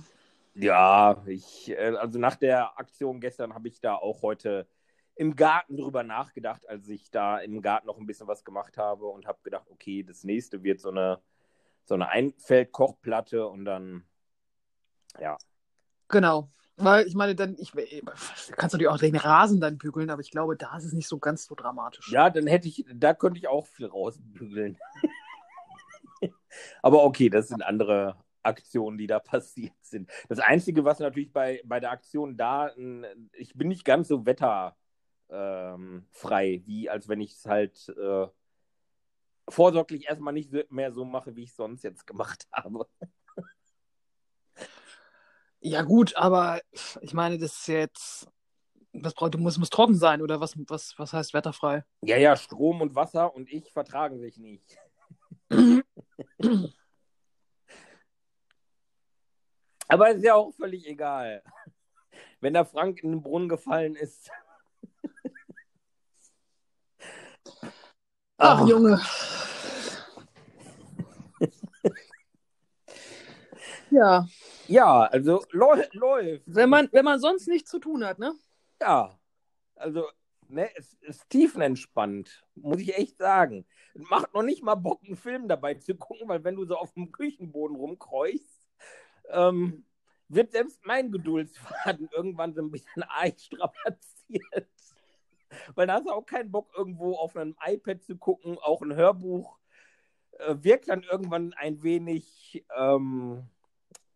Ja, 0.54 1.22
ich, 1.26 1.70
äh, 1.70 1.96
also 1.98 2.20
nach 2.20 2.36
der 2.36 2.78
Aktion 2.80 3.20
gestern 3.20 3.54
habe 3.54 3.68
ich 3.68 3.80
da 3.80 3.96
auch 3.96 4.22
heute 4.22 4.68
im 5.16 5.36
Garten 5.36 5.78
drüber 5.78 6.04
nachgedacht, 6.04 6.68
als 6.70 6.88
ich 6.90 7.10
da 7.10 7.40
im 7.40 7.62
Garten 7.62 7.88
noch 7.88 7.98
ein 7.98 8.06
bisschen 8.06 8.28
was 8.28 8.44
gemacht 8.44 8.78
habe 8.78 9.08
und 9.08 9.26
habe 9.26 9.40
gedacht, 9.44 9.68
okay, 9.70 10.04
das 10.04 10.24
nächste 10.24 10.64
wird 10.64 10.80
so 10.80 10.90
eine, 10.90 11.20
so 11.86 11.96
eine 11.96 12.10
Einfeldkochplatte 12.10 13.48
und 13.48 13.66
dann, 13.66 14.04
ja. 15.20 15.38
Genau. 16.08 16.50
Weil 16.80 17.08
ich 17.08 17.16
meine, 17.16 17.34
dann, 17.34 17.56
ich 17.58 17.76
äh, 17.76 18.04
kannst 18.52 18.74
natürlich 18.74 18.90
auch 18.90 19.00
den 19.00 19.16
Rasen 19.16 19.60
dann 19.60 19.80
bügeln, 19.80 20.12
aber 20.12 20.22
ich 20.22 20.30
glaube, 20.30 20.56
da 20.56 20.78
ist 20.78 20.86
es 20.86 20.94
nicht 20.94 21.08
so 21.08 21.18
ganz 21.18 21.48
so 21.48 21.56
dramatisch. 21.56 22.12
Ja, 22.12 22.30
dann 22.30 22.46
hätte 22.46 22.68
ich, 22.68 22.86
da 22.94 23.16
könnte 23.16 23.40
ich 23.40 23.48
auch 23.48 23.66
viel 23.66 23.88
rausbügeln. 23.88 24.78
Aber 26.82 27.04
okay, 27.04 27.30
das 27.30 27.50
sind 27.50 27.62
andere 27.62 28.18
Aktionen, 28.44 28.98
die 28.98 29.08
da 29.08 29.20
passiert 29.20 29.76
sind. 29.82 30.10
Das 30.30 30.40
Einzige, 30.40 30.86
was 30.86 31.00
natürlich 31.00 31.32
bei, 31.32 31.62
bei 31.66 31.80
der 31.80 31.92
Aktion 31.92 32.38
da, 32.38 32.72
ich 33.34 33.54
bin 33.54 33.68
nicht 33.68 33.86
ganz 33.86 34.08
so 34.08 34.26
wetterfrei, 34.26 34.74
ähm, 35.30 36.64
wie 36.66 36.90
als 36.90 37.08
wenn 37.08 37.22
ich 37.22 37.34
es 37.34 37.46
halt 37.46 37.90
äh, 37.90 38.28
vorsorglich 39.50 40.08
erstmal 40.08 40.34
nicht 40.34 40.52
mehr 40.72 40.92
so 40.92 41.06
mache, 41.06 41.36
wie 41.36 41.44
ich 41.44 41.52
es 41.52 41.56
sonst 41.56 41.84
jetzt 41.84 42.08
gemacht 42.08 42.48
habe. 42.52 42.88
Ja, 45.60 45.82
gut, 45.82 46.16
aber 46.16 46.62
ich 47.02 47.14
meine, 47.14 47.38
das 47.38 47.58
ist 47.58 47.68
jetzt. 47.68 48.28
Was 49.00 49.14
braucht, 49.14 49.36
du 49.36 49.38
musst, 49.38 49.60
muss 49.60 49.70
trocken 49.70 49.96
sein, 49.96 50.22
oder 50.24 50.40
was, 50.40 50.56
was, 50.70 50.98
was 50.98 51.14
heißt 51.14 51.34
wetterfrei? 51.34 51.84
Ja, 52.02 52.18
ja, 52.18 52.36
Strom 52.36 52.82
und 52.82 52.96
Wasser 52.96 53.36
und 53.36 53.52
ich 53.52 53.72
vertragen 53.72 54.18
sich 54.20 54.38
nicht. 54.38 54.78
Aber 59.90 60.10
ist 60.12 60.24
ja 60.24 60.36
auch 60.36 60.52
völlig 60.54 60.86
egal. 60.88 61.42
Wenn 62.42 62.54
der 62.54 62.66
Frank 62.66 63.02
in 63.04 63.12
den 63.12 63.22
Brunnen 63.22 63.50
gefallen 63.50 63.96
ist. 63.96 64.30
Ach, 68.38 68.62
Ah. 68.62 68.66
Junge. 68.68 69.00
ja, 73.92 74.28
Ja, 74.68 75.04
also 75.06 75.44
läu 75.52 75.84
läuft. 75.94 76.44
wenn 76.46 76.70
man, 76.70 76.90
wenn 76.92 77.06
man 77.06 77.20
sonst 77.20 77.48
nichts 77.48 77.70
zu 77.72 77.80
tun 77.80 78.06
hat, 78.06 78.20
ne? 78.20 78.34
Ja, 78.82 79.18
also 79.76 80.06
ne, 80.50 80.70
es 80.76 80.94
ist 81.02 81.30
tiefenentspannt, 81.30 82.46
muss 82.56 82.82
ich 82.82 82.98
echt 82.98 83.18
sagen. 83.18 83.66
Macht 83.94 84.34
noch 84.34 84.44
nicht 84.44 84.64
mal 84.64 84.76
Bock, 84.76 85.02
einen 85.04 85.16
Film 85.16 85.48
dabei 85.48 85.76
zu 85.76 85.96
gucken, 85.96 86.28
weil 86.28 86.44
wenn 86.44 86.56
du 86.56 86.66
so 86.66 86.76
auf 86.76 86.94
dem 86.94 87.12
Küchenboden 87.12 87.76
rumkreuchst, 87.76 88.68
ähm, 89.30 89.86
wird 90.30 90.52
selbst 90.52 90.86
mein 90.86 91.12
Geduldsfaden 91.12 92.10
irgendwann 92.16 92.54
so 92.54 92.62
ein 92.62 92.72
bisschen 92.72 93.04
arg 93.08 93.40
strapaziert. 93.40 94.70
Weil 95.76 95.88
da 95.88 95.94
hast 95.94 96.06
du 96.06 96.12
auch 96.12 96.26
keinen 96.26 96.52
Bock, 96.52 96.72
irgendwo 96.76 97.16
auf 97.16 97.36
einem 97.36 97.56
iPad 97.66 98.04
zu 98.04 98.18
gucken, 98.18 98.58
auch 98.60 98.82
ein 98.82 98.96
Hörbuch. 98.96 99.58
Äh, 100.32 100.56
wirkt 100.60 100.90
dann 100.90 101.04
irgendwann 101.04 101.54
ein 101.54 101.82
wenig, 101.84 102.66
ähm, 102.76 103.48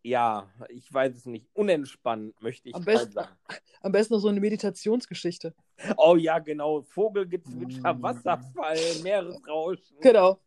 ja, 0.02 0.50
ich 0.68 0.92
weiß 0.92 1.14
es 1.14 1.26
nicht, 1.26 1.48
unentspannt, 1.54 2.40
möchte 2.42 2.68
ich 2.68 2.74
Am 2.74 2.84
besten- 2.84 3.12
sagen. 3.12 3.36
Am 3.80 3.92
besten 3.92 4.14
noch 4.14 4.20
so 4.20 4.28
eine 4.28 4.40
Meditationsgeschichte. 4.40 5.54
Oh 5.96 6.16
ja, 6.16 6.38
genau. 6.38 6.82
Vogelgezwitscher, 6.82 7.94
Mm. 7.94 8.02
Wasserfall, 8.02 8.78
Meeresrauschen. 9.02 9.96
Genau. 10.00 10.40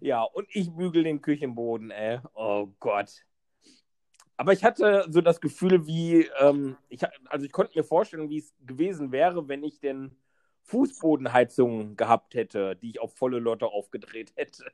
Ja, 0.00 0.22
und 0.22 0.48
ich 0.50 0.70
bügel 0.74 1.04
den 1.04 1.20
Küchenboden, 1.20 1.90
ey. 1.90 2.20
Oh 2.34 2.68
Gott. 2.80 3.24
Aber 4.38 4.52
ich 4.52 4.64
hatte 4.64 5.06
so 5.08 5.20
das 5.20 5.40
Gefühl, 5.40 5.86
wie, 5.86 6.28
ähm, 6.40 6.76
ich, 6.88 7.00
also 7.26 7.46
ich 7.46 7.52
konnte 7.52 7.78
mir 7.78 7.84
vorstellen, 7.84 8.28
wie 8.28 8.38
es 8.38 8.54
gewesen 8.66 9.12
wäre, 9.12 9.48
wenn 9.48 9.62
ich 9.64 9.78
denn 9.80 10.16
Fußbodenheizung 10.62 11.96
gehabt 11.96 12.34
hätte, 12.34 12.76
die 12.76 12.90
ich 12.90 13.00
auf 13.00 13.14
volle 13.16 13.38
Lotte 13.38 13.66
aufgedreht 13.68 14.32
hätte. 14.36 14.64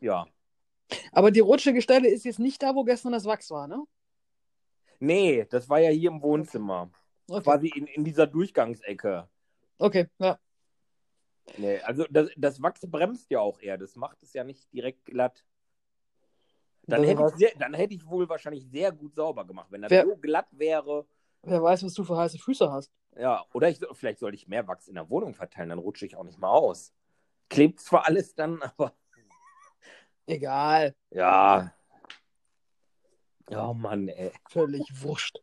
Ja. 0.00 0.26
Aber 1.12 1.30
die 1.30 1.40
rutschige 1.40 1.82
Stelle 1.82 2.08
ist 2.08 2.24
jetzt 2.24 2.38
nicht 2.38 2.62
da, 2.62 2.74
wo 2.74 2.84
gestern 2.84 3.12
das 3.12 3.24
Wachs 3.24 3.50
war, 3.50 3.66
ne? 3.66 3.84
Nee, 5.00 5.46
das 5.50 5.68
war 5.68 5.80
ja 5.80 5.90
hier 5.90 6.10
im 6.10 6.22
Wohnzimmer. 6.22 6.90
Okay. 7.28 7.42
Quasi 7.42 7.68
in, 7.68 7.86
in 7.86 8.04
dieser 8.04 8.26
Durchgangsecke. 8.26 9.28
Okay, 9.78 10.08
ja. 10.18 10.38
Nee, 11.56 11.80
also 11.80 12.04
das, 12.10 12.30
das 12.36 12.62
Wachs 12.62 12.80
bremst 12.88 13.30
ja 13.30 13.40
auch 13.40 13.60
eher. 13.60 13.76
Das 13.78 13.96
macht 13.96 14.22
es 14.22 14.32
ja 14.32 14.44
nicht 14.44 14.72
direkt 14.72 15.04
glatt. 15.04 15.44
Dann 16.86 17.02
hätte, 17.04 17.24
ich 17.26 17.34
sehr, 17.36 17.52
dann 17.58 17.74
hätte 17.74 17.94
ich 17.94 18.06
wohl 18.06 18.28
wahrscheinlich 18.28 18.68
sehr 18.68 18.92
gut 18.92 19.14
sauber 19.14 19.46
gemacht. 19.46 19.68
Wenn 19.70 19.82
das 19.82 19.90
Wer- 19.90 20.04
so 20.04 20.16
glatt 20.16 20.48
wäre. 20.50 21.06
Wer 21.42 21.62
weiß, 21.62 21.82
was 21.84 21.94
du 21.94 22.04
für 22.04 22.16
heiße 22.16 22.38
Füße 22.38 22.70
hast. 22.70 22.92
Ja, 23.16 23.44
oder 23.52 23.68
ich, 23.68 23.78
vielleicht 23.92 24.18
sollte 24.18 24.36
ich 24.36 24.48
mehr 24.48 24.66
Wachs 24.66 24.88
in 24.88 24.94
der 24.94 25.08
Wohnung 25.08 25.34
verteilen, 25.34 25.68
dann 25.68 25.78
rutsche 25.78 26.04
ich 26.04 26.16
auch 26.16 26.24
nicht 26.24 26.38
mal 26.38 26.50
aus. 26.50 26.92
Klebt 27.48 27.80
zwar 27.80 28.06
alles 28.06 28.34
dann, 28.34 28.60
aber 28.62 28.94
Egal. 30.26 30.94
ja. 31.10 31.72
Oh 33.50 33.74
Mann, 33.74 34.08
ey. 34.08 34.32
Völlig 34.48 34.82
wurscht. 35.02 35.38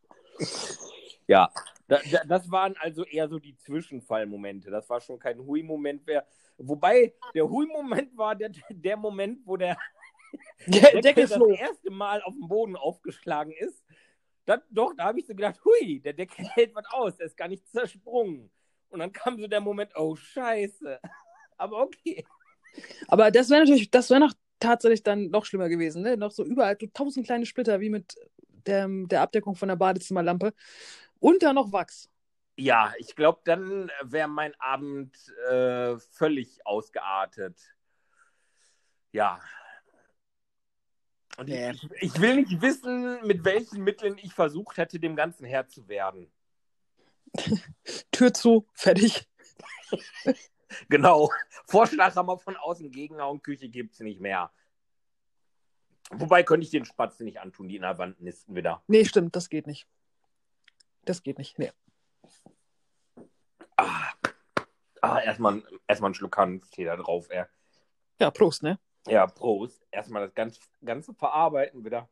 Ja, 1.28 1.52
da, 1.88 2.00
da, 2.10 2.24
das 2.26 2.50
waren 2.50 2.76
also 2.80 3.04
eher 3.04 3.28
so 3.28 3.38
die 3.38 3.56
Zwischenfallmomente. 3.58 4.72
Das 4.72 4.90
war 4.90 5.02
schon 5.02 5.20
kein 5.20 5.40
Hui-Moment 5.40 6.06
mehr. 6.08 6.26
Wobei 6.58 7.14
der 7.36 7.50
Hui-Moment 7.50 8.18
war 8.18 8.34
der, 8.36 8.50
der 8.70 8.96
Moment, 8.96 9.46
wo 9.46 9.58
der 9.58 9.78
Deckel 10.66 11.02
Deckel 11.02 11.28
das 11.28 11.34
flog. 11.34 11.60
erste 11.60 11.92
Mal 11.92 12.22
auf 12.24 12.34
dem 12.34 12.48
Boden 12.48 12.76
aufgeschlagen 12.76 13.52
ist. 13.52 13.84
Dann, 14.46 14.62
doch, 14.70 14.94
da 14.96 15.04
habe 15.06 15.20
ich 15.20 15.28
so 15.28 15.36
gedacht, 15.36 15.60
hui, 15.66 16.00
der 16.00 16.14
Deckel 16.14 16.46
hält 16.56 16.74
was 16.74 16.86
aus, 16.92 17.18
der 17.18 17.28
ist 17.28 17.38
gar 17.38 17.48
nicht 17.50 17.68
zersprungen. 17.68 18.50
Und 18.90 19.00
dann 19.00 19.12
kam 19.12 19.38
so 19.40 19.48
der 19.48 19.62
Moment, 19.62 19.92
oh 19.96 20.16
Scheiße. 20.16 21.00
Aber 21.58 21.82
okay. 21.84 22.26
Aber 23.10 23.32
das 23.32 23.50
wäre 23.50 23.62
natürlich, 23.62 23.92
das 23.92 24.10
wäre 24.10 24.22
noch 24.22 24.34
tatsächlich 24.62 25.04
dann 25.04 25.30
noch 25.30 25.46
schlimmer 25.46 25.68
gewesen, 25.68 26.02
ne? 26.04 26.16
Noch 26.16 26.32
so 26.32 26.46
überall 26.46 26.78
so 26.80 26.88
tausend 26.94 27.26
kleine 27.26 27.46
Splitter 27.46 27.82
wie 27.82 27.90
mit 27.90 28.16
der, 28.66 28.88
der 28.88 29.22
Abdeckung 29.22 29.56
von 29.56 29.68
der 29.68 29.76
Badezimmerlampe. 29.76 30.54
Und 31.20 31.44
dann 31.44 31.56
noch 31.56 31.74
Wachs. 31.74 32.10
Ja, 32.58 32.94
ich 32.98 33.16
glaube, 33.16 33.42
dann 33.44 33.92
wäre 34.04 34.28
mein 34.28 34.54
Abend 34.60 35.16
äh, 35.50 35.98
völlig 35.98 36.66
ausgeartet. 36.66 37.60
Ja. 39.12 39.42
Und 41.38 41.50
Nee. 41.50 41.72
ich, 41.72 41.90
ich 42.00 42.22
will 42.22 42.36
nicht 42.36 42.62
wissen, 42.62 43.26
mit 43.26 43.44
welchen 43.46 43.84
Mitteln 43.84 44.18
ich 44.22 44.34
versucht 44.34 44.78
hätte, 44.78 45.00
dem 45.00 45.16
Ganzen 45.16 45.46
Herr 45.46 45.68
zu 45.68 45.88
werden. 45.88 46.32
Tür 48.12 48.34
zu, 48.34 48.68
fertig. 48.74 49.28
Genau. 50.90 51.30
Vorschlaghammer 51.66 52.38
von 52.38 52.56
außen 52.56 52.92
gegenhauen, 52.92 53.42
Küche 53.42 53.70
gibt 53.70 53.94
es 53.94 54.00
nicht 54.00 54.20
mehr. 54.20 54.52
Wobei 56.12 56.44
könnte 56.44 56.66
ich 56.66 56.72
den 56.72 56.86
Spatzen 56.86 57.26
nicht 57.26 57.40
antun, 57.40 57.68
die 57.70 57.78
in 57.78 57.84
der 57.84 57.98
Wand 57.98 58.20
nisten 58.22 58.56
wieder. 58.56 58.84
Nee, 58.88 59.06
stimmt, 59.06 59.36
das 59.36 59.50
geht 59.50 59.68
nicht. 59.68 59.88
Das 61.06 61.24
geht 61.24 61.38
nicht. 61.38 61.58
Nee. 61.58 61.72
Ah, 63.78 64.12
ah 65.02 65.20
erstmal 65.20 65.64
erstmal 65.88 66.10
einen 66.10 66.16
Schluck 66.16 66.38
Hanftee 66.38 66.86
da 66.86 66.98
drauf, 66.98 67.28
ey. 67.30 67.46
Ja, 68.20 68.30
Prost, 68.30 68.62
ne? 68.62 68.78
Ja, 69.08 69.26
Prost. 69.26 69.82
Erstmal 69.90 70.26
das 70.26 70.36
ganze, 70.36 70.60
ganze 70.84 71.14
Verarbeiten 71.14 71.84
wieder. 71.86 72.10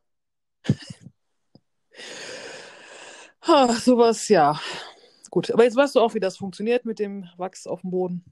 Ha, 3.48 3.74
sowas, 3.74 4.28
ja. 4.30 4.60
Gut, 5.30 5.52
aber 5.52 5.64
jetzt 5.64 5.76
weißt 5.76 5.96
du 5.96 6.00
auch, 6.00 6.14
wie 6.14 6.20
das 6.20 6.38
funktioniert 6.38 6.86
mit 6.86 7.00
dem 7.00 7.30
Wachs 7.38 7.68
auf 7.68 7.82
dem 7.82 7.92
Boden. 7.92 8.24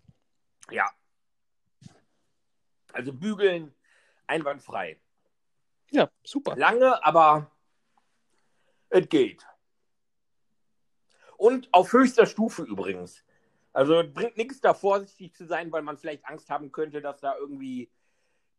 Ja. 0.71 0.89
Also 2.93 3.13
bügeln 3.13 3.73
einwandfrei. 4.27 4.99
Ja, 5.91 6.09
super. 6.23 6.55
Lange, 6.55 7.03
aber 7.05 7.51
es 8.89 9.07
geht. 9.07 9.45
Und 11.37 11.71
auf 11.73 11.93
höchster 11.93 12.25
Stufe 12.25 12.63
übrigens. 12.63 13.23
Also 13.71 14.01
es 14.01 14.11
bringt 14.11 14.37
nichts 14.37 14.59
da 14.59 14.73
vorsichtig 14.73 15.35
zu 15.35 15.45
sein, 15.45 15.71
weil 15.71 15.83
man 15.83 15.97
vielleicht 15.97 16.25
Angst 16.25 16.49
haben 16.49 16.71
könnte, 16.71 16.99
dass 16.99 17.19
da 17.19 17.37
irgendwie 17.37 17.91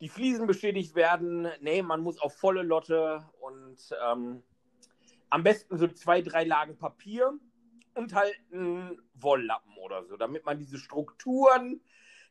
die 0.00 0.08
Fliesen 0.08 0.46
beschädigt 0.46 0.94
werden. 0.94 1.48
Nee, 1.60 1.82
man 1.82 2.00
muss 2.00 2.20
auf 2.20 2.36
volle 2.36 2.62
Lotte 2.62 3.28
und 3.40 3.78
ähm, 4.00 4.44
am 5.28 5.42
besten 5.42 5.76
so 5.76 5.88
zwei, 5.88 6.22
drei 6.22 6.44
Lagen 6.44 6.78
Papier 6.78 7.38
und 7.98 8.14
halt 8.14 8.34
einen 8.52 9.00
Wolllappen 9.14 9.76
oder 9.78 10.04
so, 10.04 10.16
damit 10.16 10.44
man 10.46 10.58
diese 10.58 10.78
Strukturen 10.78 11.80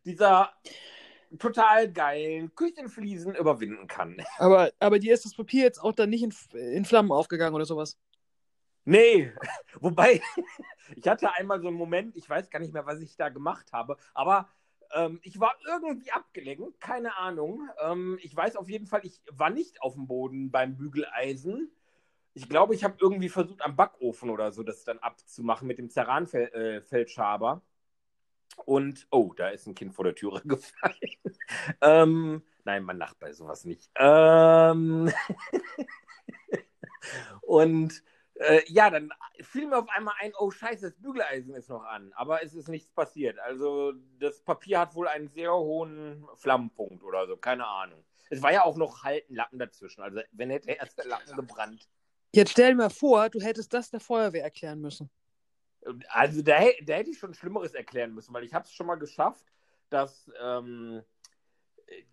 dieser 0.06 0.54
total 1.38 1.92
geilen 1.92 2.56
Küchenfliesen 2.56 3.36
überwinden 3.36 3.88
kann. 3.88 4.18
Aber, 4.38 4.72
aber 4.80 4.98
dir 5.00 5.14
ist 5.14 5.26
das 5.26 5.36
Papier 5.36 5.64
jetzt 5.64 5.80
auch 5.80 5.92
dann 5.92 6.10
nicht 6.10 6.24
in, 6.24 6.34
in 6.58 6.86
Flammen 6.86 7.12
aufgegangen 7.12 7.54
oder 7.54 7.66
sowas. 7.66 8.00
Nee, 8.86 9.34
wobei, 9.82 10.22
ich 10.96 11.06
hatte 11.08 11.34
einmal 11.34 11.60
so 11.60 11.68
einen 11.68 11.76
Moment, 11.76 12.16
ich 12.16 12.30
weiß 12.30 12.50
gar 12.50 12.60
nicht 12.60 12.74
mehr, 12.74 12.86
was 12.86 13.02
ich 13.02 13.18
da 13.18 13.28
gemacht 13.28 13.74
habe, 13.74 13.98
aber 14.14 14.48
ähm, 14.94 15.20
ich 15.24 15.40
war 15.40 15.54
irgendwie 15.68 16.12
abgelenkt, 16.12 16.80
keine 16.80 17.18
Ahnung. 17.18 17.68
Ähm, 17.82 18.18
ich 18.22 18.34
weiß 18.34 18.56
auf 18.56 18.70
jeden 18.70 18.88
Fall, 18.88 19.02
ich 19.04 19.22
war 19.30 19.50
nicht 19.50 19.82
auf 19.82 19.96
dem 19.96 20.08
Boden 20.08 20.50
beim 20.52 20.78
Bügeleisen. 20.78 21.70
Ich 22.38 22.48
glaube, 22.48 22.76
ich 22.76 22.84
habe 22.84 22.98
irgendwie 23.02 23.30
versucht, 23.30 23.64
am 23.64 23.76
Backofen 23.76 24.30
oder 24.30 24.52
so 24.52 24.62
das 24.62 24.84
dann 24.84 25.00
abzumachen 25.00 25.68
mit 25.68 25.80
dem 25.80 25.90
Ceranfeldschaber. 25.90 27.64
Und, 28.64 29.08
oh, 29.10 29.34
da 29.36 29.50
ist 29.50 29.66
ein 29.66 29.74
Kind 29.74 29.96
vor 29.96 30.06
der 30.06 30.14
Türe 30.14 30.42
gefallen. 30.46 31.18
ähm, 31.82 32.44
nein, 32.64 32.84
man 32.84 33.00
lacht 33.00 33.18
bei 33.18 33.34
sowas 33.34 33.66
nicht. 33.66 33.90
Ähm, 33.96 35.12
und 37.42 38.04
äh, 38.36 38.62
ja, 38.68 38.92
dann 38.92 39.12
fiel 39.42 39.66
mir 39.66 39.80
auf 39.80 39.90
einmal 39.90 40.14
ein, 40.20 40.34
oh 40.38 40.52
scheiße, 40.52 40.92
das 40.92 41.02
Bügeleisen 41.02 41.56
ist 41.56 41.70
noch 41.70 41.86
an. 41.86 42.14
Aber 42.14 42.44
es 42.44 42.54
ist 42.54 42.70
nichts 42.70 42.92
passiert. 42.92 43.40
Also 43.40 43.94
das 44.20 44.42
Papier 44.42 44.80
hat 44.82 44.94
wohl 44.94 45.08
einen 45.08 45.28
sehr 45.28 45.56
hohen 45.56 46.28
Flammenpunkt 46.36 47.04
oder 47.04 47.26
so, 47.26 47.36
keine 47.36 47.66
Ahnung. 47.66 48.06
Es 48.30 48.44
war 48.44 48.54
ja 48.54 48.64
auch 48.64 48.78
noch 48.78 49.04
halt 49.04 49.28
ein 49.28 49.36
Lappen 49.36 49.58
dazwischen. 49.58 50.04
Also 50.04 50.20
wenn 50.34 50.52
hätte 50.52 50.70
erst 50.70 51.00
der 51.00 51.08
Lappen 51.08 51.36
gebrannt. 51.36 51.90
Jetzt 52.34 52.52
stell 52.52 52.72
dir 52.72 52.78
mal 52.78 52.90
vor, 52.90 53.30
du 53.30 53.40
hättest 53.40 53.74
das 53.74 53.90
der 53.90 54.00
Feuerwehr 54.00 54.44
erklären 54.44 54.82
müssen. 54.82 55.10
Also 56.10 56.42
da, 56.42 56.60
da 56.84 56.94
hätte 56.96 57.12
ich 57.12 57.20
schon 57.20 57.34
Schlimmeres 57.34 57.74
erklären 57.74 58.14
müssen, 58.14 58.34
weil 58.34 58.44
ich 58.44 58.54
habe 58.54 58.66
es 58.66 58.74
schon 58.74 58.88
mal 58.88 58.96
geschafft, 58.96 59.46
dass 59.90 60.30
ähm, 60.42 61.02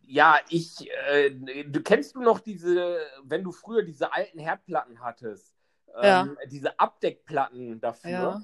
ja, 0.03 0.39
ich, 0.49 0.89
äh, 1.09 1.31
du 1.31 1.83
kennst 1.83 2.15
du 2.15 2.21
noch 2.21 2.41
diese, 2.41 3.01
wenn 3.25 3.43
du 3.43 3.53
früher 3.53 3.83
diese 3.83 4.13
alten 4.13 4.39
Herdplatten 4.39 5.01
hattest, 5.01 5.55
ähm, 6.01 6.39
diese 6.49 6.79
Abdeckplatten 6.79 7.81
dafür. 7.81 8.11
Ja. 8.11 8.43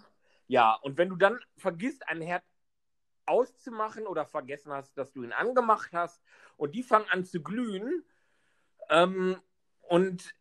Ja, 0.49 0.75
und 0.83 0.99
wenn 0.99 1.09
du 1.09 1.15
dann 1.15 1.39
vergisst, 1.57 2.09
einen 2.09 2.23
Herd 2.23 2.43
auszumachen 3.25 4.09
oder 4.09 4.27
vergessen 4.27 4.73
hast, 4.73 4.99
dass 4.99 5.13
du 5.13 5.23
ihn 5.23 5.33
angemacht 5.33 5.93
hast 5.93 6.21
und 6.57 6.75
die 6.75 6.83
fangen 6.83 7.09
an 7.11 7.25
zu 7.25 7.41
glühen. 7.41 8.05
Ähm, 8.89 9.41
und 9.83 10.35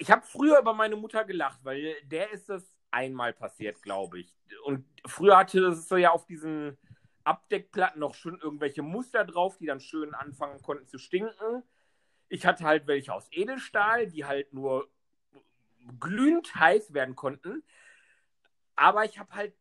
ich 0.00 0.10
habe 0.10 0.22
früher 0.22 0.58
über 0.58 0.72
meine 0.72 0.96
Mutter 0.96 1.24
gelacht, 1.24 1.60
weil 1.62 1.94
der 2.04 2.30
ist 2.30 2.48
das 2.48 2.64
einmal 2.90 3.34
passiert, 3.34 3.82
glaube 3.82 4.20
ich. 4.20 4.34
Und 4.64 4.86
früher 5.06 5.36
hatte 5.36 5.60
es 5.66 5.88
so 5.88 5.96
ja 5.96 6.10
auf 6.10 6.24
diesen 6.24 6.78
Abdeckplatten 7.24 8.00
noch 8.00 8.14
schön 8.14 8.38
irgendwelche 8.42 8.80
Muster 8.82 9.26
drauf, 9.26 9.58
die 9.58 9.66
dann 9.66 9.78
schön 9.78 10.14
anfangen 10.14 10.62
konnten 10.62 10.86
zu 10.86 10.98
stinken. 10.98 11.62
Ich 12.30 12.46
hatte 12.46 12.64
halt 12.64 12.86
welche 12.86 13.12
aus 13.12 13.28
Edelstahl, 13.30 14.06
die 14.06 14.24
halt 14.24 14.54
nur 14.54 14.88
glühend 16.00 16.54
heiß 16.54 16.94
werden 16.94 17.14
konnten. 17.14 17.62
Aber 18.76 19.04
ich 19.04 19.18
habe 19.18 19.34
halt 19.34 19.54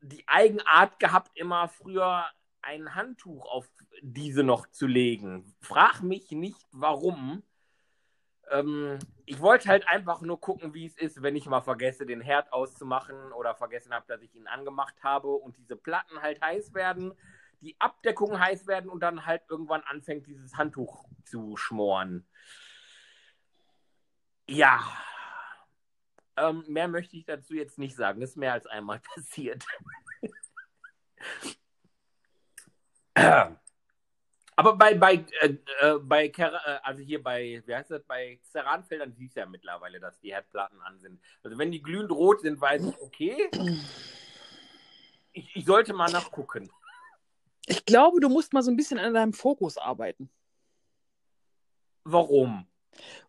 die 0.00 0.26
Eigenart 0.26 0.98
gehabt, 1.00 1.32
immer 1.34 1.68
früher 1.68 2.24
ein 2.62 2.94
Handtuch 2.94 3.44
auf 3.44 3.68
diese 4.00 4.42
noch 4.42 4.68
zu 4.68 4.86
legen. 4.86 5.54
Frag 5.60 6.00
mich 6.00 6.30
nicht, 6.30 6.66
warum. 6.70 7.42
Ähm, 8.50 8.98
ich 9.24 9.40
wollte 9.40 9.68
halt 9.68 9.88
einfach 9.88 10.20
nur 10.20 10.40
gucken, 10.40 10.74
wie 10.74 10.86
es 10.86 10.96
ist, 10.96 11.22
wenn 11.22 11.36
ich 11.36 11.46
mal 11.46 11.60
vergesse, 11.60 12.06
den 12.06 12.20
Herd 12.20 12.52
auszumachen 12.52 13.32
oder 13.32 13.54
vergessen 13.54 13.94
habe, 13.94 14.04
dass 14.08 14.22
ich 14.22 14.34
ihn 14.34 14.46
angemacht 14.46 15.02
habe 15.02 15.28
und 15.28 15.56
diese 15.56 15.76
Platten 15.76 16.20
halt 16.20 16.40
heiß 16.42 16.74
werden, 16.74 17.14
die 17.60 17.76
Abdeckung 17.78 18.38
heiß 18.38 18.66
werden 18.66 18.90
und 18.90 19.00
dann 19.00 19.24
halt 19.24 19.42
irgendwann 19.48 19.82
anfängt, 19.82 20.26
dieses 20.26 20.56
Handtuch 20.56 21.04
zu 21.24 21.56
schmoren. 21.56 22.26
Ja. 24.48 24.80
Ähm, 26.36 26.64
mehr 26.66 26.88
möchte 26.88 27.16
ich 27.16 27.24
dazu 27.24 27.54
jetzt 27.54 27.78
nicht 27.78 27.94
sagen. 27.94 28.20
Das 28.20 28.30
ist 28.30 28.36
mehr 28.36 28.52
als 28.52 28.66
einmal 28.66 29.00
passiert. 29.14 29.64
Aber 34.62 34.76
bei, 34.76 34.94
bei, 34.94 35.24
äh, 35.40 35.56
äh, 35.80 35.98
bei 35.98 36.28
Ker 36.28 36.54
äh, 36.64 36.78
also 36.84 37.02
hier 37.02 37.20
bei, 37.20 37.60
wie 37.66 37.74
heißt 37.74 37.90
das, 37.90 38.04
bei 38.04 38.38
Ceranfeldern 38.44 39.12
siehst 39.12 39.34
du 39.34 39.40
ja 39.40 39.46
mittlerweile, 39.46 39.98
dass 39.98 40.20
die 40.20 40.32
Herdplatten 40.32 40.80
an 40.82 41.00
sind. 41.00 41.20
Also 41.42 41.58
wenn 41.58 41.72
die 41.72 41.82
glühend 41.82 42.12
rot 42.12 42.42
sind, 42.42 42.60
weiß 42.60 42.84
ich, 42.86 43.00
okay. 43.00 43.50
Ich, 45.32 45.56
ich 45.56 45.64
sollte 45.64 45.92
mal 45.94 46.12
nachgucken. 46.12 46.70
Ich 47.66 47.84
glaube, 47.84 48.20
du 48.20 48.28
musst 48.28 48.52
mal 48.52 48.62
so 48.62 48.70
ein 48.70 48.76
bisschen 48.76 49.00
an 49.00 49.14
deinem 49.14 49.32
Fokus 49.32 49.78
arbeiten. 49.78 50.30
Warum? 52.04 52.64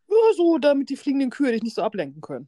Ja, 0.08 0.34
so, 0.36 0.60
damit 0.60 0.90
die 0.90 0.98
fliegenden 0.98 1.32
Kühe 1.32 1.52
dich 1.52 1.64
nicht 1.64 1.76
so 1.76 1.82
ablenken 1.82 2.22
können. 2.22 2.48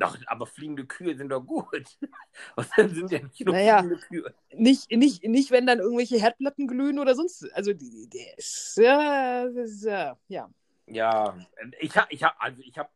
Doch, 0.00 0.16
aber 0.26 0.46
fliegende 0.46 0.86
Kühe 0.86 1.14
sind 1.14 1.28
doch 1.28 1.42
gut. 1.42 1.98
Was 2.56 2.70
sind 2.70 3.10
ja 3.10 3.20
nicht 3.20 3.44
nur 3.44 3.54
Naja. 3.54 3.78
fliegende 3.78 4.06
Kühe? 4.06 4.34
Nicht, 4.52 4.90
nicht, 4.90 5.22
nicht, 5.24 5.50
wenn 5.50 5.66
dann 5.66 5.78
irgendwelche 5.78 6.18
Herdplatten 6.18 6.66
glühen 6.66 6.98
oder 6.98 7.14
sonst. 7.14 7.52
Also, 7.52 7.74
die, 7.74 8.08
die 8.08 8.26
ist, 8.36 8.78
ja, 8.78 9.44
ist, 9.44 9.84
ja, 9.84 10.18
ja. 10.28 10.50
Ja, 10.86 11.38
ich 11.78 11.96
habe, 11.96 12.06
ich 12.10 12.24
hab, 12.24 12.34
also 12.42 12.62
ich 12.62 12.78
habe, 12.78 12.88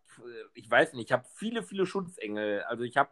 ich 0.54 0.68
weiß 0.70 0.94
nicht, 0.94 1.10
ich 1.10 1.12
habe 1.12 1.24
viele, 1.34 1.62
viele 1.62 1.84
Schutzengel. 1.84 2.62
Also 2.62 2.84
ich 2.84 2.96
habe 2.96 3.10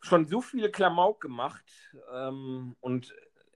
schon 0.00 0.26
so 0.26 0.40
viele 0.40 0.70
Klamauk 0.70 1.20
gemacht 1.20 1.64
ähm, 2.12 2.76
und 2.80 3.14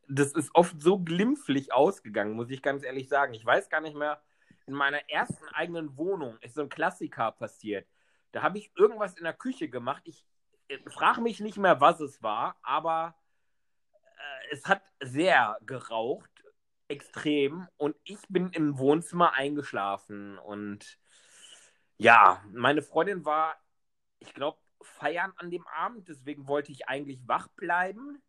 das 0.08 0.32
ist 0.32 0.54
oft 0.54 0.80
so 0.80 0.98
glimpflich 0.98 1.72
ausgegangen, 1.72 2.34
muss 2.34 2.50
ich 2.50 2.62
ganz 2.62 2.84
ehrlich 2.84 3.08
sagen. 3.08 3.34
Ich 3.34 3.44
weiß 3.44 3.68
gar 3.68 3.80
nicht 3.80 3.96
mehr, 3.96 4.22
in 4.66 4.74
meiner 4.74 5.10
ersten 5.10 5.46
eigenen 5.48 5.96
Wohnung 5.96 6.38
ist 6.40 6.54
so 6.54 6.62
ein 6.62 6.68
Klassiker 6.68 7.32
passiert. 7.32 7.86
Da 8.34 8.42
habe 8.42 8.58
ich 8.58 8.72
irgendwas 8.74 9.14
in 9.14 9.22
der 9.22 9.32
Küche 9.32 9.68
gemacht. 9.68 10.02
Ich 10.06 10.26
frage 10.88 11.20
mich 11.20 11.38
nicht 11.38 11.56
mehr, 11.56 11.80
was 11.80 12.00
es 12.00 12.20
war, 12.20 12.56
aber 12.62 13.14
äh, 13.92 14.52
es 14.52 14.66
hat 14.66 14.82
sehr 15.00 15.56
geraucht, 15.64 16.44
extrem. 16.88 17.68
Und 17.76 17.94
ich 18.02 18.18
bin 18.28 18.50
im 18.50 18.76
Wohnzimmer 18.76 19.34
eingeschlafen. 19.34 20.36
Und 20.38 20.98
ja, 21.96 22.42
meine 22.52 22.82
Freundin 22.82 23.24
war, 23.24 23.54
ich 24.18 24.34
glaube, 24.34 24.58
feiern 24.82 25.32
an 25.36 25.52
dem 25.52 25.64
Abend. 25.68 26.08
Deswegen 26.08 26.48
wollte 26.48 26.72
ich 26.72 26.88
eigentlich 26.88 27.28
wach 27.28 27.46
bleiben. 27.54 28.20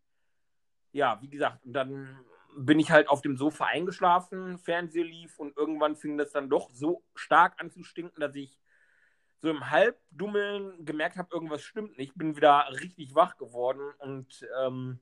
Ja, 0.92 1.20
wie 1.24 1.30
gesagt, 1.30 1.66
und 1.66 1.74
dann 1.74 2.24
bin 2.56 2.80
ich 2.80 2.92
halt 2.92 3.10
auf 3.10 3.24
dem 3.24 3.38
Sofa 3.38 3.66
eingeschlafen, 3.66 4.60
Fernseher 4.60 5.04
lief 5.04 5.40
und 5.40 5.58
irgendwann 5.58 5.96
fing 5.96 6.16
das 6.16 6.32
dann 6.32 6.48
doch 6.48 6.70
so 6.72 7.04
stark 7.16 7.60
an 7.60 7.72
zu 7.72 7.84
stinken, 7.84 8.22
dass 8.22 8.36
ich 8.36 8.58
so 9.46 9.52
im 9.52 9.70
Halbdummeln 9.70 10.84
gemerkt 10.86 11.18
habe, 11.18 11.30
irgendwas 11.32 11.62
stimmt 11.62 12.00
nicht. 12.00 12.16
Bin 12.16 12.36
wieder 12.36 12.68
richtig 12.72 13.14
wach 13.14 13.38
geworden 13.38 13.94
und 14.00 14.44
ähm, 14.60 15.00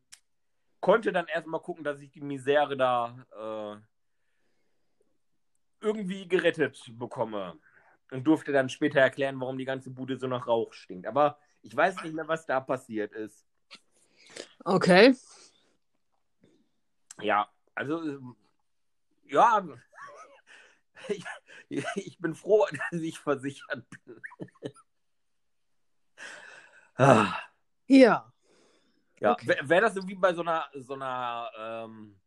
konnte 0.81 1.13
dann 1.13 1.27
erstmal 1.27 1.61
gucken, 1.61 1.85
dass 1.85 2.01
ich 2.01 2.11
die 2.11 2.19
Misere 2.19 2.75
da 2.75 3.25
äh, 3.31 3.77
irgendwie 5.79 6.27
gerettet 6.27 6.77
bekomme. 6.99 7.57
Und 8.11 8.25
durfte 8.25 8.51
dann 8.51 8.67
später 8.67 8.99
erklären, 8.99 9.39
warum 9.39 9.57
die 9.57 9.63
ganze 9.63 9.89
Bude 9.89 10.17
so 10.17 10.27
nach 10.27 10.45
Rauch 10.45 10.73
stinkt. 10.73 11.07
Aber 11.07 11.39
ich 11.61 11.73
weiß 11.73 12.03
nicht 12.03 12.13
mehr, 12.13 12.27
was 12.27 12.45
da 12.45 12.59
passiert 12.59 13.13
ist. 13.13 13.47
Okay. 14.65 15.15
Ja, 17.21 17.47
also, 17.75 18.35
ja, 19.23 19.65
ich, 21.07 21.23
ich 21.95 22.18
bin 22.20 22.36
froh, 22.36 22.66
dass 22.91 23.01
ich 23.01 23.20
versichert 23.20 23.86
bin. 24.05 24.22
Ah, 26.95 27.36
Ja. 27.88 28.32
ja, 29.20 29.32
Okay. 29.32 29.47
wäre 29.47 29.68
wär 29.70 29.82
das 29.82 29.95
so 29.95 30.07
wie 30.07 30.14
bei 30.14 30.32
so 30.34 30.41
einer, 30.41 30.66
so 30.76 30.93
einer 30.93 31.49
ähm, 31.57 32.20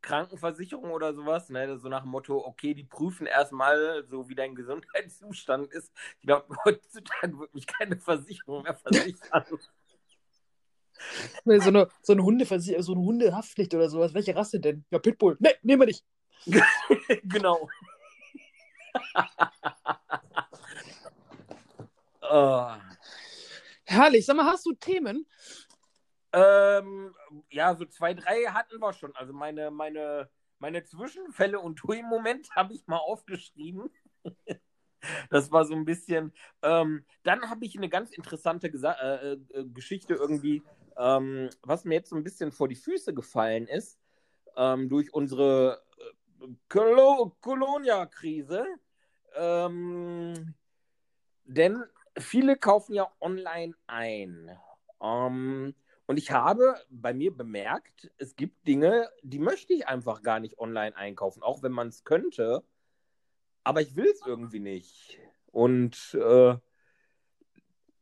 Krankenversicherung 0.00 0.90
oder 0.90 1.14
sowas, 1.14 1.48
ne? 1.50 1.78
So 1.78 1.88
nach 1.88 2.02
dem 2.02 2.10
Motto, 2.10 2.44
okay, 2.44 2.74
die 2.74 2.84
prüfen 2.84 3.26
erstmal 3.26 4.04
so, 4.08 4.28
wie 4.28 4.34
dein 4.34 4.54
Gesundheitszustand 4.56 5.72
ist. 5.72 5.92
Ich 6.20 6.26
glaube, 6.26 6.56
heutzutage 6.64 7.38
wird 7.38 7.54
mich 7.54 7.66
keine 7.66 7.96
Versicherung 7.96 8.62
mehr 8.64 8.74
versichern. 8.74 9.44
Nee, 11.44 11.58
So 11.60 11.68
eine, 11.68 11.88
so 12.02 12.12
eine 12.12 12.22
Hundeversicherung, 12.24 12.82
so 12.82 12.92
eine 12.94 13.02
Hundehaftpflicht 13.02 13.74
oder 13.74 13.88
sowas. 13.88 14.14
Welche 14.14 14.34
Rasse 14.34 14.60
denn? 14.60 14.84
Ja, 14.90 14.98
Pitbull. 14.98 15.36
Nee, 15.40 15.54
nehmen 15.62 15.82
wir 15.82 15.86
nicht. 15.86 16.04
genau. 17.24 17.68
oh. 22.22 22.72
Herrlich. 23.84 24.26
Sag 24.26 24.36
mal, 24.36 24.46
hast 24.46 24.66
du 24.66 24.74
Themen? 24.74 25.26
Ähm, 26.32 27.14
ja, 27.50 27.74
so 27.74 27.86
zwei, 27.86 28.14
drei 28.14 28.44
hatten 28.44 28.78
wir 28.78 28.92
schon. 28.92 29.14
Also 29.16 29.32
meine, 29.32 29.70
meine, 29.70 30.28
meine 30.58 30.84
Zwischenfälle 30.84 31.58
und 31.58 31.82
Hui-Moment 31.84 32.48
habe 32.56 32.74
ich 32.74 32.86
mal 32.86 32.98
aufgeschrieben. 32.98 33.90
Das 35.30 35.52
war 35.52 35.64
so 35.64 35.74
ein 35.74 35.84
bisschen. 35.84 36.32
Ähm, 36.60 37.04
dann 37.22 37.48
habe 37.48 37.64
ich 37.64 37.76
eine 37.76 37.88
ganz 37.88 38.10
interessante 38.10 38.68
Gesa 38.68 38.94
äh, 38.94 39.34
äh, 39.34 39.64
Geschichte 39.66 40.14
irgendwie, 40.14 40.60
ähm, 40.96 41.48
was 41.62 41.84
mir 41.84 41.94
jetzt 41.94 42.10
so 42.10 42.16
ein 42.16 42.24
bisschen 42.24 42.50
vor 42.50 42.66
die 42.66 42.74
Füße 42.74 43.14
gefallen 43.14 43.68
ist, 43.68 43.96
ähm, 44.56 44.88
durch 44.88 45.14
unsere 45.14 45.84
Kolo 46.68 47.36
Kolonia-Krise. 47.40 48.66
Ähm, 49.34 50.54
denn 51.44 51.84
viele 52.18 52.56
kaufen 52.56 52.94
ja 52.94 53.10
online 53.20 53.74
ein. 53.86 54.50
Ähm, 55.00 55.74
und 56.06 56.16
ich 56.16 56.30
habe 56.30 56.74
bei 56.88 57.12
mir 57.12 57.36
bemerkt, 57.36 58.10
es 58.16 58.34
gibt 58.34 58.66
Dinge, 58.66 59.10
die 59.22 59.38
möchte 59.38 59.74
ich 59.74 59.86
einfach 59.86 60.22
gar 60.22 60.40
nicht 60.40 60.58
online 60.58 60.96
einkaufen, 60.96 61.42
auch 61.42 61.62
wenn 61.62 61.72
man 61.72 61.88
es 61.88 62.04
könnte. 62.04 62.64
Aber 63.62 63.82
ich 63.82 63.94
will 63.96 64.06
es 64.06 64.22
irgendwie 64.24 64.60
nicht. 64.60 65.18
Und 65.52 66.14
äh, 66.14 66.56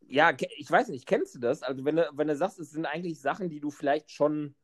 ja, 0.08 0.32
ich 0.56 0.70
weiß 0.70 0.88
nicht, 0.88 1.06
kennst 1.06 1.34
du 1.34 1.40
das? 1.40 1.62
Also 1.62 1.84
wenn 1.84 1.96
du, 1.96 2.08
wenn 2.12 2.28
du 2.28 2.36
sagst, 2.36 2.60
es 2.60 2.70
sind 2.70 2.86
eigentlich 2.86 3.20
Sachen, 3.20 3.48
die 3.48 3.60
du 3.60 3.70
vielleicht 3.70 4.10
schon 4.10 4.54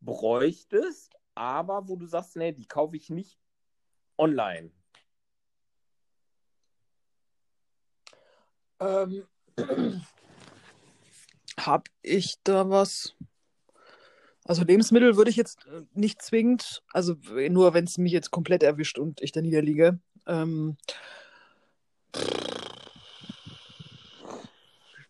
bräuchtest, 0.00 1.16
aber 1.34 1.88
wo 1.88 1.96
du 1.96 2.06
sagst, 2.06 2.36
nee, 2.36 2.52
die 2.52 2.66
kaufe 2.66 2.96
ich 2.96 3.10
nicht 3.10 3.38
online. 4.18 4.70
Ähm, 8.80 9.26
hab 11.58 11.88
ich 12.02 12.36
da 12.44 12.68
was? 12.68 13.14
Also 14.44 14.64
Lebensmittel 14.64 15.16
würde 15.16 15.30
ich 15.30 15.36
jetzt 15.36 15.66
äh, 15.66 15.82
nicht 15.94 16.20
zwingend, 16.20 16.82
also 16.92 17.14
nur 17.48 17.74
wenn 17.74 17.84
es 17.84 17.96
mich 17.98 18.12
jetzt 18.12 18.32
komplett 18.32 18.62
erwischt 18.62 18.98
und 18.98 19.20
ich 19.22 19.30
da 19.30 19.40
niederliege. 19.40 20.00
Ähm, 20.26 20.76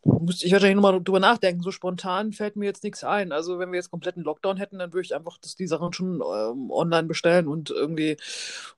müsste 0.05 0.47
ich 0.47 0.53
wahrscheinlich 0.53 0.77
nochmal 0.77 1.03
drüber 1.03 1.21
nachdenken. 1.21 1.63
So 1.63 1.71
spontan 1.71 2.33
fällt 2.33 2.57
mir 2.57 2.65
jetzt 2.65 2.83
nichts 2.83 3.05
ein. 3.05 3.31
Also 3.33 3.59
wenn 3.59 3.71
wir 3.71 3.77
jetzt 3.77 3.91
kompletten 3.91 4.25
Lockdown 4.25 4.57
hätten, 4.57 4.79
dann 4.79 4.93
würde 4.93 5.05
ich 5.05 5.15
einfach 5.15 5.39
das, 5.39 5.55
die 5.55 5.67
Sachen 5.67 5.93
schon 5.93 6.15
ähm, 6.17 6.71
online 6.71 7.07
bestellen 7.07 7.47
und 7.47 7.71
irgendwie 7.71 8.17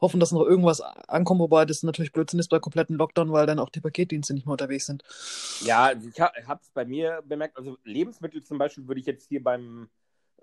hoffen, 0.00 0.20
dass 0.20 0.32
noch 0.32 0.44
irgendwas 0.44 0.80
ankommt. 0.80 1.40
Wobei 1.40 1.64
das 1.64 1.82
natürlich 1.82 2.12
Blödsinn 2.12 2.40
ist 2.40 2.48
bei 2.48 2.58
kompletten 2.58 2.96
Lockdown, 2.96 3.32
weil 3.32 3.46
dann 3.46 3.58
auch 3.58 3.70
die 3.70 3.80
Paketdienste 3.80 4.34
nicht 4.34 4.46
mehr 4.46 4.52
unterwegs 4.52 4.86
sind. 4.86 5.02
Ja, 5.64 5.84
also 5.84 6.08
ich 6.08 6.20
habe 6.20 6.60
es 6.60 6.70
bei 6.70 6.84
mir 6.84 7.22
bemerkt, 7.26 7.56
also 7.56 7.78
Lebensmittel 7.84 8.42
zum 8.42 8.58
Beispiel 8.58 8.86
würde 8.86 9.00
ich 9.00 9.06
jetzt 9.06 9.28
hier 9.28 9.42
beim 9.42 9.88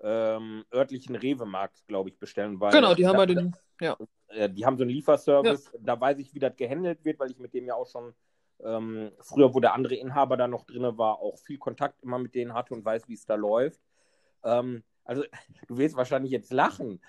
ähm, 0.00 0.64
örtlichen 0.74 1.14
Rewe-Markt, 1.14 1.86
glaube 1.86 2.10
ich, 2.10 2.18
bestellen, 2.18 2.58
weil 2.60 2.72
Genau, 2.72 2.94
die 2.94 3.06
haben 3.06 3.18
ja 3.18 3.26
den, 3.26 3.56
ja. 3.80 3.96
äh, 4.28 4.50
die 4.50 4.66
haben 4.66 4.76
so 4.76 4.82
einen 4.82 4.90
Lieferservice, 4.90 5.70
da 5.78 6.00
weiß 6.00 6.18
ich, 6.18 6.34
wie 6.34 6.40
das 6.40 6.56
gehandelt 6.56 7.04
wird, 7.04 7.20
weil 7.20 7.30
ich 7.30 7.38
mit 7.38 7.54
dem 7.54 7.66
ja 7.66 7.74
auch 7.74 7.86
schon 7.86 8.12
ähm, 8.64 9.12
früher, 9.20 9.54
wo 9.54 9.60
der 9.60 9.74
andere 9.74 9.94
Inhaber 9.94 10.36
da 10.36 10.48
noch 10.48 10.64
drin 10.64 10.96
war, 10.98 11.18
auch 11.20 11.38
viel 11.38 11.58
Kontakt 11.58 12.02
immer 12.02 12.18
mit 12.18 12.34
denen 12.34 12.54
hatte 12.54 12.74
und 12.74 12.84
weiß, 12.84 13.08
wie 13.08 13.14
es 13.14 13.26
da 13.26 13.34
läuft. 13.34 13.80
Ähm, 14.44 14.82
also, 15.04 15.24
du 15.68 15.78
wirst 15.78 15.96
wahrscheinlich 15.96 16.32
jetzt 16.32 16.52
lachen. 16.52 17.00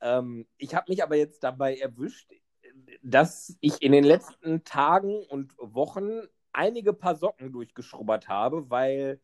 Ähm, 0.00 0.46
ich 0.58 0.74
habe 0.74 0.90
mich 0.90 1.02
aber 1.02 1.16
jetzt 1.16 1.42
dabei 1.44 1.76
erwischt, 1.76 2.30
dass 3.02 3.56
ich 3.60 3.82
in 3.82 3.92
den 3.92 4.04
letzten 4.04 4.64
Tagen 4.64 5.24
und 5.26 5.54
Wochen 5.58 6.22
einige 6.52 6.92
Paar 6.92 7.16
Socken 7.16 7.52
durchgeschrubbert 7.52 8.28
habe, 8.28 8.68
weil 8.70 9.20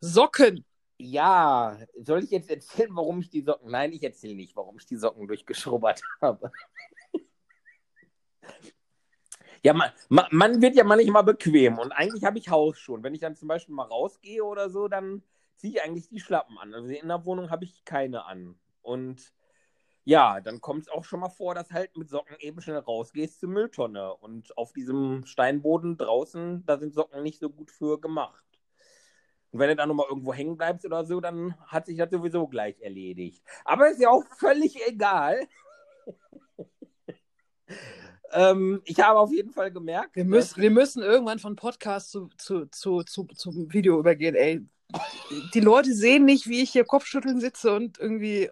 Socken. 0.00 0.64
ja, 0.98 1.78
soll 1.96 2.24
ich 2.24 2.30
jetzt 2.30 2.50
erzählen, 2.50 2.90
warum 2.92 3.20
ich 3.20 3.30
die 3.30 3.42
Socken. 3.42 3.70
Nein, 3.70 3.92
ich 3.92 4.02
erzähle 4.02 4.34
nicht, 4.34 4.56
warum 4.56 4.78
ich 4.78 4.86
die 4.86 4.96
Socken 4.96 5.26
durchgeschrubbert 5.26 6.02
habe. 6.20 6.50
Ja, 9.62 9.72
man, 9.74 9.90
man, 10.30 10.62
wird 10.62 10.76
ja 10.76 10.84
manchmal 10.84 11.24
bequem 11.24 11.78
und 11.78 11.92
eigentlich 11.92 12.24
habe 12.24 12.38
ich 12.38 12.48
Hausschuhe. 12.48 12.96
Und 12.96 13.02
wenn 13.02 13.14
ich 13.14 13.20
dann 13.20 13.36
zum 13.36 13.48
Beispiel 13.48 13.74
mal 13.74 13.84
rausgehe 13.84 14.44
oder 14.44 14.70
so, 14.70 14.88
dann 14.88 15.22
ziehe 15.56 15.74
ich 15.74 15.82
eigentlich 15.82 16.08
die 16.08 16.20
Schlappen 16.20 16.58
an. 16.58 16.74
Also 16.74 16.88
in 16.88 17.08
der 17.08 17.24
Wohnung 17.24 17.50
habe 17.50 17.64
ich 17.64 17.84
keine 17.84 18.24
an. 18.24 18.58
Und 18.82 19.32
ja, 20.04 20.40
dann 20.40 20.60
kommt 20.60 20.82
es 20.82 20.88
auch 20.88 21.04
schon 21.04 21.20
mal 21.20 21.28
vor, 21.28 21.54
dass 21.54 21.70
halt 21.70 21.96
mit 21.96 22.08
Socken 22.08 22.36
eben 22.40 22.60
schnell 22.60 22.78
rausgehst 22.78 23.40
zur 23.40 23.50
Mülltonne. 23.50 24.14
Und 24.14 24.56
auf 24.56 24.72
diesem 24.72 25.26
Steinboden 25.26 25.98
draußen, 25.98 26.64
da 26.64 26.78
sind 26.78 26.94
Socken 26.94 27.22
nicht 27.22 27.40
so 27.40 27.50
gut 27.50 27.70
für 27.70 28.00
gemacht. 28.00 28.44
Und 29.50 29.60
wenn 29.60 29.68
du 29.70 29.76
dann 29.76 29.88
nochmal 29.88 30.06
irgendwo 30.08 30.32
hängen 30.32 30.56
bleibst 30.56 30.84
oder 30.86 31.04
so, 31.04 31.20
dann 31.20 31.54
hat 31.66 31.86
sich 31.86 31.98
das 31.98 32.10
sowieso 32.10 32.46
gleich 32.48 32.80
erledigt. 32.80 33.42
Aber 33.64 33.90
ist 33.90 34.00
ja 34.00 34.10
auch 34.10 34.24
völlig 34.38 34.76
egal. 34.86 35.46
ähm, 38.32 38.82
ich 38.84 39.00
habe 39.00 39.18
auf 39.18 39.32
jeden 39.32 39.52
Fall 39.52 39.70
gemerkt, 39.70 40.16
Wir 40.16 40.24
müssen, 40.24 40.60
wir 40.60 40.70
müssen 40.70 41.02
irgendwann 41.02 41.38
von 41.38 41.56
Podcast 41.56 42.10
zu, 42.10 42.28
zu, 42.36 42.66
zu, 42.66 43.02
zu, 43.02 43.24
zum 43.24 43.72
Video 43.72 43.98
übergehen, 43.98 44.34
ey. 44.34 44.66
Die 45.52 45.60
Leute 45.60 45.92
sehen 45.92 46.24
nicht, 46.24 46.48
wie 46.48 46.62
ich 46.62 46.70
hier 46.70 46.84
Kopfschütteln 46.84 47.40
sitze 47.40 47.74
und 47.74 47.98
irgendwie. 47.98 48.50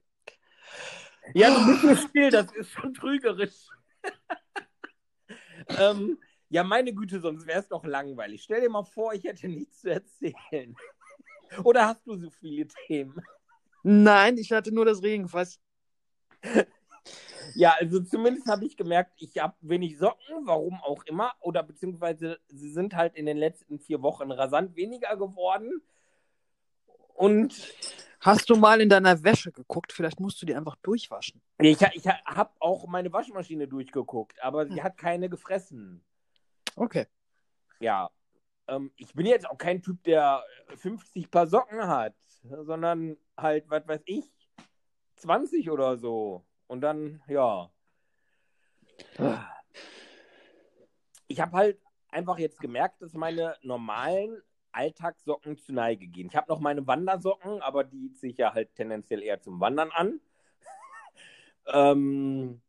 Ja, 1.35 1.51
du 1.51 1.67
bist 1.67 1.83
so 1.83 2.09
still, 2.09 2.31
das 2.31 2.53
ist 2.53 2.71
schon 2.71 2.95
trügerisch. 2.95 3.69
ähm, 5.79 6.19
Ja, 6.49 6.63
meine 6.63 6.95
Güte, 6.95 7.21
sonst 7.21 7.47
wäre 7.47 7.61
es 7.61 7.69
doch 7.69 7.85
langweilig. 7.85 8.43
Stell 8.43 8.61
dir 8.61 8.71
mal 8.71 8.85
vor, 8.85 9.13
ich 9.15 9.25
hätte 9.25 9.49
nichts 9.49 9.81
zu 9.81 9.91
erzählen. 9.91 10.77
Oder 11.65 11.87
hast 11.87 12.07
du 12.07 12.17
so 12.17 12.31
viele 12.31 12.67
Themen? 12.87 13.17
Nein, 13.83 14.39
ich 14.39 14.53
hatte 14.53 14.73
nur 14.73 14.85
das 14.85 15.03
Regenfass. 15.03 15.61
Ja, 17.55 17.75
also 17.79 18.01
zumindest 18.01 18.49
habe 18.49 18.65
ich 18.65 18.77
gemerkt, 18.77 19.13
ich 19.17 19.39
habe 19.39 19.55
wenig 19.61 19.99
Socken, 19.99 20.47
warum 20.47 20.81
auch 20.83 21.05
immer. 21.05 21.33
Oder 21.41 21.63
beziehungsweise 21.63 22.39
sie 22.49 22.71
sind 22.71 22.95
halt 22.95 23.15
in 23.15 23.27
den 23.27 23.37
letzten 23.37 23.79
vier 23.79 24.03
Wochen 24.03 24.31
rasant 24.31 24.77
weniger 24.77 25.17
geworden. 25.17 25.83
Und 27.15 27.55
Hast 28.21 28.51
du 28.51 28.57
mal 28.57 28.81
in 28.81 28.89
deiner 28.89 29.23
Wäsche 29.23 29.53
geguckt? 29.53 29.93
Vielleicht 29.93 30.19
musst 30.19 30.41
du 30.43 30.47
die 30.47 30.55
einfach 30.57 30.75
durchwaschen. 30.83 31.41
ich, 31.59 31.81
ich 31.81 32.07
habe 32.09 32.51
auch 32.59 32.87
meine 32.89 33.13
Waschmaschine 33.13 33.69
durchgeguckt, 33.69 34.43
aber 34.43 34.67
sie 34.67 34.83
hat 34.83 34.97
keine 34.97 35.29
gefressen. 35.29 36.03
Okay. 36.75 37.07
Ja, 37.79 38.11
ähm, 38.67 38.91
ich 38.97 39.15
bin 39.15 39.27
jetzt 39.27 39.49
auch 39.49 39.59
kein 39.59 39.83
Typ, 39.83 40.03
der 40.03 40.43
50 40.77 41.31
Paar 41.31 41.47
Socken 41.47 41.87
hat, 41.87 42.15
sondern 42.43 43.17
halt, 43.37 43.69
was 43.69 43.87
weiß 43.87 44.03
ich, 44.07 44.25
20 45.17 45.71
oder 45.71 45.97
so. 45.97 46.45
Und 46.67 46.81
dann, 46.81 47.23
ja. 47.29 47.71
Ich 51.29 51.41
habe 51.41 51.53
halt 51.57 51.81
einfach 52.09 52.39
jetzt 52.39 52.61
gemerkt, 52.61 53.03
dass 53.03 53.13
meine 53.15 53.57
normalen 53.63 54.43
Alltagssocken 54.73 55.57
zu 55.57 55.73
Neige 55.73 56.07
gehen. 56.07 56.29
Ich 56.29 56.37
habe 56.37 56.49
noch 56.49 56.61
meine 56.61 56.87
Wandersocken, 56.87 57.63
aber 57.63 57.85
die 57.85 58.13
ziehe 58.13 58.33
ich 58.33 58.39
ja 58.39 58.53
halt 58.53 58.75
tendenziell 58.75 59.23
eher 59.23 59.41
zum 59.41 59.61
Wandern 59.61 59.91
an. 59.91 60.21
ähm, 61.67 62.61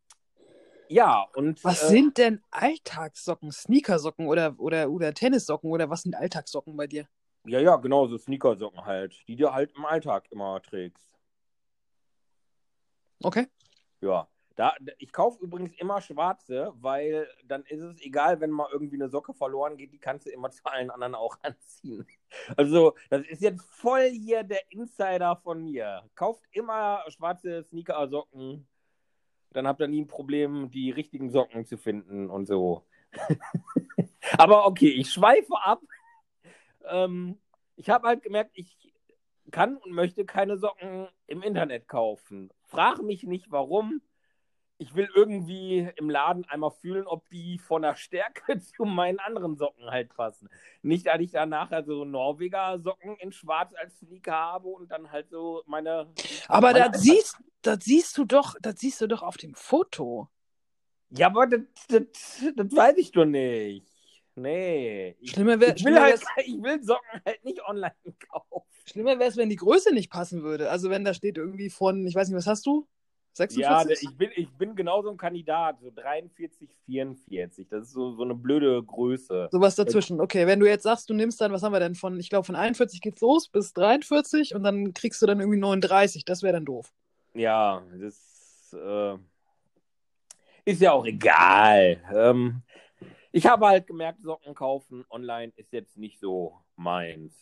ja, 0.89 1.27
und. 1.35 1.63
Was 1.63 1.83
äh, 1.83 1.87
sind 1.87 2.17
denn 2.17 2.41
Alltagssocken? 2.51 3.51
Sneakersocken 3.51 4.27
oder, 4.27 4.55
oder, 4.57 4.89
oder 4.89 5.13
Tennissocken 5.13 5.69
oder 5.69 5.89
was 5.89 6.03
sind 6.03 6.15
Alltagssocken 6.15 6.77
bei 6.77 6.87
dir? 6.87 7.07
Ja, 7.45 7.59
ja, 7.59 7.75
genau, 7.77 8.07
so 8.07 8.17
Sneakersocken 8.17 8.85
halt, 8.85 9.15
die 9.27 9.35
du 9.35 9.51
halt 9.51 9.73
im 9.75 9.85
Alltag 9.85 10.27
immer 10.31 10.61
trägst. 10.61 11.17
Okay. 13.23 13.47
Ja. 14.01 14.27
Da, 14.55 14.73
ich 14.97 15.13
kaufe 15.13 15.43
übrigens 15.43 15.71
immer 15.77 16.01
schwarze, 16.01 16.73
weil 16.77 17.27
dann 17.45 17.63
ist 17.65 17.81
es 17.81 18.01
egal, 18.01 18.41
wenn 18.41 18.49
mal 18.49 18.67
irgendwie 18.71 18.95
eine 18.95 19.07
Socke 19.07 19.31
verloren 19.35 19.77
geht, 19.77 19.93
die 19.93 19.99
kannst 19.99 20.25
du 20.25 20.31
immer 20.31 20.49
zu 20.51 20.65
allen 20.65 20.89
anderen 20.89 21.13
auch 21.13 21.37
anziehen. 21.43 22.07
Also, 22.55 22.95
das 23.11 23.21
ist 23.27 23.43
jetzt 23.43 23.61
voll 23.69 24.09
hier 24.09 24.43
der 24.43 24.61
Insider 24.71 25.35
von 25.35 25.63
mir. 25.63 26.09
Kauft 26.15 26.43
immer 26.51 27.03
schwarze 27.09 27.63
Sneaker-Socken, 27.65 28.67
dann 29.51 29.67
habt 29.67 29.79
ihr 29.79 29.87
nie 29.87 30.01
ein 30.01 30.07
Problem, 30.07 30.71
die 30.71 30.89
richtigen 30.89 31.29
Socken 31.29 31.65
zu 31.65 31.77
finden 31.77 32.29
und 32.29 32.47
so. 32.47 32.83
Aber 34.37 34.65
okay, 34.65 34.89
ich 34.89 35.11
schweife 35.11 35.53
ab. 35.63 35.81
Ähm, 36.83 37.37
ich 37.75 37.89
habe 37.89 38.07
halt 38.07 38.23
gemerkt, 38.23 38.51
ich 38.53 38.93
kann 39.51 39.77
und 39.77 39.91
möchte 39.91 40.25
keine 40.25 40.57
Socken 40.57 41.07
im 41.27 41.41
Internet 41.41 41.87
kaufen. 41.87 42.51
Frage 42.65 43.03
mich 43.03 43.23
nicht, 43.23 43.51
warum. 43.51 44.01
Ich 44.79 44.93
will 44.93 45.09
irgendwie 45.15 45.89
im 45.95 46.09
Laden 46.09 46.45
einmal 46.45 46.69
fühlen, 46.69 47.07
ob 47.07 47.27
die 47.29 47.57
von 47.57 47.81
der 47.81 47.95
Stärke 47.95 48.59
zu 48.59 48.85
meinen 48.85 49.19
anderen 49.19 49.57
Socken 49.57 49.89
halt 49.89 50.13
passen. 50.13 50.49
Nicht, 50.83 51.07
dass 51.07 51.19
ich 51.19 51.31
dann 51.31 51.49
nachher 51.49 51.83
so 51.83 52.05
Norweger 52.05 52.79
Socken 52.79 53.15
in 53.17 53.31
Schwarz 53.31 53.73
als 53.75 53.97
Sneaker 53.97 54.33
habe 54.33 54.67
und 54.67 54.91
dann 54.91 55.11
halt 55.11 55.29
so 55.29 55.63
meine. 55.65 56.13
Aber 56.47 56.73
meine 56.73 56.91
das 56.91 57.01
siehst, 57.01 57.37
das 57.63 57.83
siehst 57.85 58.17
du 58.17 58.25
doch, 58.25 58.55
das 58.61 58.79
siehst 58.79 59.01
du 59.01 59.07
doch 59.07 59.23
auf 59.23 59.37
dem 59.37 59.55
Foto. 59.55 60.29
Ja, 61.09 61.27
aber 61.27 61.47
das, 61.47 61.61
das, 61.87 62.03
das 62.55 62.75
weiß 62.75 62.97
ich 62.97 63.11
doch 63.11 63.25
nicht. 63.25 63.96
Nee. 64.37 65.15
Schlimmer 65.23 65.59
wäre 65.59 65.73
ich, 65.75 65.83
will 65.83 65.99
halt, 65.99 66.21
ich 66.45 66.61
will 66.61 66.83
Socken 66.83 67.21
halt 67.25 67.43
nicht 67.43 67.59
online 67.67 67.95
kaufen. 68.29 68.67
Schlimmer 68.85 69.17
wäre 69.17 69.29
es, 69.29 69.35
wenn 69.35 69.49
die 69.49 69.55
Größe 69.55 69.93
nicht 69.93 70.11
passen 70.11 70.43
würde. 70.43 70.69
Also 70.69 70.91
wenn 70.91 71.03
da 71.03 71.15
steht 71.15 71.37
irgendwie 71.37 71.71
von, 71.71 72.05
ich 72.05 72.13
weiß 72.13 72.29
nicht, 72.29 72.37
was 72.37 72.45
hast 72.45 72.65
du? 72.67 72.87
46? 73.33 74.03
Ja, 74.03 74.09
ich 74.09 74.17
bin, 74.17 74.29
ich 74.35 74.51
bin 74.53 74.75
genauso 74.75 75.09
ein 75.09 75.17
Kandidat, 75.17 75.79
so 75.81 75.91
43, 75.93 76.69
44. 76.85 77.67
Das 77.67 77.87
ist 77.87 77.93
so, 77.93 78.11
so 78.11 78.23
eine 78.23 78.35
blöde 78.35 78.81
Größe. 78.83 79.49
Sowas 79.51 79.75
dazwischen. 79.75 80.21
Okay, 80.21 80.45
wenn 80.45 80.59
du 80.59 80.67
jetzt 80.67 80.83
sagst, 80.83 81.09
du 81.09 81.15
nimmst 81.15 81.41
dann, 81.41 81.51
was 81.51 81.63
haben 81.63 81.73
wir 81.73 81.79
denn 81.79 81.95
von, 81.95 82.19
ich 82.19 82.29
glaube, 82.29 82.45
von 82.45 82.55
41 82.55 83.01
geht's 83.01 83.21
los 83.21 83.47
bis 83.49 83.73
43 83.73 84.53
und 84.53 84.63
dann 84.63 84.93
kriegst 84.93 85.21
du 85.21 85.25
dann 85.25 85.39
irgendwie 85.39 85.59
39. 85.59 86.25
Das 86.25 86.43
wäre 86.43 86.53
dann 86.53 86.65
doof. 86.65 86.93
Ja, 87.33 87.83
das 87.99 88.73
äh, 88.73 89.17
ist 90.65 90.81
ja 90.81 90.91
auch 90.91 91.05
egal. 91.05 92.01
Ähm, 92.13 92.61
ich 93.31 93.45
habe 93.45 93.67
halt 93.67 93.87
gemerkt, 93.87 94.21
Socken 94.23 94.55
kaufen 94.55 95.05
online 95.09 95.51
ist 95.55 95.71
jetzt 95.73 95.97
nicht 95.97 96.19
so 96.19 96.61
meins. 96.75 97.33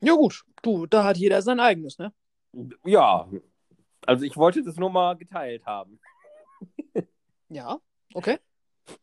Ja, 0.00 0.14
gut. 0.14 0.44
Du, 0.62 0.86
da 0.86 1.04
hat 1.04 1.16
jeder 1.16 1.42
sein 1.42 1.60
eigenes, 1.60 1.98
ne? 1.98 2.12
Ja, 2.84 3.28
also 4.06 4.24
ich 4.24 4.36
wollte 4.36 4.62
das 4.62 4.76
nur 4.76 4.90
mal 4.90 5.16
geteilt 5.16 5.64
haben. 5.66 6.00
Ja, 7.48 7.78
okay. 8.14 8.38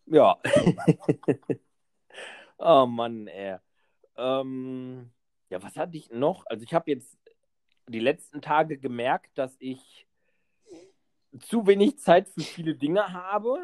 Ja. 0.07 0.39
oh 2.57 2.87
Mann, 2.87 3.27
ey. 3.27 3.57
Ähm, 4.17 5.11
ja, 5.51 5.61
was 5.61 5.77
hatte 5.77 5.95
ich 5.95 6.09
noch? 6.09 6.47
Also 6.47 6.63
ich 6.63 6.73
habe 6.73 6.89
jetzt 6.89 7.15
die 7.87 7.99
letzten 7.99 8.41
Tage 8.41 8.79
gemerkt, 8.79 9.37
dass 9.37 9.55
ich 9.59 10.07
zu 11.41 11.67
wenig 11.67 11.99
Zeit 11.99 12.27
für 12.27 12.41
viele 12.41 12.75
Dinge 12.75 13.13
habe. 13.13 13.59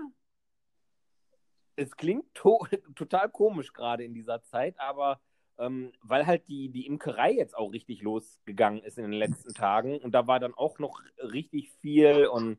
Es 1.76 1.96
klingt 1.96 2.34
to 2.34 2.66
total 2.96 3.30
komisch 3.30 3.74
gerade 3.74 4.04
in 4.04 4.14
dieser 4.14 4.42
Zeit, 4.44 4.80
aber 4.80 5.20
ähm, 5.58 5.94
weil 6.02 6.26
halt 6.26 6.48
die, 6.48 6.70
die 6.70 6.86
Imkerei 6.86 7.32
jetzt 7.32 7.56
auch 7.56 7.72
richtig 7.72 8.02
losgegangen 8.02 8.84
ist 8.84 8.98
in 8.98 9.06
den 9.06 9.14
letzten 9.14 9.54
Tagen 9.54 10.00
und 10.00 10.12
da 10.12 10.28
war 10.28 10.40
dann 10.40 10.54
auch 10.54 10.80
noch 10.80 11.02
richtig 11.20 11.72
viel 11.80 12.28
und 12.28 12.58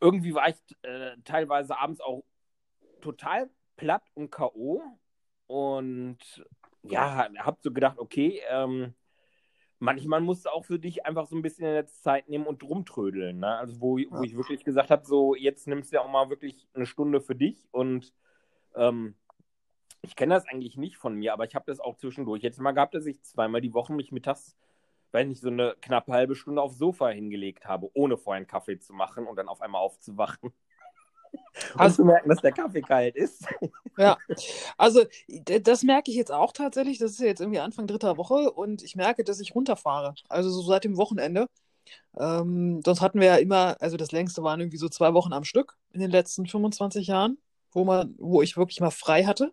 irgendwie 0.00 0.34
war 0.34 0.48
ich 0.48 0.56
äh, 0.82 1.16
teilweise 1.24 1.78
abends 1.78 2.00
auch 2.00 2.22
total 3.00 3.50
platt 3.76 4.02
und 4.14 4.30
K.O. 4.30 4.82
und 5.46 6.18
ja, 6.82 7.28
hab 7.38 7.60
so 7.60 7.72
gedacht, 7.72 7.98
okay, 7.98 8.40
ähm, 8.48 8.94
manchmal 9.80 10.20
musst 10.20 10.44
du 10.44 10.50
auch 10.50 10.64
für 10.64 10.78
dich 10.78 11.04
einfach 11.04 11.26
so 11.26 11.34
ein 11.34 11.42
bisschen 11.42 11.74
jetzt 11.74 12.04
Zeit 12.04 12.28
nehmen 12.28 12.46
und 12.46 12.62
rumtrödeln. 12.62 13.40
Ne? 13.40 13.56
Also, 13.56 13.80
wo, 13.80 13.98
wo 14.10 14.22
ich 14.22 14.36
wirklich 14.36 14.64
gesagt 14.64 14.90
habe, 14.90 15.04
so, 15.04 15.34
jetzt 15.34 15.66
nimmst 15.66 15.90
du 15.90 15.96
ja 15.96 16.02
auch 16.02 16.10
mal 16.10 16.30
wirklich 16.30 16.68
eine 16.74 16.86
Stunde 16.86 17.20
für 17.20 17.34
dich 17.34 17.66
und 17.72 18.14
ähm, 18.76 19.16
ich 20.02 20.16
kenne 20.16 20.34
das 20.34 20.46
eigentlich 20.48 20.76
nicht 20.76 20.96
von 20.96 21.14
mir, 21.14 21.32
aber 21.32 21.44
ich 21.44 21.54
habe 21.54 21.64
das 21.66 21.80
auch 21.80 21.96
zwischendurch 21.96 22.42
jetzt 22.42 22.60
mal 22.60 22.72
gehabt, 22.72 22.94
dass 22.94 23.06
ich 23.06 23.22
zweimal 23.22 23.60
die 23.60 23.74
Woche 23.74 23.92
mich 23.92 24.12
mittags, 24.12 24.56
weil 25.12 25.26
nicht 25.26 25.40
so 25.40 25.48
eine 25.48 25.74
knappe 25.80 26.12
halbe 26.12 26.36
Stunde 26.36 26.62
aufs 26.62 26.78
Sofa 26.78 27.08
hingelegt 27.08 27.66
habe, 27.66 27.90
ohne 27.94 28.16
vorher 28.16 28.38
einen 28.38 28.46
Kaffee 28.46 28.78
zu 28.78 28.94
machen 28.94 29.26
und 29.26 29.36
dann 29.36 29.48
auf 29.48 29.60
einmal 29.60 29.82
aufzuwachen. 29.82 30.52
Hast 31.78 31.98
du 31.98 32.04
merken, 32.04 32.28
dass 32.28 32.40
der 32.40 32.52
Kaffee 32.52 32.82
kalt 32.82 33.16
ist? 33.16 33.46
Ja, 33.96 34.18
also 34.78 35.04
das 35.28 35.82
merke 35.82 36.10
ich 36.10 36.16
jetzt 36.16 36.32
auch 36.32 36.52
tatsächlich. 36.52 36.98
Das 36.98 37.12
ist 37.12 37.20
ja 37.20 37.26
jetzt 37.26 37.40
irgendwie 37.40 37.60
Anfang 37.60 37.86
dritter 37.86 38.16
Woche 38.16 38.50
und 38.52 38.82
ich 38.82 38.96
merke, 38.96 39.24
dass 39.24 39.40
ich 39.40 39.54
runterfahre. 39.54 40.14
Also 40.28 40.50
so 40.50 40.62
seit 40.62 40.84
dem 40.84 40.96
Wochenende. 40.96 41.46
Ähm, 42.18 42.82
sonst 42.84 43.00
hatten 43.02 43.20
wir 43.20 43.28
ja 43.28 43.36
immer, 43.36 43.76
also 43.80 43.96
das 43.96 44.12
längste 44.12 44.42
waren 44.42 44.60
irgendwie 44.60 44.78
so 44.78 44.88
zwei 44.88 45.14
Wochen 45.14 45.32
am 45.32 45.44
Stück 45.44 45.76
in 45.92 46.00
den 46.00 46.10
letzten 46.10 46.46
25 46.46 47.08
Jahren, 47.08 47.38
wo 47.72 47.84
man, 47.84 48.14
wo 48.18 48.42
ich 48.42 48.56
wirklich 48.56 48.80
mal 48.80 48.90
frei 48.90 49.24
hatte. 49.24 49.52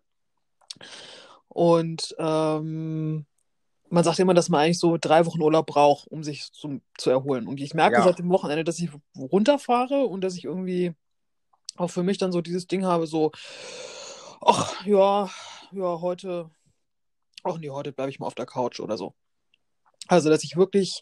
Und 1.48 2.16
ähm, 2.20 3.26
man 3.90 4.04
sagt 4.04 4.20
immer, 4.20 4.34
dass 4.34 4.50
man 4.50 4.62
eigentlich 4.62 4.80
so 4.80 4.98
drei 5.00 5.26
Wochen 5.26 5.42
Urlaub 5.42 5.68
braucht, 5.68 6.08
um 6.10 6.24
sich 6.24 6.52
zum, 6.54 6.82
zu 6.98 7.10
erholen. 7.10 7.48
Und 7.48 7.62
ich 7.62 7.74
merke 7.74 7.98
Ja. 7.98 8.04
seit 8.04 8.20
dem 8.20 8.30
Wochenende, 8.30 8.64
dass 8.64 8.80
ich 8.80 8.90
runterfahre 9.18 10.06
und 10.06 10.22
dass 10.24 10.36
ich 10.36 10.46
irgendwie 10.46 10.94
auch 11.78 11.90
für 11.90 12.04
mich 12.04 12.18
dann 12.18 12.32
so 12.32 12.42
dieses 12.42 12.68
Ding 12.68 12.86
habe, 12.86 13.08
so, 13.08 13.32
ach 14.42 14.86
ja, 14.86 15.30
ja, 15.72 16.02
heute, 16.02 16.50
ach 17.44 17.58
nee, 17.58 17.70
heute 17.70 17.92
bleibe 17.92 18.10
ich 18.10 18.20
mal 18.20 18.28
auf 18.28 18.36
der 18.36 18.46
Couch 18.46 18.80
oder 18.80 18.98
so. 18.98 19.14
Also, 20.08 20.30
dass 20.30 20.44
ich 20.44 20.56
wirklich 20.56 21.02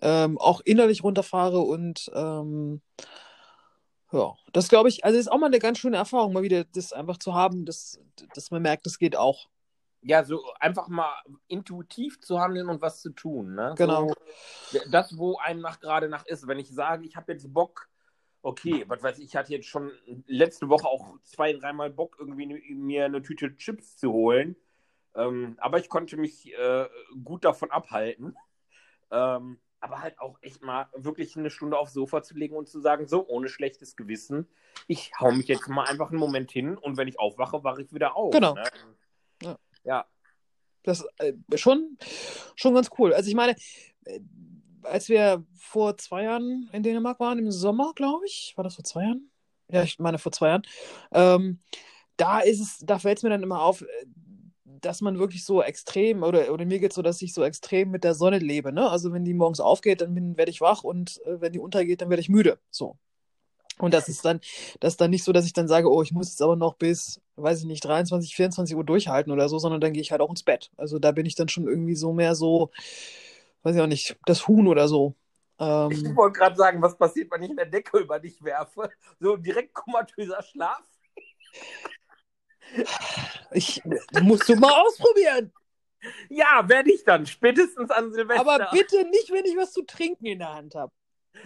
ähm, 0.00 0.38
auch 0.38 0.60
innerlich 0.60 1.02
runterfahre 1.02 1.60
und 1.60 2.10
ähm, 2.14 2.82
ja, 4.12 4.34
das 4.52 4.68
glaube 4.68 4.88
ich, 4.88 5.04
also 5.04 5.18
ist 5.18 5.30
auch 5.30 5.38
mal 5.38 5.46
eine 5.46 5.58
ganz 5.58 5.78
schöne 5.78 5.96
Erfahrung, 5.96 6.32
mal 6.32 6.42
wieder 6.42 6.64
das 6.64 6.92
einfach 6.92 7.18
zu 7.18 7.34
haben, 7.34 7.64
dass, 7.64 8.00
dass 8.34 8.50
man 8.50 8.62
merkt, 8.62 8.86
das 8.86 8.98
geht 8.98 9.16
auch. 9.16 9.48
Ja, 10.02 10.22
so 10.22 10.40
einfach 10.60 10.88
mal 10.88 11.10
intuitiv 11.48 12.20
zu 12.20 12.38
handeln 12.38 12.68
und 12.68 12.82
was 12.82 13.00
zu 13.00 13.10
tun. 13.10 13.54
Ne? 13.54 13.74
Genau. 13.76 14.12
So, 14.70 14.78
das, 14.90 15.16
wo 15.16 15.38
einem 15.38 15.62
nach 15.62 15.80
gerade 15.80 16.10
nach 16.10 16.26
ist. 16.26 16.46
Wenn 16.46 16.58
ich 16.58 16.70
sage, 16.70 17.06
ich 17.06 17.16
habe 17.16 17.32
jetzt 17.32 17.52
Bock, 17.52 17.88
okay, 18.44 18.84
was 18.86 19.02
weiß 19.02 19.18
ich, 19.18 19.24
ich 19.24 19.36
hatte 19.36 19.52
jetzt 19.52 19.66
schon 19.66 19.90
letzte 20.26 20.68
Woche 20.68 20.86
auch 20.86 21.18
zwei, 21.22 21.52
dreimal 21.54 21.90
Bock, 21.90 22.16
irgendwie 22.18 22.46
ne- 22.46 22.62
mir 22.74 23.06
eine 23.06 23.22
Tüte 23.22 23.56
Chips 23.56 23.96
zu 23.96 24.12
holen. 24.12 24.54
Ähm, 25.14 25.56
aber 25.58 25.78
ich 25.78 25.88
konnte 25.88 26.16
mich 26.16 26.52
äh, 26.52 26.86
gut 27.22 27.44
davon 27.44 27.70
abhalten. 27.70 28.36
Ähm, 29.10 29.58
aber 29.80 30.00
halt 30.00 30.18
auch 30.18 30.38
echt 30.42 30.62
mal 30.62 30.88
wirklich 30.94 31.36
eine 31.36 31.50
Stunde 31.50 31.78
aufs 31.78 31.92
Sofa 31.92 32.22
zu 32.22 32.34
legen 32.34 32.56
und 32.56 32.68
zu 32.68 32.80
sagen, 32.80 33.06
so, 33.06 33.26
ohne 33.26 33.48
schlechtes 33.48 33.96
Gewissen, 33.96 34.48
ich 34.86 35.12
hau 35.20 35.30
mich 35.30 35.46
jetzt 35.46 35.68
mal 35.68 35.84
einfach 35.84 36.10
einen 36.10 36.18
Moment 36.18 36.50
hin 36.50 36.76
und 36.76 36.96
wenn 36.96 37.08
ich 37.08 37.18
aufwache, 37.18 37.64
wache 37.64 37.82
ich 37.82 37.92
wieder 37.92 38.16
auf. 38.16 38.32
Genau. 38.32 38.54
Ne? 38.54 38.64
Ja. 39.42 39.58
ja. 39.84 40.06
Das 40.82 41.06
äh, 41.18 41.32
schon, 41.56 41.96
schon 42.56 42.74
ganz 42.74 42.90
cool. 42.98 43.14
Also 43.14 43.28
ich 43.28 43.34
meine, 43.34 43.56
äh, 44.04 44.20
als 44.84 45.08
wir 45.08 45.44
vor 45.56 45.96
zwei 45.98 46.24
Jahren 46.24 46.68
in 46.72 46.82
Dänemark 46.82 47.20
waren, 47.20 47.38
im 47.38 47.50
Sommer, 47.50 47.92
glaube 47.94 48.26
ich, 48.26 48.52
war 48.56 48.64
das 48.64 48.76
vor 48.76 48.84
zwei 48.84 49.02
Jahren? 49.02 49.30
Ja, 49.70 49.82
ich 49.82 49.98
meine 49.98 50.18
vor 50.18 50.32
zwei 50.32 50.48
Jahren. 50.48 50.62
Ähm, 51.12 51.60
da 52.16 52.40
ist 52.40 52.60
es, 52.60 52.78
da 52.80 52.98
fällt 52.98 53.18
es 53.18 53.22
mir 53.22 53.30
dann 53.30 53.42
immer 53.42 53.62
auf, 53.62 53.82
äh, 53.82 53.86
dass 54.64 55.00
man 55.00 55.18
wirklich 55.18 55.44
so 55.44 55.62
extrem, 55.62 56.22
oder, 56.22 56.52
oder 56.52 56.66
mir 56.66 56.78
geht 56.78 56.90
es 56.90 56.96
so, 56.96 57.02
dass 57.02 57.22
ich 57.22 57.32
so 57.32 57.42
extrem 57.42 57.90
mit 57.90 58.04
der 58.04 58.14
Sonne 58.14 58.38
lebe. 58.38 58.72
Ne? 58.72 58.88
Also 58.88 59.12
wenn 59.12 59.24
die 59.24 59.34
morgens 59.34 59.60
aufgeht, 59.60 60.00
dann 60.00 60.36
werde 60.36 60.50
ich 60.50 60.60
wach 60.60 60.84
und 60.84 61.20
äh, 61.24 61.40
wenn 61.40 61.52
die 61.52 61.58
untergeht, 61.58 62.02
dann 62.02 62.10
werde 62.10 62.20
ich 62.20 62.28
müde. 62.28 62.58
So. 62.70 62.98
Und 63.78 63.92
das 63.92 64.08
ist 64.08 64.24
dann, 64.24 64.40
das 64.80 64.94
ist 64.94 65.00
dann 65.00 65.10
nicht 65.10 65.24
so, 65.24 65.32
dass 65.32 65.46
ich 65.46 65.52
dann 65.52 65.66
sage, 65.66 65.90
oh, 65.90 66.02
ich 66.02 66.12
muss 66.12 66.28
jetzt 66.28 66.42
aber 66.42 66.54
noch 66.54 66.74
bis, 66.74 67.20
weiß 67.36 67.60
ich 67.60 67.66
nicht, 67.66 67.84
23, 67.84 68.34
24 68.34 68.76
Uhr 68.76 68.84
durchhalten 68.84 69.32
oder 69.32 69.48
so, 69.48 69.58
sondern 69.58 69.80
dann 69.80 69.92
gehe 69.92 70.02
ich 70.02 70.12
halt 70.12 70.20
auch 70.20 70.30
ins 70.30 70.44
Bett. 70.44 70.70
Also 70.76 70.98
da 70.98 71.10
bin 71.10 71.26
ich 71.26 71.34
dann 71.34 71.48
schon 71.48 71.66
irgendwie 71.66 71.96
so 71.96 72.12
mehr 72.12 72.36
so, 72.36 72.70
weiß 73.64 73.74
ich 73.76 73.82
auch 73.82 73.86
nicht, 73.86 74.16
das 74.26 74.46
Huhn 74.46 74.66
oder 74.68 74.86
so. 74.88 75.14
Ähm, 75.58 75.90
Ich 75.90 76.04
wollte 76.16 76.38
gerade 76.38 76.56
sagen, 76.56 76.80
was 76.82 76.96
passiert, 76.96 77.30
wenn 77.32 77.42
ich 77.42 77.50
eine 77.50 77.66
Decke 77.68 77.98
über 77.98 78.18
dich 78.20 78.42
werfe? 78.44 78.90
So 79.20 79.36
direkt 79.36 79.74
komatöser 79.74 80.42
Schlaf? 80.42 80.82
ich, 83.52 83.82
musst 84.22 84.48
du 84.48 84.56
mal 84.56 84.72
ausprobieren. 84.72 85.52
Ja, 86.28 86.68
werde 86.68 86.92
ich 86.92 87.04
dann. 87.04 87.26
Spätestens 87.26 87.90
an 87.90 88.12
Silvester. 88.12 88.40
Aber 88.40 88.68
bitte 88.72 89.04
nicht, 89.08 89.30
wenn 89.30 89.44
ich 89.44 89.56
was 89.56 89.72
zu 89.72 89.82
trinken 89.82 90.26
in 90.26 90.38
der 90.38 90.54
Hand 90.54 90.74
habe. 90.74 90.92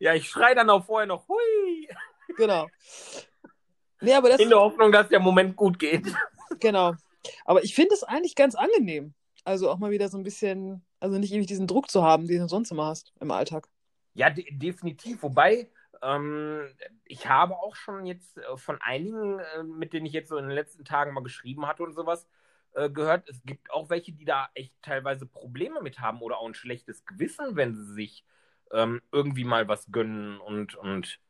Ja, 0.00 0.14
ich 0.14 0.28
schreie 0.28 0.54
dann 0.54 0.70
auch 0.70 0.86
vorher 0.86 1.06
noch, 1.06 1.28
hui. 1.28 1.88
Genau. 2.36 2.68
Nee, 4.00 4.14
aber 4.14 4.30
das, 4.30 4.40
In 4.40 4.48
der 4.48 4.60
Hoffnung, 4.60 4.92
dass 4.92 5.08
der 5.08 5.20
Moment 5.20 5.56
gut 5.56 5.78
geht. 5.78 6.06
genau. 6.60 6.94
Aber 7.44 7.62
ich 7.62 7.74
finde 7.74 7.94
es 7.94 8.02
eigentlich 8.04 8.34
ganz 8.34 8.54
angenehm. 8.54 9.12
Also 9.44 9.70
auch 9.70 9.78
mal 9.78 9.90
wieder 9.90 10.08
so 10.08 10.18
ein 10.18 10.24
bisschen, 10.24 10.84
also 11.00 11.18
nicht 11.18 11.32
ewig 11.32 11.46
diesen 11.46 11.66
Druck 11.66 11.90
zu 11.90 12.02
haben, 12.02 12.26
den 12.26 12.40
du 12.40 12.48
sonst 12.48 12.70
immer 12.70 12.86
hast 12.86 13.12
im 13.20 13.30
Alltag. 13.30 13.68
Ja, 14.14 14.30
de 14.30 14.44
definitiv. 14.50 15.22
Wobei, 15.22 15.68
ähm, 16.02 16.66
ich 17.04 17.28
habe 17.28 17.56
auch 17.56 17.76
schon 17.76 18.04
jetzt 18.04 18.36
äh, 18.38 18.56
von 18.56 18.78
einigen, 18.80 19.38
äh, 19.38 19.62
mit 19.62 19.92
denen 19.92 20.06
ich 20.06 20.12
jetzt 20.12 20.28
so 20.28 20.36
in 20.36 20.46
den 20.46 20.54
letzten 20.54 20.84
Tagen 20.84 21.14
mal 21.14 21.22
geschrieben 21.22 21.66
hatte 21.66 21.82
und 21.82 21.94
sowas, 21.94 22.26
äh, 22.74 22.90
gehört, 22.90 23.28
es 23.28 23.42
gibt 23.44 23.70
auch 23.70 23.90
welche, 23.90 24.12
die 24.12 24.24
da 24.24 24.48
echt 24.54 24.74
teilweise 24.82 25.26
Probleme 25.26 25.80
mit 25.80 26.00
haben 26.00 26.20
oder 26.20 26.38
auch 26.38 26.46
ein 26.46 26.54
schlechtes 26.54 27.04
Gewissen, 27.06 27.56
wenn 27.56 27.74
sie 27.74 27.92
sich 27.92 28.24
ähm, 28.72 29.00
irgendwie 29.12 29.44
mal 29.44 29.68
was 29.68 29.90
gönnen 29.90 30.40
und, 30.40 30.74
und 30.74 31.20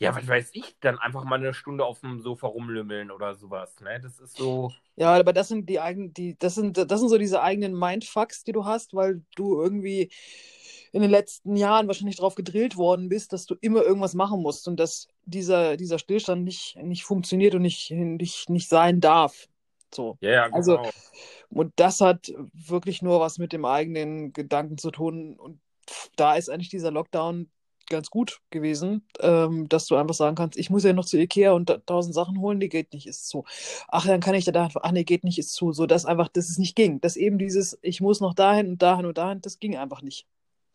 ja, 0.00 0.16
was 0.16 0.26
weiß 0.26 0.50
ich, 0.54 0.76
dann 0.80 0.98
einfach 0.98 1.24
mal 1.24 1.38
eine 1.38 1.52
Stunde 1.52 1.84
auf 1.84 2.00
dem 2.00 2.20
Sofa 2.20 2.46
rumlümmeln 2.46 3.10
oder 3.10 3.34
sowas. 3.34 3.78
Ne? 3.80 4.00
Das 4.00 4.18
ist 4.18 4.34
so. 4.34 4.72
Ja, 4.96 5.14
aber 5.14 5.34
das 5.34 5.48
sind 5.48 5.68
die 5.68 5.78
eigenen, 5.78 6.14
die, 6.14 6.38
das 6.38 6.54
sind, 6.54 6.78
das 6.78 7.00
sind 7.00 7.10
so 7.10 7.18
diese 7.18 7.42
eigenen 7.42 7.78
Mindfucks, 7.78 8.42
die 8.42 8.52
du 8.52 8.64
hast, 8.64 8.94
weil 8.94 9.20
du 9.36 9.60
irgendwie 9.60 10.10
in 10.92 11.02
den 11.02 11.10
letzten 11.10 11.54
Jahren 11.54 11.86
wahrscheinlich 11.86 12.16
drauf 12.16 12.34
gedrillt 12.34 12.78
worden 12.78 13.10
bist, 13.10 13.34
dass 13.34 13.44
du 13.44 13.54
immer 13.60 13.82
irgendwas 13.82 14.14
machen 14.14 14.40
musst 14.40 14.66
und 14.68 14.80
dass 14.80 15.06
dieser, 15.26 15.76
dieser 15.76 15.98
Stillstand 15.98 16.44
nicht, 16.44 16.76
nicht 16.82 17.04
funktioniert 17.04 17.54
und 17.54 17.62
nicht, 17.62 17.90
nicht, 17.90 18.48
nicht 18.48 18.70
sein 18.70 19.02
darf. 19.02 19.48
So. 19.94 20.16
Ja, 20.22 20.30
ja, 20.30 20.44
genau. 20.46 20.56
Also, 20.56 20.80
und 21.50 21.72
das 21.76 22.00
hat 22.00 22.32
wirklich 22.54 23.02
nur 23.02 23.20
was 23.20 23.36
mit 23.36 23.52
dem 23.52 23.66
eigenen 23.66 24.32
Gedanken 24.32 24.78
zu 24.78 24.90
tun. 24.90 25.36
Und 25.36 25.60
da 26.16 26.36
ist 26.36 26.48
eigentlich 26.48 26.70
dieser 26.70 26.90
Lockdown 26.90 27.50
ganz 27.90 28.08
gut 28.08 28.40
gewesen, 28.50 29.04
ähm, 29.20 29.68
dass 29.68 29.86
du 29.86 29.96
einfach 29.96 30.14
sagen 30.14 30.36
kannst, 30.36 30.58
ich 30.58 30.70
muss 30.70 30.84
ja 30.84 30.92
noch 30.92 31.04
zu 31.04 31.18
Ikea 31.18 31.52
und 31.52 31.66
tausend 31.86 32.14
Sachen 32.14 32.40
holen, 32.40 32.60
die 32.60 32.70
geht 32.70 32.94
nicht, 32.94 33.06
ist 33.06 33.28
zu. 33.28 33.44
Ach, 33.88 34.06
dann 34.06 34.20
kann 34.20 34.34
ich 34.34 34.46
da 34.46 34.64
einfach, 34.64 34.80
ach 34.84 34.92
nee, 34.92 35.04
geht 35.04 35.24
nicht, 35.24 35.38
ist 35.38 35.52
zu. 35.52 35.72
So, 35.72 35.86
dass 35.86 36.06
einfach, 36.06 36.28
dass 36.28 36.48
es 36.48 36.56
nicht 36.56 36.76
ging. 36.76 37.00
Dass 37.00 37.16
eben 37.16 37.38
dieses, 37.38 37.78
ich 37.82 38.00
muss 38.00 38.20
noch 38.20 38.34
dahin 38.34 38.68
und 38.68 38.82
dahin 38.82 39.04
und 39.04 39.18
dahin, 39.18 39.42
das 39.42 39.58
ging 39.58 39.76
einfach 39.76 40.00
nicht. 40.00 40.26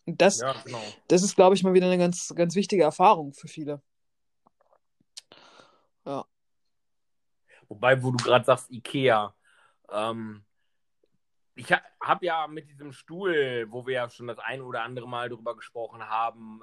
Und 0.05 0.21
das, 0.21 0.39
ja, 0.39 0.53
genau. 0.63 0.81
das 1.07 1.23
ist, 1.23 1.35
glaube 1.35 1.55
ich, 1.55 1.63
mal 1.63 1.73
wieder 1.73 1.87
eine 1.87 1.97
ganz, 1.97 2.33
ganz 2.35 2.55
wichtige 2.55 2.83
Erfahrung 2.83 3.33
für 3.33 3.47
viele. 3.47 3.81
Ja. 6.05 6.25
Wobei, 7.67 8.03
wo 8.03 8.11
du 8.11 8.17
gerade 8.23 8.45
sagst, 8.45 8.69
Ikea. 8.69 9.33
Ähm, 9.91 10.45
ich 11.55 11.71
ha 11.71 11.81
habe 12.01 12.25
ja 12.25 12.47
mit 12.47 12.69
diesem 12.69 12.91
Stuhl, 12.91 13.65
wo 13.69 13.87
wir 13.87 13.93
ja 13.95 14.09
schon 14.09 14.27
das 14.27 14.37
ein 14.39 14.61
oder 14.61 14.83
andere 14.83 15.07
Mal 15.07 15.29
drüber 15.29 15.55
gesprochen 15.55 16.07
haben, 16.07 16.61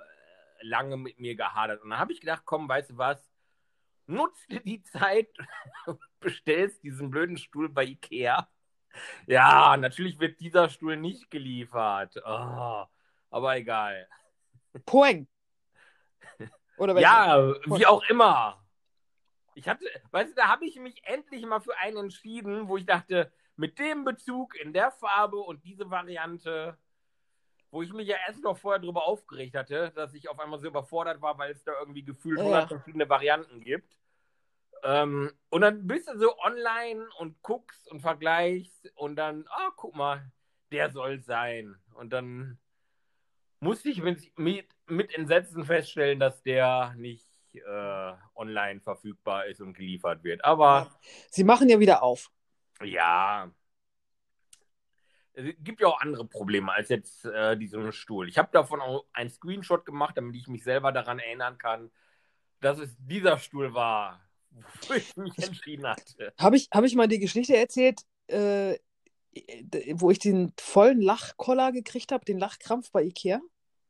lange 0.63 0.97
mit 0.97 1.19
mir 1.19 1.35
gehadert. 1.35 1.83
Und 1.83 1.91
dann 1.91 1.99
habe 1.99 2.13
ich 2.13 2.21
gedacht, 2.21 2.43
komm, 2.45 2.69
weißt 2.69 2.91
du 2.91 2.99
was? 2.99 3.31
Nutz 4.07 4.47
dir 4.47 4.61
die 4.61 4.83
Zeit, 4.83 5.29
bestellst 6.21 6.83
diesen 6.83 7.11
blöden 7.11 7.37
Stuhl 7.37 7.69
bei 7.69 7.85
Ikea. 7.85 8.49
Ja, 9.27 9.77
natürlich 9.77 10.21
wird 10.21 10.41
dieser 10.41 10.69
Stuhl 10.69 10.97
nicht 10.97 11.31
geliefert. 11.31 12.17
Oh, 12.25 12.85
aber 13.31 13.57
egal. 13.57 14.09
Poeng. 14.85 15.29
Oder? 16.77 16.99
Ja, 16.99 17.55
wie 17.67 17.87
auch 17.87 18.03
immer. 18.09 18.63
Ich 19.55 19.69
hatte, 19.69 19.85
weißt 20.11 20.33
du, 20.33 20.35
da 20.35 20.49
habe 20.49 20.67
ich 20.67 20.77
mich 20.77 21.05
endlich 21.05 21.45
mal 21.45 21.61
für 21.61 21.77
einen 21.79 21.99
entschieden, 21.99 22.69
wo 22.69 22.77
ich 22.77 22.87
dachte, 22.87 23.33
mit 23.57 23.79
dem 23.79 24.05
Bezug 24.05 24.57
in 24.57 24.73
der 24.73 24.91
Farbe 24.91 25.37
und 25.37 25.65
diese 25.65 25.91
Variante, 25.91 26.79
wo 27.73 27.83
ich 27.83 27.93
mich 27.93 28.07
ja 28.07 28.17
erst 28.29 28.43
noch 28.45 28.57
vorher 28.57 28.81
drüber 28.81 29.07
aufgeregt 29.07 29.57
hatte, 29.57 29.91
dass 29.97 30.15
ich 30.15 30.29
auf 30.29 30.39
einmal 30.39 30.61
so 30.61 30.69
überfordert 30.69 31.21
war, 31.23 31.37
weil 31.39 31.51
es 31.51 31.65
da 31.65 31.73
irgendwie 31.81 32.05
gefühlt 32.05 32.39
Ja. 32.39 32.45
100 32.45 32.69
verschiedene 32.69 33.09
Varianten 33.09 33.61
gibt. 33.61 33.97
Ähm, 34.85 35.33
und 35.49 35.63
dann 35.63 35.87
bist 35.87 36.09
du 36.09 36.19
so 36.19 36.39
online 36.39 37.09
und 37.19 37.41
guckst 37.43 37.91
und 37.91 38.01
vergleichst 38.01 38.93
und 38.95 39.17
dann, 39.17 39.47
ah, 39.49 39.71
guck 39.77 39.97
mal, 39.97 40.31
der 40.71 40.91
soll 40.91 41.21
sein. 41.21 41.77
Und 41.95 42.13
dann 42.13 42.59
musste 43.61 43.89
ich 43.89 44.03
mit, 44.03 44.37
mit, 44.39 44.69
mit 44.87 45.15
Entsetzen 45.15 45.65
feststellen, 45.65 46.21
dass 46.21 46.43
der 46.43 46.95
nicht 46.97 47.27
äh, 47.55 48.13
online 48.35 48.81
verfügbar 48.81 49.47
ist 49.47 49.61
und 49.61 49.73
geliefert 49.75 50.25
wird. 50.25 50.45
Aber 50.45 50.91
Sie 51.31 51.45
machen 51.45 51.69
ja 51.71 51.79
wieder 51.81 52.03
auf. 52.03 52.31
ja, 52.83 53.51
es 55.35 55.55
gibt 55.61 55.81
ja 55.81 55.89
auch 55.89 56.01
andere 56.01 56.25
Probleme 56.25 56.73
als 56.73 56.89
jetzt 56.89 57.25
äh, 57.25 57.57
diesen 57.57 57.93
Stuhl. 57.93 58.29
Ich 58.29 58.39
habe 58.39 58.49
davon 58.53 58.81
auch 58.81 59.07
einen 59.13 59.31
Screenshot 59.31 59.85
gemacht, 59.85 60.17
damit 60.17 60.37
ich 60.37 60.49
mich 60.49 60.65
selber 60.65 60.93
daran 60.93 61.19
erinnern 61.19 61.59
kann, 61.59 61.91
dass 62.61 62.79
es 62.79 62.95
dieser 62.99 63.39
Stuhl 63.39 63.75
war, 63.75 64.21
wofür 64.51 64.97
ich 64.97 65.17
mich 65.17 65.39
entschieden 65.39 65.87
hatte. 65.87 66.33
Habe 66.39 66.57
ich, 66.57 66.69
hab 66.73 66.85
ich 66.85 66.95
mal 66.95 67.09
die 67.09 67.19
Geschichte 67.19 67.57
erzählt, 67.57 68.03
äh, 68.29 68.77
wo 69.95 70.11
ich 70.11 70.19
den 70.19 70.53
vollen 70.59 71.01
Lachkoller 71.01 71.73
gekriegt 71.73 72.13
habe, 72.13 72.25
den 72.25 72.39
Lachkrampf 72.39 72.91
bei 72.91 73.03
Ikea? 73.03 73.41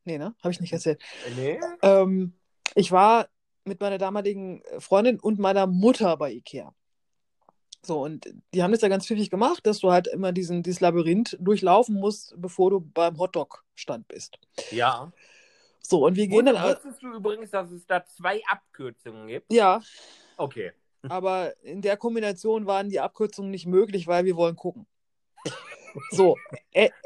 Nee, 0.05 0.19
ne? 0.19 0.35
Habe 0.43 0.53
ich 0.53 0.61
nicht 0.61 0.73
erzählt. 0.73 1.03
Nee? 1.37 1.61
Ähm, 1.83 2.35
ich 2.75 2.93
war 2.93 3.29
mit 3.65 3.81
meiner 3.81 3.99
damaligen 3.99 4.63
Freundin 4.79 5.21
und 5.21 5.39
meiner 5.39 5.67
Mutter 5.67 6.17
bei 6.17 6.33
Ikea. 6.33 6.75
So, 7.85 8.03
und 8.03 8.33
die 8.55 8.63
haben 8.63 8.71
das 8.71 8.81
ja 8.81 8.89
ganz 8.89 9.07
pfiffig 9.07 9.29
gemacht, 9.29 9.67
dass 9.67 9.81
du 9.81 9.91
halt 9.91 10.07
immer 10.07 10.31
diesen, 10.33 10.63
dieses 10.63 10.81
Labyrinth 10.81 11.37
durchlaufen 11.41 11.97
musst, 11.97 12.35
bevor 12.41 12.71
du 12.71 12.81
beim 12.81 13.19
Hotdog-Stand 13.19 14.07
bist. 14.07 14.39
Ja. 14.71 15.13
So, 15.81 16.07
und 16.07 16.15
wir 16.15 16.29
gehen 16.29 16.47
dann. 16.47 16.63
Wusstest 16.63 17.03
du 17.03 17.13
übrigens, 17.13 17.51
dass 17.51 17.71
es 17.73 17.85
da 17.87 18.05
zwei 18.05 18.41
Abkürzungen 18.49 19.27
gibt? 19.27 19.53
Ja, 19.53 19.83
Okay. 20.37 20.73
aber 21.03 21.61
in 21.65 21.83
der 21.83 21.97
Kombination 21.97 22.67
waren 22.67 22.89
die 22.89 23.01
Abkürzungen 23.01 23.51
nicht 23.51 23.67
möglich, 23.67 24.07
weil 24.07 24.25
wir 24.25 24.37
wollen 24.37 24.55
gucken. 24.57 24.87
So, 26.11 26.39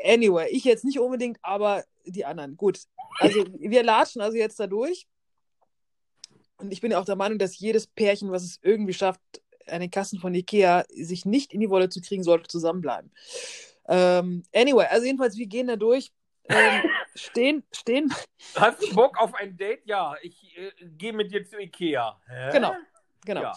anyway, 0.04 0.48
ich 0.50 0.64
jetzt 0.64 0.84
nicht 0.84 1.00
unbedingt, 1.00 1.38
aber 1.42 1.84
die 2.04 2.24
anderen. 2.24 2.56
Gut, 2.56 2.80
also 3.18 3.44
wir 3.58 3.82
latschen 3.82 4.20
also 4.20 4.36
jetzt 4.36 4.60
da 4.60 4.66
durch. 4.66 5.08
Und 6.58 6.70
ich 6.72 6.80
bin 6.80 6.92
ja 6.92 7.00
auch 7.00 7.04
der 7.04 7.16
Meinung, 7.16 7.38
dass 7.38 7.58
jedes 7.58 7.86
Pärchen, 7.86 8.30
was 8.30 8.44
es 8.44 8.58
irgendwie 8.62 8.94
schafft, 8.94 9.20
an 9.68 9.80
den 9.80 9.90
Kassen 9.90 10.18
von 10.18 10.34
Ikea 10.34 10.84
sich 10.88 11.24
nicht 11.24 11.52
in 11.52 11.60
die 11.60 11.70
Wolle 11.70 11.88
zu 11.88 12.00
kriegen, 12.00 12.22
sollte 12.22 12.48
zusammenbleiben. 12.48 13.10
Ähm, 13.88 14.42
anyway, 14.54 14.86
also 14.90 15.06
jedenfalls, 15.06 15.36
wir 15.36 15.46
gehen 15.46 15.68
da 15.68 15.76
durch. 15.76 16.12
Ähm, 16.48 16.82
stehen, 17.14 17.64
stehen, 17.72 18.12
Hast 18.54 18.82
du 18.82 18.94
Bock 18.94 19.18
auf 19.20 19.34
ein 19.34 19.56
Date? 19.56 19.82
Ja, 19.84 20.14
ich 20.22 20.56
äh, 20.56 20.70
gehe 20.96 21.12
mit 21.12 21.32
dir 21.32 21.44
zu 21.44 21.58
Ikea. 21.58 22.20
Hä? 22.28 22.52
Genau. 22.52 22.74
genau. 23.24 23.42
Ja. 23.42 23.52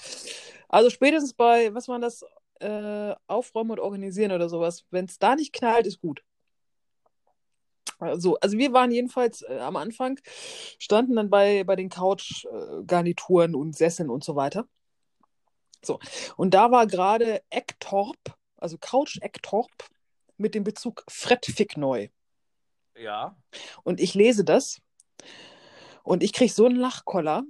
Also 0.68 0.90
spätestens 0.90 1.34
bei, 1.34 1.74
was 1.74 1.88
war 1.88 2.00
das, 2.00 2.24
äh, 2.60 3.16
Aufräumen 3.28 3.72
und 3.72 3.80
Organisieren 3.80 4.32
oder 4.32 4.50
sowas. 4.50 4.86
Wenn 4.92 5.06
es 5.06 5.20
da 5.20 5.36
nicht 5.36 5.54
knallt, 5.54 5.88
ist 5.88 6.02
gut. 6.02 6.24
Also, 8.00 8.38
also 8.40 8.58
wir 8.58 8.72
waren 8.72 8.92
jedenfalls 8.92 9.42
äh, 9.42 9.60
am 9.60 9.76
Anfang, 9.76 10.20
standen 10.78 11.16
dann 11.16 11.30
bei, 11.30 11.64
bei 11.66 11.76
den 11.76 11.90
Couch-Garnituren 11.90 13.56
und 13.56 13.76
Sesseln 13.76 14.10
und 14.10 14.24
so 14.24 14.36
weiter. 14.36 14.68
So, 15.84 16.00
und 16.38 16.54
da 16.54 16.72
war 16.72 16.88
gerade 16.88 17.42
Ektorp, 17.50 18.18
also 18.58 18.78
Couch 18.78 19.20
Ektorp 19.22 19.72
mit 20.38 20.56
dem 20.56 20.64
Bezug 20.64 21.04
Fred 21.10 21.46
Fick 21.46 21.78
neu. 21.78 22.10
Ja. 22.98 23.36
Und 23.84 24.00
ich 24.00 24.14
lese 24.14 24.44
das 24.44 24.82
und 26.04 26.24
ich 26.24 26.34
kriege 26.34 26.52
so 26.52 26.66
einen 26.66 26.76
Lachkoller, 26.76 27.44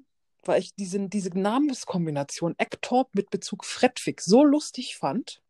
weil 0.43 0.61
ich 0.61 0.75
diese, 0.75 1.07
diese 1.07 1.38
Namenskombination 1.38 2.55
Ektorp 2.57 3.13
mit 3.13 3.30
Bezug 3.30 3.65
Fredwig 3.65 4.21
so 4.21 4.43
lustig 4.43 4.95
fand. 4.97 5.41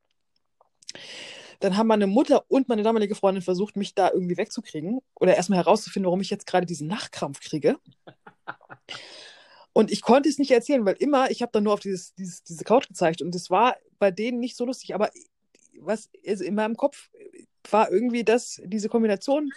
Dann 1.59 1.75
haben 1.75 1.87
meine 1.87 2.07
Mutter 2.07 2.45
und 2.47 2.69
meine 2.69 2.83
damalige 2.83 3.15
Freundin 3.15 3.43
versucht, 3.43 3.75
mich 3.75 3.93
da 3.93 4.09
irgendwie 4.11 4.37
wegzukriegen 4.37 5.01
oder 5.15 5.35
erstmal 5.35 5.59
herauszufinden, 5.59 6.07
warum 6.07 6.21
ich 6.21 6.29
jetzt 6.29 6.47
gerade 6.47 6.65
diesen 6.65 6.87
Nachkrampf 6.87 7.41
kriege. 7.41 7.77
Und 9.79 9.91
ich 9.91 10.01
konnte 10.01 10.27
es 10.27 10.37
nicht 10.37 10.51
erzählen, 10.51 10.85
weil 10.85 10.95
immer, 10.95 11.31
ich 11.31 11.41
habe 11.41 11.53
dann 11.53 11.63
nur 11.63 11.71
auf 11.71 11.79
dieses, 11.79 12.13
dieses, 12.13 12.43
diese 12.43 12.65
Couch 12.65 12.89
gezeigt 12.89 13.21
und 13.21 13.33
es 13.33 13.49
war 13.49 13.77
bei 13.97 14.11
denen 14.11 14.41
nicht 14.41 14.57
so 14.57 14.65
lustig. 14.65 14.93
Aber 14.93 15.09
was 15.79 16.09
also 16.27 16.43
in 16.43 16.55
meinem 16.55 16.75
Kopf 16.75 17.09
war 17.71 17.89
irgendwie 17.89 18.25
das, 18.25 18.61
diese 18.65 18.89
Kombination 18.89 19.49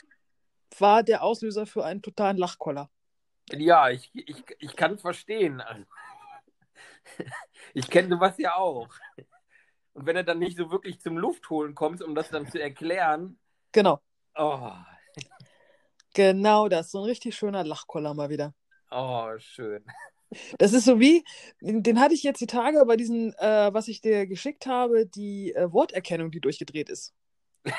war 0.79 1.03
der 1.03 1.25
Auslöser 1.25 1.67
für 1.67 1.85
einen 1.85 2.03
totalen 2.03 2.37
Lachkoller. 2.37 2.89
Ja, 3.51 3.91
ich, 3.91 4.13
ich, 4.15 4.45
ich 4.61 4.77
kann 4.77 4.95
es 4.95 5.01
verstehen. 5.01 5.61
Also, 5.61 5.87
ich 7.75 7.91
kenne 7.91 8.09
sowas 8.09 8.39
ja 8.39 8.55
auch. 8.55 8.95
Und 9.93 10.07
wenn 10.07 10.15
er 10.15 10.23
dann 10.23 10.39
nicht 10.39 10.57
so 10.57 10.71
wirklich 10.71 11.01
zum 11.01 11.19
Luftholen 11.19 11.75
kommt, 11.75 12.01
um 12.01 12.15
das 12.15 12.29
dann 12.29 12.47
zu 12.49 12.63
erklären. 12.63 13.41
Genau. 13.73 14.01
Oh, 14.37 14.71
Genau 16.15 16.69
das. 16.69 16.93
So 16.93 17.01
ein 17.01 17.07
richtig 17.07 17.35
schöner 17.35 17.65
Lachkoller 17.65 18.15
mal 18.15 18.31
wieder. 18.31 18.55
oh 18.93 19.37
schön. 19.39 19.85
Das 20.59 20.73
ist 20.73 20.85
so 20.85 21.01
wie, 21.01 21.25
den 21.61 22.01
hatte 22.01 22.15
ich 22.15 22.23
jetzt 22.23 22.41
die 22.41 22.47
Tage 22.47 22.85
bei 22.87 22.97
diesen, 22.97 23.35
äh, 23.35 23.73
was 23.73 23.89
ich 23.89 24.01
dir 24.01 24.27
geschickt 24.27 24.67
habe, 24.67 25.07
die 25.07 25.53
äh, 25.55 25.73
Worterkennung, 25.73 26.31
die 26.31 26.41
durchgedreht 26.41 26.89
ist. 26.89 27.15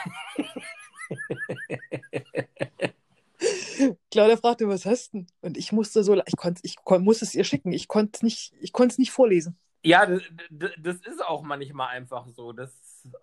Claudia 4.12 4.38
fragte, 4.38 4.68
was 4.68 4.86
hast 4.86 5.14
du? 5.14 5.20
denn? 5.20 5.28
Und 5.42 5.58
ich 5.58 5.72
musste 5.72 6.04
so, 6.04 6.16
ich 6.26 6.38
konnte, 6.38 6.62
ich 6.64 6.76
kon, 6.78 7.04
musste 7.04 7.26
es 7.26 7.36
ihr 7.36 7.44
schicken. 7.44 7.72
Ich 7.74 7.88
konnte 7.88 8.12
es 8.16 8.24
nicht, 8.24 8.54
ich 8.62 8.72
konnte 8.72 8.94
es 8.94 8.98
nicht 9.00 9.12
vorlesen. 9.12 9.58
Ja, 9.84 10.06
das, 10.06 10.22
das 10.50 10.96
ist 10.98 11.26
auch 11.26 11.42
manchmal 11.42 11.90
einfach 11.90 12.28
so. 12.30 12.54
Das, 12.54 12.72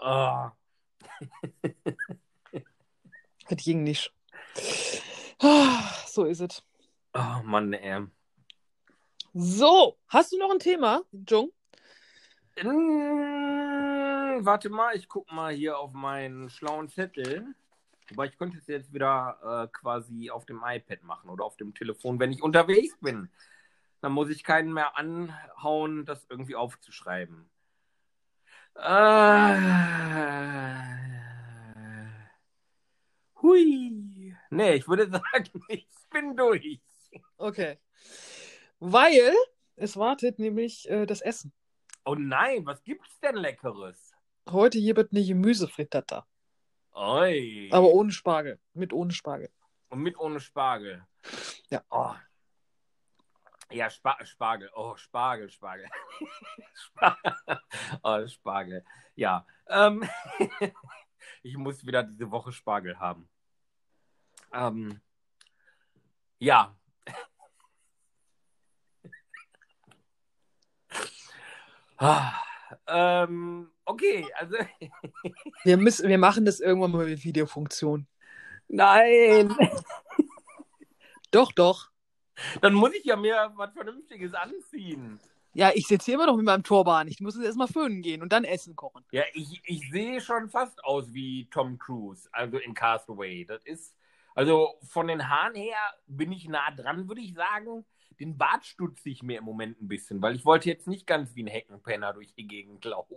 oh. 0.01 0.49
Das 3.49 3.65
ging 3.65 3.83
nicht. 3.83 4.13
Ah, 5.43 5.83
So 6.07 6.25
ist 6.27 6.41
es. 6.41 6.63
oh 7.15 7.43
Mann, 7.45 7.73
ey. 7.73 8.07
So, 9.35 9.97
hast 10.09 10.33
du 10.33 10.39
noch 10.39 10.51
ein 10.51 10.59
Thema, 10.59 11.03
Jung? 11.29 11.53
Mm, 12.63 14.45
warte 14.45 14.69
mal, 14.71 14.97
ich 14.97 15.09
guck 15.09 15.31
mal 15.33 15.53
hier 15.53 15.79
auf 15.79 15.93
meinen 15.93 16.51
schlauen 16.51 16.89
Zettel. 16.89 17.55
Wobei 18.09 18.27
ich 18.27 18.37
könnte 18.37 18.59
es 18.59 18.67
jetzt 18.67 18.93
wieder 18.93 19.39
äh, 19.43 19.69
quasi 19.73 20.31
auf 20.31 20.47
dem 20.47 20.63
iPad 20.65 21.03
machen 21.05 21.31
oder 21.31 21.45
auf 21.45 21.57
dem 21.57 21.75
Telefon, 21.75 22.19
wenn 22.19 22.33
ich 22.33 22.43
unterwegs 22.43 22.97
bin. 23.01 23.31
Dann 24.01 24.13
muss 24.13 24.31
ich 24.31 24.43
keinen 24.43 24.73
mehr 24.73 24.97
anhauen, 24.97 26.05
das 26.07 26.27
irgendwie 26.29 26.57
aufzuschreiben. 26.57 27.49
Äh, 28.75 29.55
hui. 33.43 34.35
Nee, 34.51 34.75
ich 34.75 34.89
würde 34.89 35.09
sagen, 35.11 35.63
ich 35.69 35.87
bin 36.11 36.37
durch. 36.37 36.81
Okay. 37.37 37.79
Weil 38.81 39.35
es 39.77 39.97
wartet 39.97 40.39
nämlich 40.39 40.89
äh, 40.91 41.07
das 41.07 41.21
Essen. 41.21 41.53
Oh 42.05 42.15
nein, 42.15 42.65
was 42.65 42.83
gibt's 42.83 43.21
denn 43.21 43.37
Leckeres? 43.37 44.13
Heute 44.51 44.81
gibt 44.81 45.13
eine 45.13 45.25
Gemüsefrittata. 45.25 46.27
Oi. 46.93 47.69
Aber 47.73 47.89
ohne 47.89 48.11
Spargel. 48.11 48.59
Mit 48.73 48.93
ohne 48.93 49.13
Spargel. 49.13 49.51
Und 49.91 50.01
mit 50.01 50.19
ohne 50.19 50.41
Spargel. 50.41 51.05
Ja. 51.69 51.85
Oh. 51.91 52.15
Ja, 53.71 53.89
Spa 53.91 54.17
Spargel. 54.25 54.71
Oh, 54.75 54.97
Spargel, 54.97 55.51
Spargel. 55.51 55.87
Spa 56.75 57.17
oh, 58.03 58.27
Spargel. 58.27 58.85
Ja. 59.15 59.47
Ähm, 59.69 60.09
ich 61.43 61.57
muss 61.57 61.87
wieder 61.87 62.03
diese 62.03 62.31
Woche 62.31 62.51
Spargel 62.51 62.99
haben. 62.99 63.29
Ähm, 64.53 65.01
ja. 66.39 66.77
Ah, 72.01 72.33
ähm, 72.87 73.71
okay, 73.85 74.27
also 74.39 74.57
Wir, 75.65 75.77
müssen, 75.77 76.09
wir 76.09 76.19
machen 76.19 76.45
das 76.47 76.61
irgendwann 76.61 76.93
mal 76.93 77.07
mit 77.07 77.25
Videofunktion. 77.25 78.07
nein. 78.69 79.55
Doch, 81.31 81.53
doch. 81.53 81.91
Dann 82.61 82.75
muss 82.75 82.93
ich 82.95 83.05
ja 83.05 83.17
mir 83.17 83.53
was 83.55 83.73
Vernünftiges 83.73 84.35
anziehen. 84.35 85.21
Ja, 85.53 85.71
ich 85.75 85.87
sitze 85.87 86.07
hier 86.07 86.15
immer 86.15 86.27
noch 86.27 86.37
mit 86.37 86.47
meinem 86.47 86.63
Turban. 86.63 87.09
Ich 87.09 87.21
muss 87.21 87.35
jetzt 87.37 87.45
erstmal 87.45 87.69
föhnen 87.69 88.03
gehen 88.03 88.23
und 88.23 88.33
dann 88.33 88.45
Essen 88.45 88.77
kochen. 88.77 89.05
Ja, 89.13 89.25
ich, 89.33 89.61
ich 89.65 89.91
sehe 89.91 90.21
schon 90.21 90.49
fast 90.49 90.83
aus 90.85 91.13
wie 91.13 91.49
Tom 91.51 91.79
Cruise, 91.79 92.29
also 92.33 92.59
in 92.59 92.75
Castaway. 92.75 93.45
Das 93.45 93.65
ist, 93.65 93.97
also 94.35 94.75
von 94.83 95.09
den 95.09 95.29
Haaren 95.29 95.55
her 95.55 95.79
bin 96.07 96.33
ich 96.33 96.49
nah 96.49 96.71
dran, 96.73 97.09
würde 97.09 97.21
ich 97.21 97.35
sagen. 97.35 97.85
Den 98.21 98.37
Bart 98.37 98.67
stutze 98.67 99.09
ich 99.09 99.23
mir 99.23 99.39
im 99.39 99.45
Moment 99.45 99.81
ein 99.81 99.89
bisschen, 99.89 100.21
weil 100.21 100.37
ich 100.37 100.45
wollte 100.45 100.69
jetzt 100.69 100.87
nicht 100.87 101.07
ganz 101.07 101.35
wie 101.35 101.43
ein 101.43 101.47
Heckenpenner 101.47 102.13
durch 102.13 102.35
die 102.35 102.47
Gegend 102.47 102.85
laufen. 102.85 103.17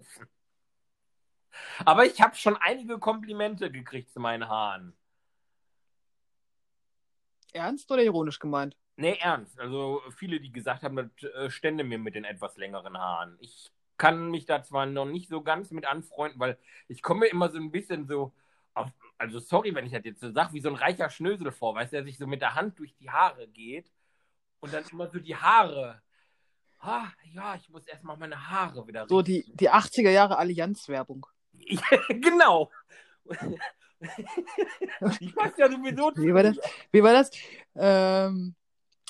Aber 1.85 2.05
ich 2.05 2.21
habe 2.21 2.35
schon 2.35 2.55
einige 2.57 2.97
Komplimente 2.99 3.69
gekriegt 3.69 4.11
zu 4.11 4.21
meinen 4.21 4.47
Haaren. 4.47 4.95
Ernst 7.51 7.91
oder 7.91 8.01
ironisch 8.01 8.39
gemeint? 8.39 8.77
Nee, 8.95 9.17
ernst. 9.19 9.59
Also 9.59 10.01
viele, 10.15 10.39
die 10.39 10.51
gesagt 10.51 10.83
haben, 10.83 10.95
das 10.95 11.31
äh, 11.31 11.49
stände 11.51 11.83
mir 11.83 11.99
mit 11.99 12.15
den 12.15 12.23
etwas 12.23 12.55
längeren 12.57 12.97
Haaren. 12.97 13.37
Ich 13.41 13.71
kann 13.97 14.31
mich 14.31 14.45
da 14.45 14.63
zwar 14.63 14.85
noch 14.85 15.05
nicht 15.05 15.29
so 15.29 15.41
ganz 15.43 15.71
mit 15.71 15.85
anfreunden, 15.85 16.39
weil 16.39 16.57
ich 16.87 17.01
komme 17.01 17.27
immer 17.27 17.49
so 17.49 17.57
ein 17.57 17.71
bisschen 17.71 18.07
so 18.07 18.33
auf, 18.73 18.89
also 19.17 19.39
sorry, 19.39 19.75
wenn 19.75 19.85
ich 19.85 19.91
das 19.91 20.05
jetzt 20.05 20.21
so 20.21 20.31
sage, 20.31 20.53
wie 20.53 20.61
so 20.61 20.69
ein 20.69 20.75
reicher 20.75 21.09
Schnösel 21.09 21.51
vor, 21.51 21.75
weißt 21.75 21.91
du, 21.91 21.97
der 21.97 22.05
sich 22.05 22.17
so 22.17 22.25
mit 22.25 22.41
der 22.41 22.55
Hand 22.55 22.79
durch 22.79 22.95
die 22.95 23.11
Haare 23.11 23.47
geht 23.47 23.91
und 24.63 24.73
dann 24.73 24.83
immer 24.91 25.07
so 25.09 25.19
die 25.19 25.35
Haare. 25.35 26.01
Ah, 26.79 27.07
ja, 27.33 27.55
ich 27.55 27.69
muss 27.69 27.85
erstmal 27.85 28.17
meine 28.17 28.49
Haare 28.49 28.85
wieder 28.87 29.07
So 29.07 29.21
die, 29.21 29.43
die 29.55 29.69
80er 29.69 30.09
Jahre 30.09 30.37
Allianz-Werbung. 30.37 31.25
Genau. 32.09 32.71
ich 35.19 35.35
weiß 35.35 35.53
ja 35.57 35.69
sowieso 35.71 36.11
Wie 36.15 36.33
war 36.33 36.43
das? 36.43 36.57
Wie 36.91 37.03
war 37.03 37.13
das? 37.13 37.29
Ähm, 37.75 38.55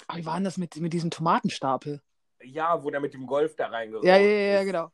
ah, 0.08 0.18
wie 0.18 0.26
war 0.26 0.36
denn 0.36 0.44
das 0.44 0.58
mit, 0.58 0.76
mit 0.78 0.94
diesem 0.94 1.10
Tomatenstapel? 1.12 2.02
Ja, 2.44 2.84
wo 2.84 2.90
der 2.92 3.00
mit 3.00 3.14
dem 3.14 3.26
Golf 3.26 3.56
da 3.56 3.68
reingerollt 3.68 4.06
Ja, 4.06 4.18
ja, 4.18 4.28
ja, 4.30 4.54
ja, 4.54 4.60
ist. 4.60 4.66
genau. 4.66 4.92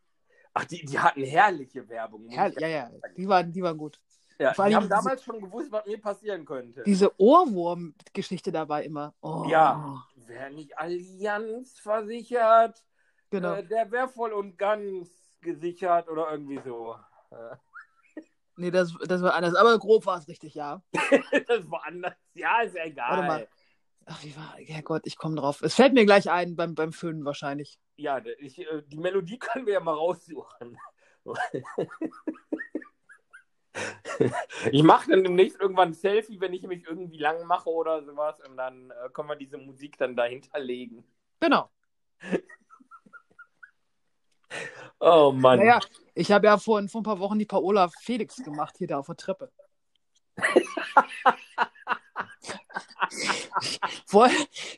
Ach, 0.54 0.66
die, 0.66 0.86
die 0.86 1.00
hatten 1.00 1.24
herrliche 1.24 1.88
Werbung. 1.90 2.26
muss 2.26 2.36
Ja, 2.36 2.48
ja, 2.48 2.68
ja. 2.68 2.92
Die 3.18 3.28
waren, 3.28 3.52
die 3.52 3.62
waren 3.62 3.78
gut. 3.78 4.00
Ja, 4.40 4.54
Vor 4.54 4.66
die 4.68 4.76
allem 4.76 4.76
haben 4.76 4.84
diese- 4.84 4.96
damals 5.04 5.24
schon 5.24 5.42
gewusst, 5.42 5.72
was 5.72 5.86
mir 5.86 6.00
passieren 6.00 6.46
könnte. 6.46 6.84
Diese 6.86 7.12
Ohrwurm-Geschichte 7.20 8.52
dabei 8.54 8.86
immer. 8.86 9.14
Oh, 9.22 9.46
Ja. 9.50 10.06
Wer 10.30 10.52
nicht 10.52 10.78
Allianz 10.78 11.80
versichert, 11.80 12.86
Genau. 13.32 13.56
äh, 13.56 13.64
der 13.66 13.92
wäre 13.92 14.08
voll 14.08 14.32
und 14.32 14.58
ganz 14.58 15.10
gesichert 15.42 16.08
oder 16.08 16.32
irgendwie 16.32 16.62
so. 16.64 16.96
Nee, 18.56 18.72
das, 18.72 18.94
das 19.08 19.22
war 19.22 19.36
anders. 19.36 19.56
Aber 19.56 19.80
grob 19.80 20.06
war 20.06 20.18
es 20.18 20.28
richtig, 20.28 20.54
ja. 20.54 20.84
das 21.48 21.72
war 21.72 21.86
anders. 21.86 22.14
Ja, 22.34 22.60
ist 22.62 22.76
egal. 22.76 23.12
Warte 23.12 23.24
mal. 23.28 23.48
Ach, 24.06 24.22
wie 24.22 24.36
war. 24.36 24.60
Ja 24.60 24.82
Gott, 24.82 25.04
ich 25.06 25.16
komme 25.16 25.38
drauf. 25.38 25.62
Es 25.62 25.76
fällt 25.76 25.94
mir 25.94 26.04
gleich 26.06 26.30
ein 26.30 26.58
beim, 26.58 26.76
beim 26.76 26.92
Föhnen 26.92 27.24
wahrscheinlich. 27.24 27.80
Ja, 27.96 28.22
ich, 28.40 28.60
äh, 28.60 28.84
die 28.86 28.98
Melodie 28.98 29.40
können 29.40 29.66
wir 29.66 29.76
ja 29.76 29.80
mal 29.80 29.94
raussuchen. 29.94 30.78
Ich 34.72 34.84
mache 34.84 35.12
dann 35.12 35.24
demnächst 35.24 35.60
irgendwann 35.60 35.90
ein 35.90 35.94
Selfie, 35.94 36.40
wenn 36.40 36.54
ich 36.54 36.64
mich 36.64 36.86
irgendwie 36.86 37.18
lang 37.18 37.46
mache 37.46 37.70
oder 37.70 38.04
sowas 38.04 38.36
und 38.48 38.58
dann 38.58 38.92
äh, 38.92 39.10
können 39.14 39.30
wir 39.30 39.36
diese 39.36 39.58
Musik 39.58 39.98
dann 39.98 40.16
dahinter 40.16 40.60
legen. 40.60 41.04
Genau. 41.40 41.70
Oh 45.02 45.32
Mann. 45.32 45.60
Naja, 45.60 45.80
ich 46.14 46.32
habe 46.32 46.48
ja 46.48 46.58
vor, 46.58 46.86
vor 46.90 47.00
ein 47.00 47.04
paar 47.04 47.20
Wochen 47.20 47.40
die 47.40 47.46
Paola 47.46 47.88
Felix 48.02 48.36
gemacht, 48.38 48.76
hier 48.78 48.88
da 48.88 48.98
auf 49.00 49.06
der 49.06 49.16
Treppe. 49.16 49.50
ich, 53.22 53.90
woll, 54.08 54.30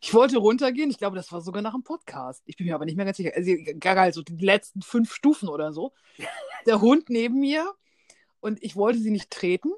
ich 0.01 0.13
wollte 0.13 0.37
runtergehen, 0.37 0.91
ich 0.91 0.97
glaube, 0.99 1.15
das 1.15 1.31
war 1.31 1.41
sogar 1.41 1.61
nach 1.63 1.73
dem 1.73 1.83
Podcast. 1.83 2.43
Ich 2.45 2.57
bin 2.57 2.67
mir 2.67 2.75
aber 2.75 2.85
nicht 2.85 2.97
mehr 2.97 3.05
ganz 3.05 3.17
sicher. 3.17 3.31
Also, 3.35 4.21
so 4.21 4.23
die 4.23 4.45
letzten 4.45 4.81
fünf 4.81 5.13
Stufen 5.13 5.49
oder 5.49 5.73
so. 5.73 5.93
Der 6.67 6.81
Hund 6.81 7.09
neben 7.09 7.39
mir 7.39 7.73
und 8.41 8.61
ich 8.61 8.75
wollte 8.75 8.99
sie 8.99 9.11
nicht 9.11 9.29
treten. 9.31 9.71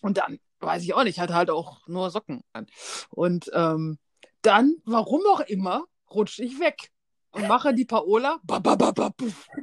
Und 0.00 0.16
dann, 0.18 0.38
weiß 0.60 0.82
ich 0.84 0.94
auch 0.94 1.04
nicht, 1.04 1.18
hatte 1.18 1.34
halt 1.34 1.50
auch 1.50 1.86
nur 1.88 2.10
Socken 2.10 2.42
an. 2.52 2.66
Und 3.10 3.50
ähm, 3.52 3.98
dann, 4.42 4.76
warum 4.84 5.20
auch 5.26 5.40
immer, 5.40 5.84
rutsche 6.10 6.42
ich 6.44 6.58
weg 6.60 6.90
und 7.32 7.46
mache 7.48 7.74
die 7.74 7.84
Paola. 7.84 8.38
Ba, 8.44 8.58
ba, 8.60 8.76
ba, 8.76 8.92
ba, 8.92 9.10
puff. 9.10 9.46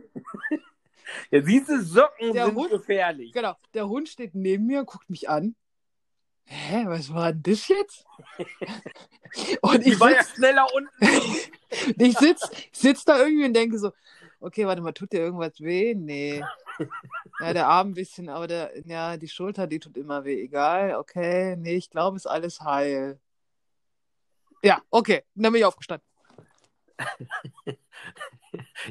Ja, 1.31 1.39
du, 1.39 1.81
Socken 1.83 2.33
Der 2.33 2.47
sind 2.47 2.55
Hund- 2.55 2.69
gefährlich. 2.69 3.31
Genau, 3.31 3.53
der 3.73 3.87
Hund 3.87 4.09
steht 4.09 4.35
neben 4.35 4.65
mir, 4.65 4.83
guckt 4.83 5.09
mich 5.09 5.29
an. 5.29 5.55
hä, 6.43 6.83
was 6.87 7.13
war 7.13 7.31
denn 7.31 7.43
das 7.43 7.67
jetzt? 7.69 8.05
und 9.61 9.85
Die 9.85 9.91
ich 9.93 9.99
war 10.01 10.11
ja 10.11 10.23
sitz, 10.23 10.35
schneller 10.35 10.67
unten. 10.75 10.89
ich 11.97 12.17
sitz, 12.17 12.49
sitz 12.73 13.05
da 13.05 13.19
irgendwie 13.19 13.45
und 13.45 13.53
denke 13.53 13.79
so, 13.79 13.93
okay, 14.41 14.67
warte 14.67 14.81
mal, 14.81 14.91
tut 14.91 15.13
dir 15.13 15.21
irgendwas 15.21 15.61
weh? 15.61 15.95
Nee. 15.95 16.43
Ja, 17.39 17.53
der 17.53 17.67
Arm 17.67 17.89
ein 17.89 17.93
bisschen, 17.93 18.29
aber 18.29 18.47
der, 18.47 18.71
ja, 18.87 19.17
die 19.17 19.27
Schulter, 19.27 19.67
die 19.67 19.79
tut 19.79 19.95
immer 19.95 20.25
weh. 20.25 20.41
Egal, 20.41 20.95
okay, 20.95 21.55
nee, 21.55 21.75
ich 21.75 21.89
glaube, 21.89 22.17
ist 22.17 22.25
alles 22.25 22.61
heil. 22.61 23.19
Ja, 24.63 24.81
okay, 24.89 25.23
dann 25.35 25.51
bin 25.51 25.59
ich 25.59 25.65
aufgestanden. 25.65 26.07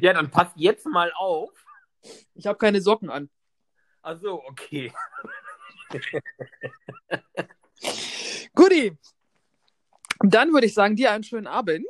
Ja, 0.01 0.13
dann 0.13 0.29
passt 0.29 0.53
jetzt 0.55 0.85
mal 0.85 1.11
auf. 1.13 1.49
Ich 2.35 2.45
habe 2.45 2.57
keine 2.57 2.81
Socken 2.81 3.09
an. 3.09 3.29
Ach 4.01 4.17
so, 4.21 4.43
okay. 4.45 4.93
Guti. 8.55 8.97
Dann 10.19 10.53
würde 10.53 10.67
ich 10.67 10.73
sagen, 10.73 10.95
dir 10.95 11.11
einen 11.11 11.23
schönen 11.23 11.47
Abend. 11.47 11.85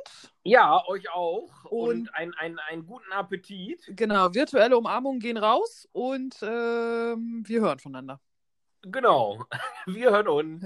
Ja, 0.48 0.82
euch 0.86 1.10
auch. 1.10 1.64
Und, 1.64 1.88
Und- 1.90 2.14
ein, 2.14 2.32
ein, 2.38 2.58
einen 2.68 2.86
guten 2.86 3.12
Appetit. 3.12 3.82
Genau, 3.88 4.32
virtuelle 4.34 4.76
Umarmungen 4.76 5.20
gehen 5.20 5.36
raus 5.36 5.88
und 5.92 6.36
ähm, 6.42 7.42
wir 7.46 7.60
hören 7.60 7.78
voneinander. 7.78 8.20
Genau. 8.82 9.44
Wir 9.86 10.10
hören 10.10 10.28
uns. 10.28 10.64